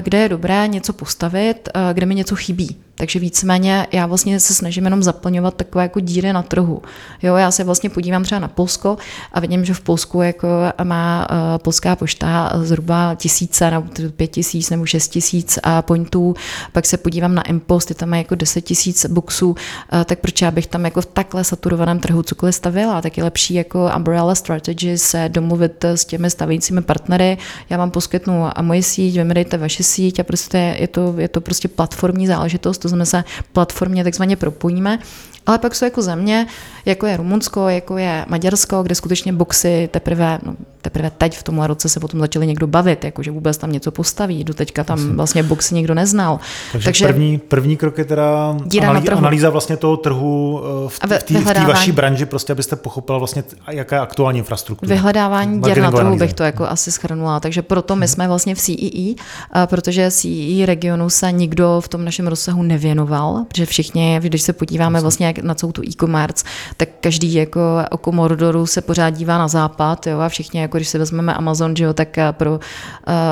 kde 0.00 0.18
je 0.18 0.28
dobré 0.28 0.68
něco 0.68 0.92
postavit, 0.92 1.68
kde 1.92 2.06
mi 2.06 2.14
něco 2.14 2.36
chybí. 2.36 2.76
Takže 2.94 3.18
víceméně 3.18 3.86
já 3.92 4.06
vlastně 4.06 4.40
se 4.40 4.54
snažím 4.54 4.84
jenom 4.84 5.02
zaplňovat 5.02 5.54
takové 5.54 5.84
jako 5.84 6.00
díry 6.00 6.32
na 6.32 6.42
trhu. 6.42 6.82
Jo, 7.22 7.34
já 7.36 7.50
se 7.50 7.64
vlastně 7.64 7.90
podívám 7.90 8.24
třeba 8.24 8.38
na 8.38 8.48
Polsko 8.48 8.96
a 9.32 9.40
vidím, 9.40 9.64
že 9.64 9.74
v 9.74 9.80
Polsku 9.80 10.22
jako 10.22 10.48
má 10.84 11.28
uh, 11.30 11.36
polská 11.58 11.96
pošta 11.96 12.52
zhruba 12.62 13.14
tisíce 13.14 13.70
nebo 13.70 13.88
pět 14.16 14.26
tisíc 14.26 14.70
nebo 14.70 14.86
šest 14.86 15.08
tisíc 15.08 15.58
pointů, 15.80 16.34
pak 16.72 16.86
se 16.86 16.96
podívám 16.96 17.34
na 17.34 17.42
Impost, 17.42 17.90
je 17.90 17.94
tam 17.94 18.14
jako 18.14 18.34
deset 18.34 18.60
tisíc 18.60 18.81
boxů, 19.08 19.50
uh, 19.50 19.56
tak 20.04 20.18
proč 20.18 20.42
já 20.42 20.50
bych 20.50 20.66
tam 20.66 20.84
jako 20.84 21.00
v 21.00 21.06
takhle 21.06 21.44
saturovaném 21.44 22.00
trhu 22.00 22.22
cokoliv 22.22 22.54
stavila, 22.54 23.02
tak 23.02 23.16
je 23.16 23.24
lepší 23.24 23.54
jako 23.54 23.90
umbrella 23.96 24.34
strategy 24.34 24.98
se 24.98 25.28
domluvit 25.28 25.84
s 25.84 26.04
těmi 26.04 26.30
stavícími 26.30 26.82
partnery, 26.82 27.38
já 27.70 27.76
vám 27.76 27.90
poskytnu 27.90 28.58
a 28.58 28.62
moje 28.62 28.82
síť, 28.82 29.16
vy 29.16 29.24
mi 29.24 29.34
dejte 29.34 29.58
vaše 29.58 29.82
síť 29.82 30.20
a 30.20 30.24
prostě 30.24 30.76
je 30.78 30.88
to, 30.88 31.14
je 31.18 31.28
to 31.28 31.40
prostě 31.40 31.68
platformní 31.68 32.26
záležitost, 32.26 32.78
to 32.78 32.88
znamená 32.88 33.04
se 33.04 33.24
platformě 33.52 34.04
takzvaně 34.04 34.36
propojíme. 34.36 34.98
Ale 35.46 35.58
pak 35.58 35.74
jsou 35.74 35.84
jako 35.84 36.02
země, 36.02 36.46
jako 36.84 37.06
je 37.06 37.16
Rumunsko, 37.16 37.68
jako 37.68 37.98
je 37.98 38.24
Maďarsko, 38.28 38.82
kde 38.82 38.94
skutečně 38.94 39.32
boxy 39.32 39.88
teprve, 39.92 40.38
no, 40.42 40.56
teprve 40.82 41.10
teď 41.10 41.38
v 41.38 41.42
tomhle 41.42 41.66
roce 41.66 41.88
se 41.88 42.00
potom 42.00 42.20
začali 42.20 42.46
někdo 42.46 42.66
bavit, 42.66 43.04
jako 43.04 43.22
že 43.22 43.30
vůbec 43.30 43.58
tam 43.58 43.72
něco 43.72 43.90
postaví. 43.90 44.44
Do 44.44 44.54
teďka 44.54 44.84
tam 44.84 45.16
vlastně 45.16 45.42
boxy 45.42 45.74
nikdo 45.74 45.94
neznal. 45.94 46.40
Takže, 46.72 46.84
Takže 46.84 47.06
první, 47.06 47.38
první 47.38 47.76
krok 47.76 47.98
je 47.98 48.04
teda 48.04 48.56
analý, 48.82 49.08
analýza 49.08 49.50
vlastně 49.50 49.76
toho 49.76 49.96
trhu 49.96 50.62
eh, 50.86 50.88
v, 50.88 51.20
v 51.20 51.22
té 51.22 51.64
vaší 51.66 51.92
branži, 51.92 52.26
prostě 52.26 52.52
abyste 52.52 52.76
pochopila 52.76 53.18
vlastně, 53.18 53.44
jaká 53.70 53.96
je 53.96 54.00
aktuální 54.00 54.38
infrastruktura. 54.38 54.94
Vyhledávání 54.94 55.60
děr 55.62 55.80
na 55.80 55.90
trhu 55.90 56.16
bych 56.16 56.34
to 56.34 56.42
jako 56.42 56.66
asi 56.66 56.92
schrnula. 56.92 57.40
Takže 57.40 57.62
proto 57.62 57.96
my 57.96 58.00
mhm. 58.00 58.08
jsme 58.08 58.28
vlastně 58.28 58.54
v 58.54 58.58
CEE, 58.58 59.14
e, 59.14 59.66
protože 59.66 60.10
CEE 60.10 60.62
e 60.62 60.66
regionu 60.66 61.10
se 61.10 61.32
nikdo 61.32 61.80
v 61.80 61.88
tom 61.88 62.04
našem 62.04 62.26
rozsahu 62.26 62.62
nevěnoval, 62.62 63.44
protože 63.48 63.66
všichni, 63.66 64.20
když 64.22 64.42
se 64.42 64.52
podíváme 64.52 65.00
vlastně 65.00 65.34
na 65.42 65.54
celou 65.54 65.72
tu 65.72 65.82
e-commerce, 65.82 66.44
tak 66.76 66.88
každý 67.00 67.34
jako 67.34 67.60
oko 67.90 68.12
Mordoru 68.12 68.66
se 68.66 68.80
pořád 68.80 69.10
dívá 69.10 69.38
na 69.38 69.48
západ 69.48 70.06
jo, 70.06 70.20
a 70.20 70.28
všichni, 70.28 70.60
jako 70.60 70.71
když 70.78 70.88
si 70.88 70.98
vezmeme 70.98 71.34
Amazon, 71.34 71.76
že 71.76 71.84
jo, 71.84 71.92
tak 71.92 72.18
eh, 72.18 72.32
pro 72.32 72.52
uh, 72.52 72.58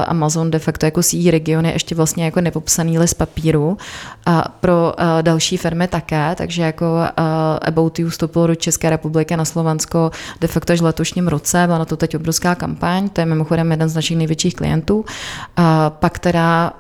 Amazon 0.07 0.51
de 0.51 0.59
facto 0.59 0.87
jako 0.87 1.03
CE 1.03 1.31
region 1.31 1.67
je 1.67 1.73
ještě 1.73 1.95
vlastně 1.95 2.25
jako 2.25 2.41
nepopsaný 2.41 2.99
list 2.99 3.15
papíru. 3.15 3.79
A 4.27 4.45
pro 4.61 4.95
uh, 4.99 5.23
další 5.23 5.57
firmy 5.57 5.89
také, 5.89 6.35
takže 6.35 6.63
jako 6.63 6.87
About 7.63 7.99
You 7.99 8.09
vstoupilo 8.09 8.47
do 8.47 8.55
České 8.55 8.91
republiky 8.91 9.37
na 9.37 9.45
Slovensko 9.45 10.11
de 10.41 10.49
facto 10.49 10.73
až 10.73 10.81
v 10.81 10.85
letošním 10.85 11.29
roce, 11.29 11.63
byla 11.67 11.79
na 11.79 11.85
to 11.85 11.97
teď 11.97 12.17
obrovská 12.17 12.55
kampaň, 12.55 13.09
to 13.09 13.21
je 13.21 13.27
mimochodem 13.27 13.71
jeden 13.71 13.89
z 13.89 13.95
našich 13.95 14.17
největších 14.17 14.55
klientů. 14.55 14.99
Uh, 14.99 15.05
pak 15.89 16.19
teda 16.19 16.73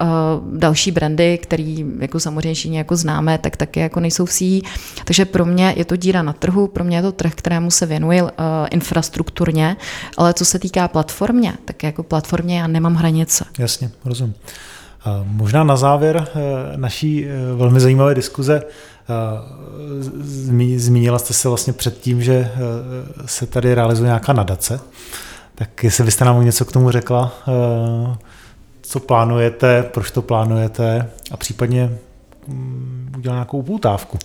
další 0.53 0.90
brandy, 0.90 1.38
který 1.42 1.87
jako 1.99 2.20
samozřejmě 2.20 2.55
všichni 2.55 2.79
jako 2.79 2.96
známe, 2.96 3.38
tak 3.38 3.57
taky 3.57 3.81
jako 3.81 4.01
nejsou 4.01 4.25
v 4.27 4.31
CE, 4.33 4.68
takže 5.05 5.25
pro 5.25 5.44
mě 5.44 5.75
je 5.77 5.85
to 5.85 5.96
díra 5.96 6.23
na 6.23 6.33
trhu, 6.33 6.66
pro 6.66 6.85
mě 6.85 6.96
je 6.96 7.03
to 7.03 7.12
trh, 7.12 7.35
kterému 7.35 7.70
se 7.70 7.87
věnuji 7.87 8.23
infrastrukturně, 8.70 9.77
ale 10.16 10.35
co 10.35 10.44
se 10.50 10.58
týká 10.58 10.88
platformě, 10.88 11.54
tak 11.64 11.82
jako 11.82 12.02
platformě 12.02 12.58
já 12.58 12.66
nemám 12.66 12.94
hranice. 12.94 13.44
Jasně, 13.58 13.90
rozumím. 14.04 14.34
Možná 15.24 15.64
na 15.64 15.76
závěr 15.76 16.28
eh, 16.28 16.76
naší 16.76 17.26
eh, 17.26 17.54
velmi 17.54 17.80
zajímavé 17.80 18.14
diskuze 18.14 18.62
zmínila 20.76 21.18
jste 21.18 21.34
se 21.34 21.48
vlastně 21.48 21.72
před 21.72 22.00
tím, 22.00 22.22
že 22.22 22.50
se 23.26 23.46
tady 23.46 23.74
realizuje 23.74 24.06
nějaká 24.06 24.32
nadace. 24.32 24.80
Tak 25.54 25.84
jestli 25.84 26.04
byste 26.04 26.24
nám 26.24 26.44
něco 26.44 26.64
k 26.64 26.72
tomu 26.72 26.90
řekla, 26.90 27.32
co 28.82 29.00
plánujete, 29.00 29.82
proč 29.82 30.10
to 30.10 30.22
plánujete 30.22 31.10
a 31.30 31.36
případně 31.36 31.98
mm, 32.46 33.12
udělat 33.18 33.34
nějakou 33.34 33.62
poutávku. 33.62 34.18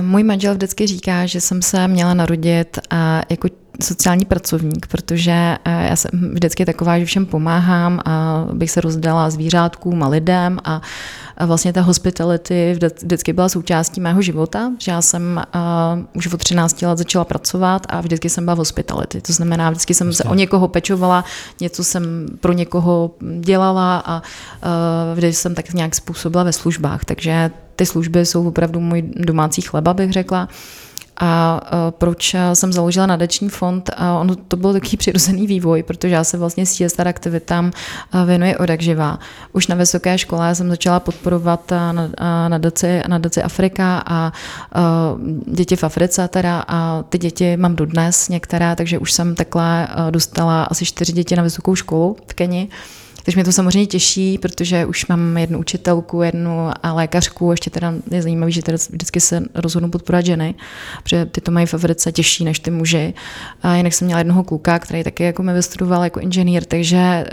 Můj 0.00 0.22
manžel 0.22 0.54
vždycky 0.54 0.86
říká, 0.86 1.26
že 1.26 1.40
jsem 1.40 1.62
se 1.62 1.88
měla 1.88 2.14
narodit 2.14 2.78
jako 3.30 3.48
sociální 3.82 4.24
pracovník, 4.24 4.86
protože 4.86 5.56
já 5.64 5.96
jsem 5.96 6.10
vždycky 6.32 6.64
taková, 6.64 6.98
že 6.98 7.04
všem 7.04 7.26
pomáhám 7.26 8.00
a 8.04 8.46
bych 8.52 8.70
se 8.70 8.80
rozdala 8.80 9.30
zvířátkům 9.30 10.02
a 10.02 10.08
lidem 10.08 10.58
a 10.64 10.80
vlastně 11.46 11.72
ta 11.72 11.80
hospitality 11.80 12.78
vždycky 13.02 13.32
byla 13.32 13.48
součástí 13.48 14.00
mého 14.00 14.22
života, 14.22 14.72
že 14.78 14.92
já 14.92 15.02
jsem 15.02 15.42
uh, 15.54 16.04
už 16.14 16.32
od 16.32 16.40
13 16.40 16.82
let 16.82 16.98
začala 16.98 17.24
pracovat 17.24 17.86
a 17.88 18.00
vždycky 18.00 18.30
jsem 18.30 18.44
byla 18.44 18.54
v 18.54 18.58
hospitality. 18.58 19.20
To 19.20 19.32
znamená, 19.32 19.70
vždycky 19.70 19.94
jsem 19.94 20.12
se 20.12 20.24
o 20.24 20.34
někoho 20.34 20.68
pečovala, 20.68 21.24
něco 21.60 21.84
jsem 21.84 22.26
pro 22.40 22.52
někoho 22.52 23.10
dělala 23.40 24.02
a 24.06 24.16
uh, 24.16 25.14
vždycky 25.14 25.36
jsem 25.36 25.54
tak 25.54 25.72
nějak 25.72 25.94
způsobila 25.94 26.44
ve 26.44 26.52
službách. 26.52 27.04
Takže 27.04 27.50
ty 27.76 27.86
služby 27.86 28.26
jsou 28.26 28.48
opravdu 28.48 28.80
můj 28.80 29.02
domácí 29.02 29.62
chleba, 29.62 29.94
bych 29.94 30.12
řekla. 30.12 30.48
A 31.20 31.60
e, 31.66 31.90
proč 31.90 32.36
jsem 32.54 32.72
založila 32.72 33.06
nadační 33.06 33.48
fond? 33.48 33.90
A 33.96 34.18
ono 34.18 34.36
to 34.36 34.56
byl 34.56 34.72
takový 34.72 34.96
přirozený 34.96 35.46
vývoj, 35.46 35.82
protože 35.82 36.14
já 36.14 36.24
se 36.24 36.38
vlastně 36.38 36.66
CSR 36.66 37.08
aktivitám 37.08 37.70
e, 38.22 38.26
věnuji 38.26 38.56
od 38.56 38.68
jak 38.68 38.82
živá. 38.82 39.18
Už 39.52 39.66
na 39.66 39.76
vysoké 39.76 40.18
škole 40.18 40.54
jsem 40.54 40.68
začala 40.68 41.00
podporovat 41.00 41.72
e, 41.72 41.78
nadaci, 42.48 43.02
nadaci 43.08 43.42
Afrika 43.42 44.02
a 44.06 44.32
děti 45.46 45.76
v 45.76 45.84
Africe 45.84 46.28
teda 46.28 46.64
a 46.68 47.02
ty 47.02 47.18
děti 47.18 47.56
mám 47.56 47.76
dodnes 47.76 48.28
některé, 48.28 48.76
takže 48.76 48.98
už 48.98 49.12
jsem 49.12 49.34
takhle 49.34 49.88
dostala 50.10 50.64
asi 50.64 50.84
čtyři 50.84 51.12
děti 51.12 51.36
na 51.36 51.42
vysokou 51.42 51.74
školu 51.74 52.16
v 52.26 52.34
Keni. 52.34 52.68
Takže 53.26 53.36
mě 53.36 53.44
to 53.44 53.52
samozřejmě 53.52 53.86
těší, 53.86 54.38
protože 54.38 54.86
už 54.86 55.06
mám 55.06 55.38
jednu 55.38 55.58
učitelku, 55.58 56.22
jednu 56.22 56.70
a 56.82 56.92
lékařku, 56.92 57.50
ještě 57.50 57.70
teda 57.70 57.94
je 58.10 58.22
zajímavé, 58.22 58.50
že 58.50 58.62
teda 58.62 58.78
vždycky 58.90 59.20
se 59.20 59.42
rozhodnu 59.54 59.90
podporovat 59.90 60.26
ženy, 60.26 60.54
protože 61.02 61.26
ty 61.26 61.40
to 61.40 61.50
mají 61.50 61.66
v 61.66 61.74
Africe 61.74 62.12
těžší 62.12 62.44
než 62.44 62.58
ty 62.58 62.70
muži. 62.70 63.14
A 63.62 63.74
jinak 63.74 63.92
jsem 63.92 64.06
měla 64.06 64.20
jednoho 64.20 64.44
kluka, 64.44 64.78
který 64.78 65.04
taky 65.04 65.22
jako 65.22 65.42
mi 65.42 65.52
vystudoval 65.52 66.04
jako 66.04 66.20
inženýr, 66.20 66.64
takže 66.64 67.24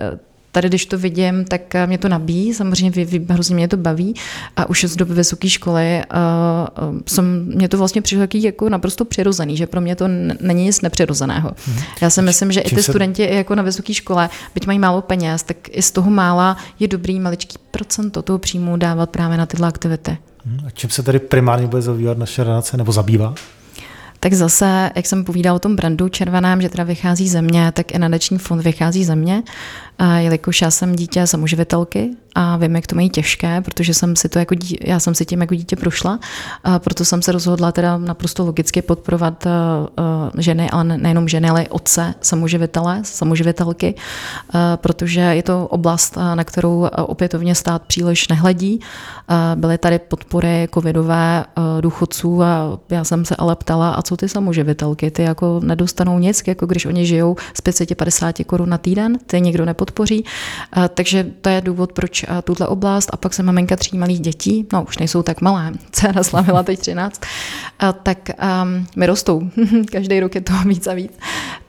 tady, 0.54 0.70
když 0.70 0.86
to 0.86 0.98
vidím, 0.98 1.46
tak 1.46 1.76
eh, 1.76 1.88
mě 1.88 1.98
to 1.98 2.10
nabíjí, 2.10 2.54
samozřejmě 2.54 3.08
hrozně 3.30 3.56
mě 3.56 3.68
to 3.68 3.78
baví 3.78 4.16
a 4.56 4.70
už 4.70 4.86
z 4.88 4.96
doby 4.96 5.14
vysoké 5.14 5.50
školy 5.50 6.02
uh, 6.14 7.00
jsem, 7.08 7.46
mě 7.56 7.70
to 7.70 7.78
vlastně 7.78 8.02
přišlo 8.02 8.28
jako 8.34 8.70
naprosto 8.70 9.06
přirozený, 9.06 9.58
že 9.58 9.68
pro 9.68 9.82
mě 9.82 9.96
to 9.96 10.08
není 10.42 10.64
nic 10.64 10.82
nepřirozeného. 10.82 11.52
Hmm. 11.66 11.78
Já 12.02 12.10
si 12.10 12.22
myslím, 12.22 12.52
že 12.52 12.62
i 12.62 12.70
ty 12.70 12.84
se... 12.84 12.92
studenti 12.92 13.36
jako 13.36 13.56
na 13.56 13.64
vysoké 13.64 13.94
škole, 13.94 14.30
byť 14.54 14.68
mají 14.68 14.80
málo 14.80 15.02
peněz, 15.02 15.44
tak 15.44 15.58
i 15.70 15.82
z 15.82 15.92
toho 15.92 16.12
mála 16.12 16.58
je 16.80 16.88
dobrý 16.88 17.20
maličký 17.20 17.58
procento 17.72 18.22
toho 18.22 18.40
příjmu 18.40 18.78
dávat 18.78 19.10
právě 19.10 19.38
na 19.38 19.46
tyhle 19.46 19.68
aktivity. 19.68 20.18
Hmm. 20.46 20.60
A 20.68 20.70
čím 20.70 20.90
se 20.90 21.04
tady 21.04 21.20
primárně 21.20 21.68
bude 21.68 21.82
zabývat 21.82 22.18
naše 22.18 22.44
relace 22.44 22.78
nebo 22.78 22.92
zabývá? 22.92 23.34
Tak 24.24 24.34
zase, 24.34 24.92
jak 24.96 25.06
jsem 25.06 25.24
povídala 25.24 25.56
o 25.56 25.60
tom 25.60 25.76
brandu 25.76 26.10
červeném, 26.10 26.62
že 26.62 26.70
teda 26.70 26.84
vychází 26.84 27.30
země, 27.30 27.72
tak 27.72 27.92
i 27.92 28.00
nadační 28.00 28.38
fond 28.38 28.62
vychází 28.62 29.06
země, 29.06 29.44
a 30.00 30.18
jelikož 30.20 30.62
já 30.62 30.72
jsem 30.72 30.96
dítě 30.96 31.28
samoživitelky 31.28 32.12
a 32.36 32.58
vím, 32.58 32.76
jak 32.76 32.88
to 32.88 32.96
mají 32.96 33.10
těžké, 33.10 33.62
protože 33.62 33.94
jsem 33.94 34.16
si 34.16 34.30
to 34.30 34.40
jako 34.40 34.56
dítě, 34.56 34.78
já 34.82 35.00
jsem 35.00 35.16
si 35.16 35.26
tím 35.26 35.42
jako 35.42 35.56
dítě 35.56 35.76
prošla, 35.76 36.20
a 36.64 36.80
proto 36.80 37.06
jsem 37.06 37.22
se 37.22 37.32
rozhodla 37.32 37.72
teda 37.72 37.98
naprosto 37.98 38.46
logicky 38.46 38.82
podporovat 38.82 39.46
uh, 39.46 39.52
ženy, 40.42 40.70
ale 40.70 40.84
nejenom 40.84 41.28
ženy, 41.28 41.50
ale 41.50 41.64
i 41.64 41.70
otce 41.70 42.14
samoživitele, 42.22 43.00
samoživitelky, 43.04 43.96
uh, 43.96 44.62
protože 44.76 45.20
je 45.20 45.44
to 45.44 45.68
oblast, 45.68 46.18
na 46.36 46.44
kterou 46.44 46.88
opětovně 46.98 47.56
stát 47.56 47.82
příliš 47.82 48.28
nehledí. 48.28 48.80
Byly 49.56 49.78
tady 49.78 50.00
podpory 50.00 50.68
covidové 50.74 51.46
důchodců 51.82 52.44
a 52.44 52.80
já 52.90 53.04
jsem 53.04 53.26
se 53.26 53.36
ale 53.36 53.56
ptala, 53.56 53.94
a 53.94 54.02
co 54.02 54.18
ty 54.18 54.30
samoživitelky, 54.30 55.12
ty 55.12 55.24
jako 55.24 55.60
nedostanou 55.64 56.20
nic, 56.20 56.44
jako 56.48 56.66
když 56.66 56.86
oni 56.86 57.06
žijou 57.06 57.36
z 57.54 57.62
550 57.62 58.36
korun 58.46 58.70
na 58.70 58.78
týden, 58.78 59.18
ty 59.28 59.42
nikdo 59.42 59.66
nepodporuje 59.66 59.94
podpoří. 59.94 60.26
Takže 60.94 61.26
to 61.42 61.50
je 61.50 61.62
důvod, 61.62 61.92
proč 61.92 62.23
tuhle 62.44 62.68
oblast. 62.68 63.10
A 63.14 63.18
pak 63.18 63.34
jsem 63.34 63.46
maminka 63.46 63.76
tří 63.76 63.98
malých 63.98 64.20
dětí, 64.20 64.68
no 64.74 64.84
už 64.84 64.98
nejsou 64.98 65.24
tak 65.24 65.42
malé, 65.42 65.72
dcera 65.92 66.24
slavila 66.24 66.64
teď 66.64 66.80
13, 66.80 67.22
tak 68.04 68.30
um, 68.96 69.06
rostou. 69.06 69.50
Každý 69.92 70.20
rok 70.20 70.36
je 70.36 70.42
to 70.42 70.54
víc 70.66 70.88
a 70.88 70.94
víc. 70.94 71.12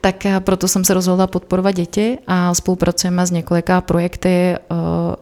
Tak 0.00 0.26
proto 0.38 0.68
jsem 0.68 0.84
se 0.84 0.94
rozhodla 0.94 1.26
podporovat 1.26 1.72
děti 1.72 2.18
a 2.26 2.54
spolupracujeme 2.54 3.26
s 3.26 3.30
několika 3.30 3.80
projekty, 3.80 4.56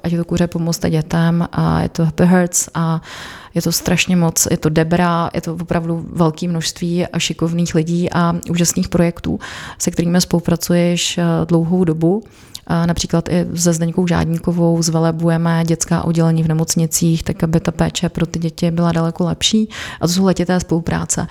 ať 0.03 0.13
je 0.13 0.19
to 0.19 0.25
kuře 0.25 0.47
pomozte 0.47 0.91
dětem, 0.91 1.49
a 1.53 1.83
je 1.83 1.89
to 1.89 2.05
Happy 2.05 2.25
Hearts 2.25 2.69
a 2.75 3.01
Je 3.55 3.63
to 3.63 3.73
strašně 3.73 4.17
moc, 4.17 4.49
je 4.51 4.57
to 4.57 4.69
debra, 4.69 5.31
je 5.35 5.41
to 5.41 5.55
opravdu 5.55 6.07
velké 6.13 6.49
množství 6.49 7.07
šikovných 7.19 7.75
lidí 7.75 8.13
a 8.13 8.35
úžasných 8.51 8.89
projektů, 8.89 9.41
se 9.79 9.91
kterými 9.91 10.21
spolupracuješ 10.21 11.19
eh, 11.19 11.25
dlouhou 11.47 11.85
dobu. 11.85 12.23
Například 12.87 13.29
i 13.29 13.47
se 13.55 13.73
Zdeňkou 13.73 14.07
Žádníkovou 14.07 14.83
zvelebujeme 14.83 15.65
dětská 15.67 16.05
oddělení 16.05 16.43
v 16.43 16.49
nemocnicích, 16.49 17.23
tak 17.23 17.43
aby 17.43 17.61
ta 17.61 17.73
péče 17.73 18.09
pro 18.09 18.27
ty 18.27 18.39
děti 18.39 18.71
byla 18.71 18.93
daleko 18.93 19.25
lepší. 19.25 19.69
A 20.01 20.07
to 20.07 20.13
jsou 20.13 20.25
letité 20.25 20.61
spolupráce. 20.61 21.27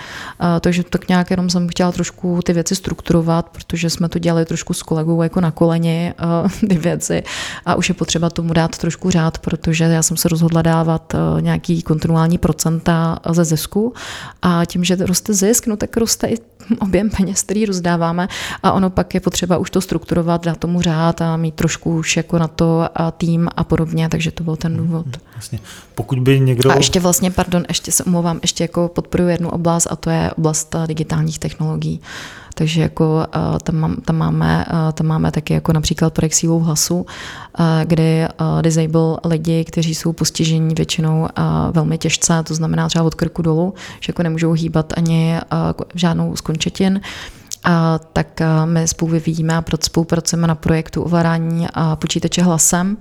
Takže 0.59 0.83
tak 0.83 1.07
nějak 1.07 1.31
jenom 1.31 1.49
jsem 1.49 1.67
chtěla 1.67 1.91
trošku 1.91 2.39
ty 2.45 2.53
věci 2.53 2.75
strukturovat, 2.75 3.49
protože 3.49 3.89
jsme 3.89 4.09
to 4.09 4.19
dělali 4.19 4.45
trošku 4.45 4.73
s 4.73 4.83
kolegou 4.83 5.21
jako 5.21 5.41
na 5.41 5.51
koleni 5.51 6.13
ty 6.69 6.77
věci 6.77 7.23
a 7.65 7.75
už 7.75 7.89
je 7.89 7.95
potřeba 7.95 8.29
tomu 8.29 8.53
dát 8.53 8.77
trošku 8.77 9.09
řád, 9.09 9.37
protože 9.37 9.83
já 9.83 10.03
jsem 10.03 10.17
se 10.17 10.29
rozhodla 10.29 10.61
dávat 10.61 11.13
nějaký 11.39 11.81
kontinuální 11.81 12.10
procenta 12.37 13.19
ze 13.31 13.45
zisku 13.45 13.93
a 14.41 14.65
tím, 14.65 14.83
že 14.83 14.95
roste 14.95 15.33
zisk, 15.33 15.67
no 15.67 15.77
tak 15.77 15.97
roste 15.97 16.27
i 16.27 16.37
objem 16.79 17.09
peněz, 17.09 17.41
který 17.41 17.65
rozdáváme 17.65 18.27
a 18.63 18.71
ono 18.71 18.89
pak 18.89 19.13
je 19.13 19.19
potřeba 19.19 19.57
už 19.57 19.69
to 19.69 19.81
strukturovat, 19.81 20.45
dát 20.45 20.57
tomu 20.57 20.81
řád 20.81 21.21
a 21.21 21.37
mít 21.37 21.55
trošku 21.55 21.97
už 21.97 22.17
jako 22.17 22.39
na 22.39 22.47
to 22.47 22.89
a 22.95 23.11
tým 23.11 23.49
a 23.55 23.63
podobně, 23.63 24.09
takže 24.09 24.31
to 24.31 24.43
byl 24.43 24.55
ten 24.55 24.77
důvod. 24.77 25.05
Vlastně. 25.33 25.59
Pokud 25.95 26.19
by 26.19 26.39
někdo... 26.39 26.71
A 26.71 26.75
ještě 26.75 26.99
vlastně, 26.99 27.31
pardon, 27.31 27.65
ještě 27.67 27.91
se 27.91 28.03
omlouvám, 28.03 28.39
ještě 28.41 28.63
jako 28.63 28.87
podporuji 28.87 29.29
jednu 29.29 29.49
oblast 29.49 29.87
a 29.89 29.95
to 29.95 30.09
je 30.09 30.31
oblast 30.37 30.75
digitálních 30.87 31.39
technologií. 31.39 32.01
Takže 32.53 32.81
jako 32.81 33.25
tam, 33.63 33.95
tam, 34.05 34.15
máme, 34.17 34.65
tam 34.93 35.07
máme 35.07 35.31
taky 35.31 35.53
jako 35.53 35.73
například 35.73 36.13
projekt 36.13 36.33
sílou 36.33 36.59
hlasu, 36.59 37.05
kdy 37.83 38.27
disable 38.61 39.17
lidi, 39.25 39.65
kteří 39.65 39.95
jsou 39.95 40.13
postižení 40.13 40.75
většinou 40.75 41.27
velmi 41.71 41.97
těžce, 41.97 42.43
to 42.43 42.55
znamená 42.55 42.87
třeba 42.87 43.05
od 43.05 43.15
krku 43.15 43.41
dolů, 43.41 43.73
že 43.99 44.09
jako 44.09 44.23
nemůžou 44.23 44.51
hýbat 44.51 44.93
ani 44.97 45.39
žádnou 45.95 46.35
z 46.35 46.41
končetin, 46.41 47.01
a 47.63 47.99
tak 48.13 48.41
my 48.65 48.87
spolu 48.87 49.11
vyvíjíme 49.11 49.55
a 49.57 49.63
spolupracujeme 49.81 50.47
na 50.47 50.55
projektu 50.55 51.03
ovládání 51.03 51.67
počítače 51.95 52.43
hlasem, 52.43 52.97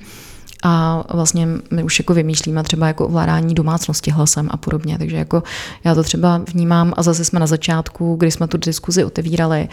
a 0.63 1.05
vlastně 1.15 1.49
my 1.71 1.83
už 1.83 1.99
jako 1.99 2.15
vymýšlíme 2.15 2.63
třeba 2.63 2.87
jako 2.87 3.07
ovládání 3.07 3.55
domácnosti 3.55 4.11
hlasem 4.11 4.49
a 4.51 4.57
podobně. 4.57 4.99
Takže 4.99 5.17
jako 5.17 5.43
já 5.85 5.95
to 5.95 6.03
třeba 6.03 6.41
vnímám 6.53 6.93
a 6.97 7.03
zase 7.03 7.25
jsme 7.25 7.41
na 7.41 7.47
začátku, 7.47 8.17
kdy 8.17 8.31
jsme 8.31 8.49
tu 8.49 8.57
diskuzi 8.57 9.05
otevírali, 9.05 9.69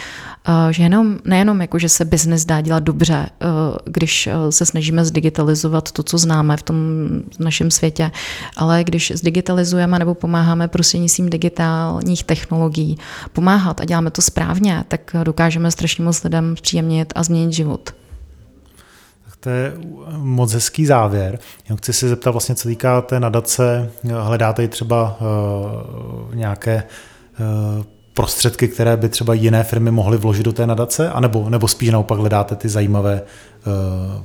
že 0.72 0.84
jenom, 0.84 1.18
nejenom 1.26 1.62
jako, 1.62 1.80
že 1.80 1.90
se 1.90 2.06
biznis 2.06 2.46
dá 2.46 2.62
dělat 2.62 2.84
dobře, 2.84 3.30
když 3.86 4.30
se 4.50 4.66
snažíme 4.66 5.06
zdigitalizovat 5.06 5.92
to, 5.92 6.04
co 6.04 6.18
známe 6.18 6.58
v 6.58 6.64
tom 6.64 6.78
našem 7.40 7.72
světě, 7.72 8.12
ale 8.58 8.84
když 8.84 9.14
zdigitalizujeme 9.16 10.00
nebo 10.00 10.14
pomáháme 10.14 10.68
prostřednictvím 10.68 11.30
digitálních 11.30 12.24
technologií 12.24 12.98
pomáhat 13.34 13.82
a 13.82 13.86
děláme 13.86 14.12
to 14.12 14.22
správně, 14.22 14.84
tak 14.88 15.16
dokážeme 15.24 15.72
strašně 15.72 16.04
moc 16.04 16.24
lidem 16.24 16.56
příjemnit 16.62 17.14
a 17.16 17.24
změnit 17.24 17.54
život. 17.54 17.94
To 19.40 19.50
je 19.50 19.74
moc 20.18 20.54
hezký 20.54 20.86
závěr. 20.86 21.40
Já 21.70 21.76
chci 21.76 21.94
se 21.94 22.10
zeptat 22.10 22.32
vlastně, 22.32 22.56
co 22.56 22.68
týká 22.70 23.02
té 23.02 23.20
nadace, 23.20 23.90
hledáte 24.20 24.64
i 24.64 24.68
třeba 24.68 25.18
uh, 25.20 26.36
nějaké 26.36 26.84
uh, 27.80 27.86
prostředky, 28.14 28.68
které 28.68 28.98
by 28.98 29.10
třeba 29.10 29.34
jiné 29.34 29.64
firmy 29.64 29.92
mohly 29.92 30.18
vložit 30.18 30.46
do 30.46 30.54
té 30.54 30.68
nadace, 30.68 31.10
anebo, 31.10 31.50
nebo 31.50 31.68
spíš 31.68 31.90
naopak 31.90 32.20
hledáte 32.20 32.56
ty 32.56 32.70
zajímavé 32.70 33.22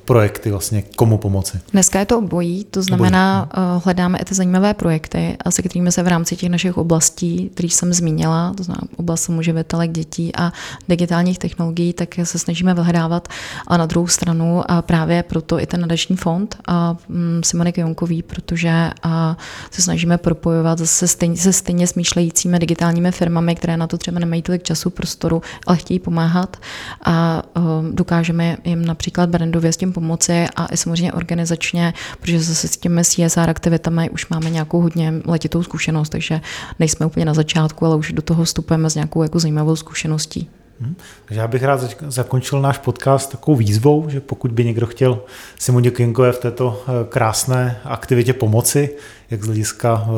projekty, 0.05 0.51
vlastně 0.51 0.83
komu 0.97 1.19
pomoci. 1.19 1.61
Dneska 1.73 1.99
je 1.99 2.07
to 2.07 2.19
obojí, 2.19 2.65
to 2.65 2.83
znamená, 2.83 3.49
obojí. 3.53 3.69
Eh, 3.77 3.81
hledáme 3.85 4.19
i 4.19 4.25
ty 4.25 4.35
zajímavé 4.35 4.75
projekty, 4.75 5.37
a 5.45 5.51
se 5.51 5.63
kterými 5.63 5.93
se 5.93 6.03
v 6.03 6.09
rámci 6.09 6.37
těch 6.37 6.51
našich 6.51 6.79
oblastí, 6.79 7.51
které 7.55 7.69
jsem 7.69 7.93
zmínila, 7.93 8.55
to 8.57 8.63
znamená 8.63 8.89
oblast 8.97 9.23
samoživitelek 9.23 9.93
dětí 9.93 10.37
a 10.37 10.53
digitálních 10.89 11.39
technologií, 11.39 11.93
tak 11.93 12.09
se 12.23 12.39
snažíme 12.39 12.75
vyhledávat. 12.75 13.29
A 13.67 13.77
na 13.77 13.87
druhou 13.87 14.07
stranu 14.07 14.71
a 14.71 14.83
právě 14.83 15.23
proto 15.23 15.61
i 15.61 15.67
ten 15.67 15.81
nadační 15.81 16.17
fond 16.17 16.57
a 16.67 16.97
mm, 17.09 17.41
Simony 17.45 17.73
Jonkový, 17.77 18.23
protože 18.23 18.91
a 19.03 19.37
se 19.71 19.83
snažíme 19.83 20.19
propojovat 20.19 20.79
se 20.79 21.09
stejně, 21.09 21.37
se 21.37 21.53
stejně 21.53 21.87
smýšlejícími 21.87 22.59
digitálními 22.59 23.13
firmami, 23.13 23.55
které 23.55 23.77
na 23.77 23.87
to 23.87 23.99
třeba 23.99 24.19
nemají 24.19 24.43
tolik 24.43 24.63
času, 24.63 24.91
prostoru, 24.91 25.43
ale 25.67 25.77
chtějí 25.77 25.99
pomáhat 25.99 26.57
a 27.05 27.43
dokážeme 27.91 28.57
jim 28.65 28.85
například 28.85 29.31
brandově 29.33 29.73
s 29.73 29.77
tím 29.77 29.93
pomoci 29.93 30.47
a 30.57 30.67
i 30.67 30.77
samozřejmě 30.77 31.13
organizačně, 31.13 31.95
protože 32.21 32.41
zase 32.41 32.69
s 32.69 32.77
těmi 32.77 33.05
CSR 33.05 33.51
aktivitami 33.51 34.11
už 34.11 34.29
máme 34.29 34.51
nějakou 34.51 34.81
hodně 34.81 35.15
letitou 35.25 35.63
zkušenost, 35.63 36.09
takže 36.09 36.41
nejsme 36.79 37.07
úplně 37.07 37.25
na 37.27 37.35
začátku, 37.35 37.87
ale 37.87 37.97
už 37.97 38.13
do 38.13 38.23
toho 38.23 38.45
vstupujeme 38.45 38.91
s 38.91 38.95
nějakou 38.95 39.23
jako 39.23 39.39
zajímavou 39.39 39.77
zkušeností. 39.77 40.49
Hmm. 40.83 40.97
Takže 41.25 41.41
já 41.41 41.49
bych 41.49 41.63
rád 41.63 41.81
zakončil 42.09 42.61
náš 42.61 42.79
podcast 42.79 43.31
takovou 43.31 43.57
výzvou, 43.57 44.07
že 44.09 44.21
pokud 44.21 44.53
by 44.53 44.65
někdo 44.65 44.87
chtěl 44.87 45.21
Simoně 45.59 45.91
Kinkové 45.91 46.33
v 46.33 46.39
této 46.39 46.85
eh, 46.87 46.93
krásné 47.09 47.79
aktivitě 47.85 48.33
pomoci, 48.33 48.91
jak 49.31 49.43
z 49.43 49.47
hlediska 49.47 50.07
eh, 50.07 50.11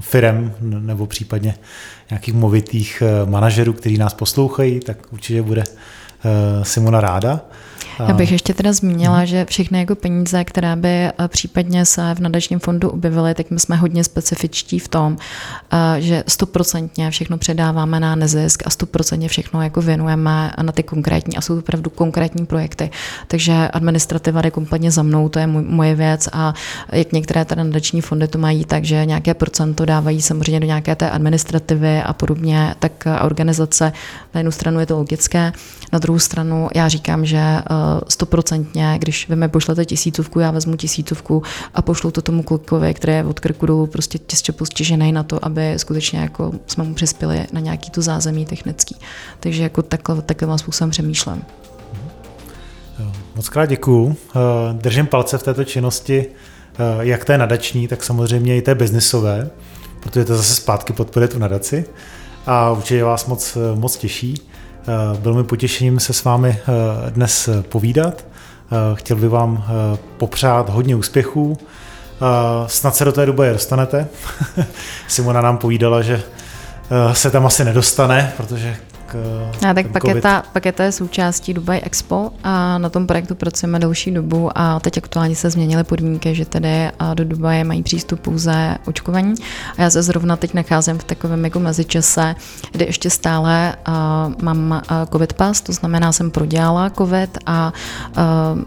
firem 0.00 0.54
nebo 0.60 1.06
případně 1.06 1.54
nějakých 2.10 2.34
movitých 2.34 3.02
eh, 3.02 3.30
manažerů, 3.30 3.72
kteří 3.72 3.98
nás 3.98 4.14
poslouchají, 4.14 4.80
tak 4.80 4.98
určitě 5.12 5.42
bude 5.42 5.64
Simona 6.62 7.00
ráda. 7.00 7.40
Já 7.98 8.14
bych 8.14 8.32
ještě 8.32 8.54
teda 8.54 8.72
zmínila, 8.72 9.16
hmm. 9.16 9.26
že 9.26 9.44
všechny 9.44 9.78
jako 9.78 9.94
peníze, 9.94 10.44
které 10.44 10.76
by 10.76 10.88
eh, 10.88 11.12
případně 11.28 11.84
se 11.84 12.14
v 12.14 12.20
nadačním 12.20 12.58
fondu 12.58 12.90
objevily, 12.90 13.34
tak 13.34 13.50
my 13.50 13.60
jsme 13.60 13.76
hodně 13.76 14.04
specifičtí 14.04 14.78
v 14.78 14.88
tom, 14.88 15.16
eh, 15.72 16.00
že 16.00 16.24
stoprocentně 16.28 17.10
všechno 17.10 17.38
předáváme 17.38 18.00
na 18.00 18.14
nezisk 18.14 18.62
a 18.66 18.70
stoprocentně 18.70 19.28
všechno 19.28 19.62
jako 19.62 19.82
věnujeme 19.82 20.52
na 20.62 20.72
ty 20.72 20.82
konkrétní 20.82 21.36
a 21.36 21.40
jsou 21.40 21.54
to 21.54 21.58
opravdu 21.58 21.90
konkrétní 21.90 22.46
projekty. 22.46 22.90
Takže 23.28 23.68
administrativa 23.72 24.42
jde 24.42 24.50
kompletně 24.50 24.90
za 24.90 25.02
mnou, 25.02 25.28
to 25.28 25.38
je 25.38 25.46
moje 25.46 25.94
věc 25.94 26.28
a 26.32 26.54
jak 26.92 27.12
některé 27.12 27.44
teda 27.44 27.64
nadační 27.64 28.00
fondy 28.00 28.28
to 28.28 28.38
mají, 28.38 28.64
takže 28.64 29.06
nějaké 29.06 29.34
procento 29.34 29.84
dávají 29.84 30.22
samozřejmě 30.22 30.60
do 30.60 30.66
nějaké 30.66 30.96
té 30.96 31.10
administrativy 31.10 32.02
a 32.02 32.12
podobně, 32.12 32.74
tak 32.78 33.04
organizace 33.24 33.92
na 34.34 34.38
jednu 34.38 34.50
stranu 34.52 34.80
je 34.80 34.86
to 34.86 34.96
logické, 34.96 35.52
na 35.92 35.98
druhou 35.98 36.18
stranu 36.18 36.68
já 36.74 36.88
říkám, 36.88 37.26
že 37.26 37.38
eh, 37.38 37.62
stoprocentně, 38.08 38.96
když 38.98 39.28
vy 39.28 39.36
mi 39.36 39.48
pošlete 39.48 39.84
tisícovku, 39.84 40.40
já 40.40 40.50
vezmu 40.50 40.76
tisícovku 40.76 41.42
a 41.74 41.82
pošlu 41.82 42.10
to 42.10 42.22
tomu 42.22 42.42
klukovi, 42.42 42.94
který 42.94 43.12
je 43.12 43.24
od 43.24 43.40
krku 43.40 43.66
dolů 43.66 43.86
prostě 43.86 44.18
těžce 44.18 44.52
postižený 44.52 45.12
na 45.12 45.22
to, 45.22 45.44
aby 45.44 45.74
skutečně 45.76 46.18
jako 46.18 46.52
jsme 46.66 46.84
mu 46.84 46.94
přispěli 46.94 47.46
na 47.52 47.60
nějaký 47.60 47.90
tu 47.90 48.02
zázemí 48.02 48.46
technický. 48.46 48.96
Takže 49.40 49.62
jako 49.62 49.82
takhle, 49.82 50.22
takhle 50.22 50.58
způsobem 50.58 50.90
přemýšlím. 50.90 51.44
Moc 53.34 53.48
krát 53.48 53.66
děkuju. 53.66 54.16
Eh, 54.16 54.38
držím 54.72 55.06
palce 55.06 55.38
v 55.38 55.42
této 55.42 55.64
činnosti, 55.64 56.26
eh, 56.26 56.76
jak 57.00 57.24
té 57.24 57.38
nadační, 57.38 57.88
tak 57.88 58.04
samozřejmě 58.04 58.56
i 58.56 58.62
té 58.62 58.74
biznisové, 58.74 59.50
protože 60.00 60.24
to 60.24 60.36
zase 60.36 60.54
zpátky 60.54 60.92
podporuje 60.92 61.28
tu 61.28 61.38
nadaci 61.38 61.84
a 62.46 62.70
určitě 62.70 63.04
vás 63.04 63.26
moc, 63.26 63.58
moc 63.74 63.96
těší. 63.96 64.51
Eh, 64.82 65.18
byl 65.20 65.34
mi 65.34 65.44
potěšením 65.44 66.00
se 66.00 66.12
s 66.12 66.24
vámi 66.24 66.58
eh, 66.58 67.10
dnes 67.10 67.48
povídat. 67.68 68.24
Eh, 68.24 68.76
chtěl 68.94 69.16
bych 69.16 69.28
vám 69.30 69.64
popřát 70.16 70.68
hodně 70.68 70.96
úspěchů. 70.96 71.58
Snad 72.66 72.96
se 72.96 73.04
do 73.04 73.12
té 73.12 73.26
doby 73.26 73.50
dostanete. 73.52 74.08
Simona 75.08 75.40
nám 75.40 75.58
povídala, 75.58 76.02
že 76.02 76.22
se 77.12 77.30
tam 77.30 77.46
asi 77.46 77.64
nedostane, 77.64 78.32
protože 78.36 78.76
a 79.68 79.74
tak 79.74 79.86
paketa, 79.86 80.42
paketa 80.52 80.84
je 80.84 80.92
součástí 80.92 81.54
Dubai 81.54 81.80
Expo 81.82 82.30
a 82.44 82.78
na 82.78 82.88
tom 82.88 83.06
projektu 83.06 83.34
pracujeme 83.34 83.78
delší 83.78 84.10
dobu 84.10 84.50
a 84.54 84.80
teď 84.80 84.98
aktuálně 84.98 85.36
se 85.36 85.50
změnily 85.50 85.84
podmínky, 85.84 86.34
že 86.34 86.44
tedy 86.44 86.90
do 87.14 87.24
Dubaje 87.24 87.64
mají 87.64 87.82
přístup 87.82 88.20
pouze 88.20 88.78
očkovaní 88.86 89.34
a 89.78 89.82
já 89.82 89.90
se 89.90 90.02
zrovna 90.02 90.36
teď 90.36 90.54
nacházím 90.54 90.98
v 90.98 91.04
takovém 91.04 91.44
jako 91.44 91.60
mezičase, 91.60 92.34
kdy 92.72 92.84
ještě 92.84 93.10
stále 93.10 93.76
uh, 93.88 93.94
mám 94.42 94.82
covid 95.12 95.32
pas, 95.32 95.60
to 95.60 95.72
znamená, 95.72 96.12
jsem 96.12 96.30
prodělala 96.30 96.90
covid 96.90 97.38
a 97.46 97.72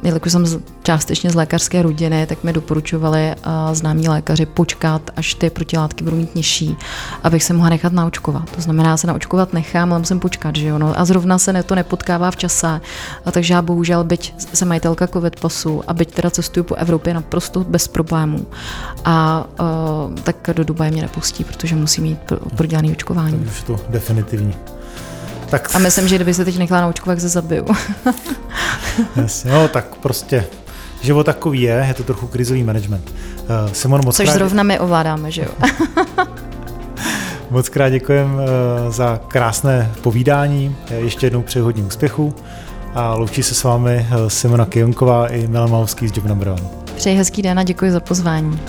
jelikož 0.03 0.31
jsem 0.31 0.45
z, 0.45 0.59
částečně 0.83 1.29
z 1.29 1.35
lékařské 1.35 1.81
rodiny, 1.81 2.25
tak 2.27 2.43
mi 2.43 2.53
doporučovali 2.53 3.35
známí 3.73 4.07
lékaři 4.07 4.45
počkat, 4.45 5.11
až 5.15 5.33
ty 5.33 5.49
protilátky 5.49 6.03
budou 6.03 6.17
mít 6.17 6.35
nižší, 6.35 6.77
abych 7.23 7.43
se 7.43 7.53
mohla 7.53 7.69
nechat 7.69 7.93
naočkovat. 7.93 8.51
To 8.55 8.61
znamená, 8.61 8.97
se 8.97 9.07
naočkovat 9.07 9.53
nechám, 9.53 9.91
ale 9.91 9.99
musím 9.99 10.19
počkat 10.19 10.34
počkat, 10.35 10.55
že 10.55 10.67
jo, 10.67 10.77
no, 10.77 10.99
a 10.99 11.05
zrovna 11.05 11.39
se 11.39 11.53
ne, 11.53 11.63
to 11.63 11.75
nepotkává 11.75 12.31
v 12.31 12.35
čase, 12.35 12.81
a 13.25 13.31
takže 13.31 13.53
já 13.53 13.61
bohužel, 13.61 14.03
byť 14.03 14.33
jsem 14.53 14.67
majitelka 14.67 15.07
covid 15.07 15.39
pasu 15.39 15.83
a 15.87 15.93
byť 15.93 16.13
teda 16.13 16.29
cestuju 16.29 16.63
po 16.63 16.75
Evropě 16.75 17.13
naprosto 17.13 17.63
bez 17.63 17.87
problémů 17.87 18.45
a 19.05 19.47
uh, 19.59 20.15
tak 20.23 20.35
do 20.53 20.63
Dubaje 20.63 20.91
mě 20.91 21.01
nepustí, 21.01 21.43
protože 21.43 21.75
musí 21.75 22.01
mít 22.01 22.19
prodělaný 22.55 22.91
očkování. 22.91 23.39
Tak 23.39 23.47
už 23.47 23.63
to 23.63 23.79
definitivní. 23.89 24.53
Tak... 25.49 25.75
A 25.75 25.79
myslím, 25.79 26.07
že 26.07 26.15
kdyby 26.15 26.33
se 26.33 26.45
teď 26.45 26.57
nechala 26.57 26.81
na 26.81 26.87
očku, 26.87 27.09
jak 27.09 27.19
se 27.21 27.29
zabiju. 27.29 27.65
Jasně, 29.15 29.51
no 29.51 29.67
tak 29.67 29.95
prostě 29.95 30.45
život 31.01 31.23
takový 31.23 31.61
je, 31.61 31.85
je 31.87 31.93
to 31.93 32.03
trochu 32.03 32.27
krizový 32.27 32.63
management. 32.63 33.13
Simon, 33.71 34.01
moc 34.05 34.15
Což 34.15 34.25
krát... 34.25 34.33
zrovna 34.33 34.63
my 34.63 34.79
ovládáme, 34.79 35.31
že 35.31 35.41
jo? 35.41 35.51
moc 37.49 37.69
krát 37.69 37.89
děkujem 37.89 38.41
za 38.89 39.19
krásné 39.27 39.91
povídání, 40.01 40.75
ještě 40.97 41.25
jednou 41.25 41.41
přeji 41.41 41.63
hodně 41.63 41.83
úspěchu 41.83 42.33
a 42.93 43.13
loučí 43.13 43.43
se 43.43 43.55
s 43.55 43.63
vámi 43.63 44.07
Simona 44.27 44.65
Kijonková 44.65 45.27
i 45.27 45.47
Milan 45.47 45.71
Malovský 45.71 46.07
z 46.07 46.15
Job 46.15 46.25
Number 46.25 46.47
One. 46.47 46.63
Přeji 46.95 47.17
hezký 47.17 47.41
den 47.41 47.59
a 47.59 47.63
děkuji 47.63 47.91
za 47.91 47.99
pozvání. 47.99 48.59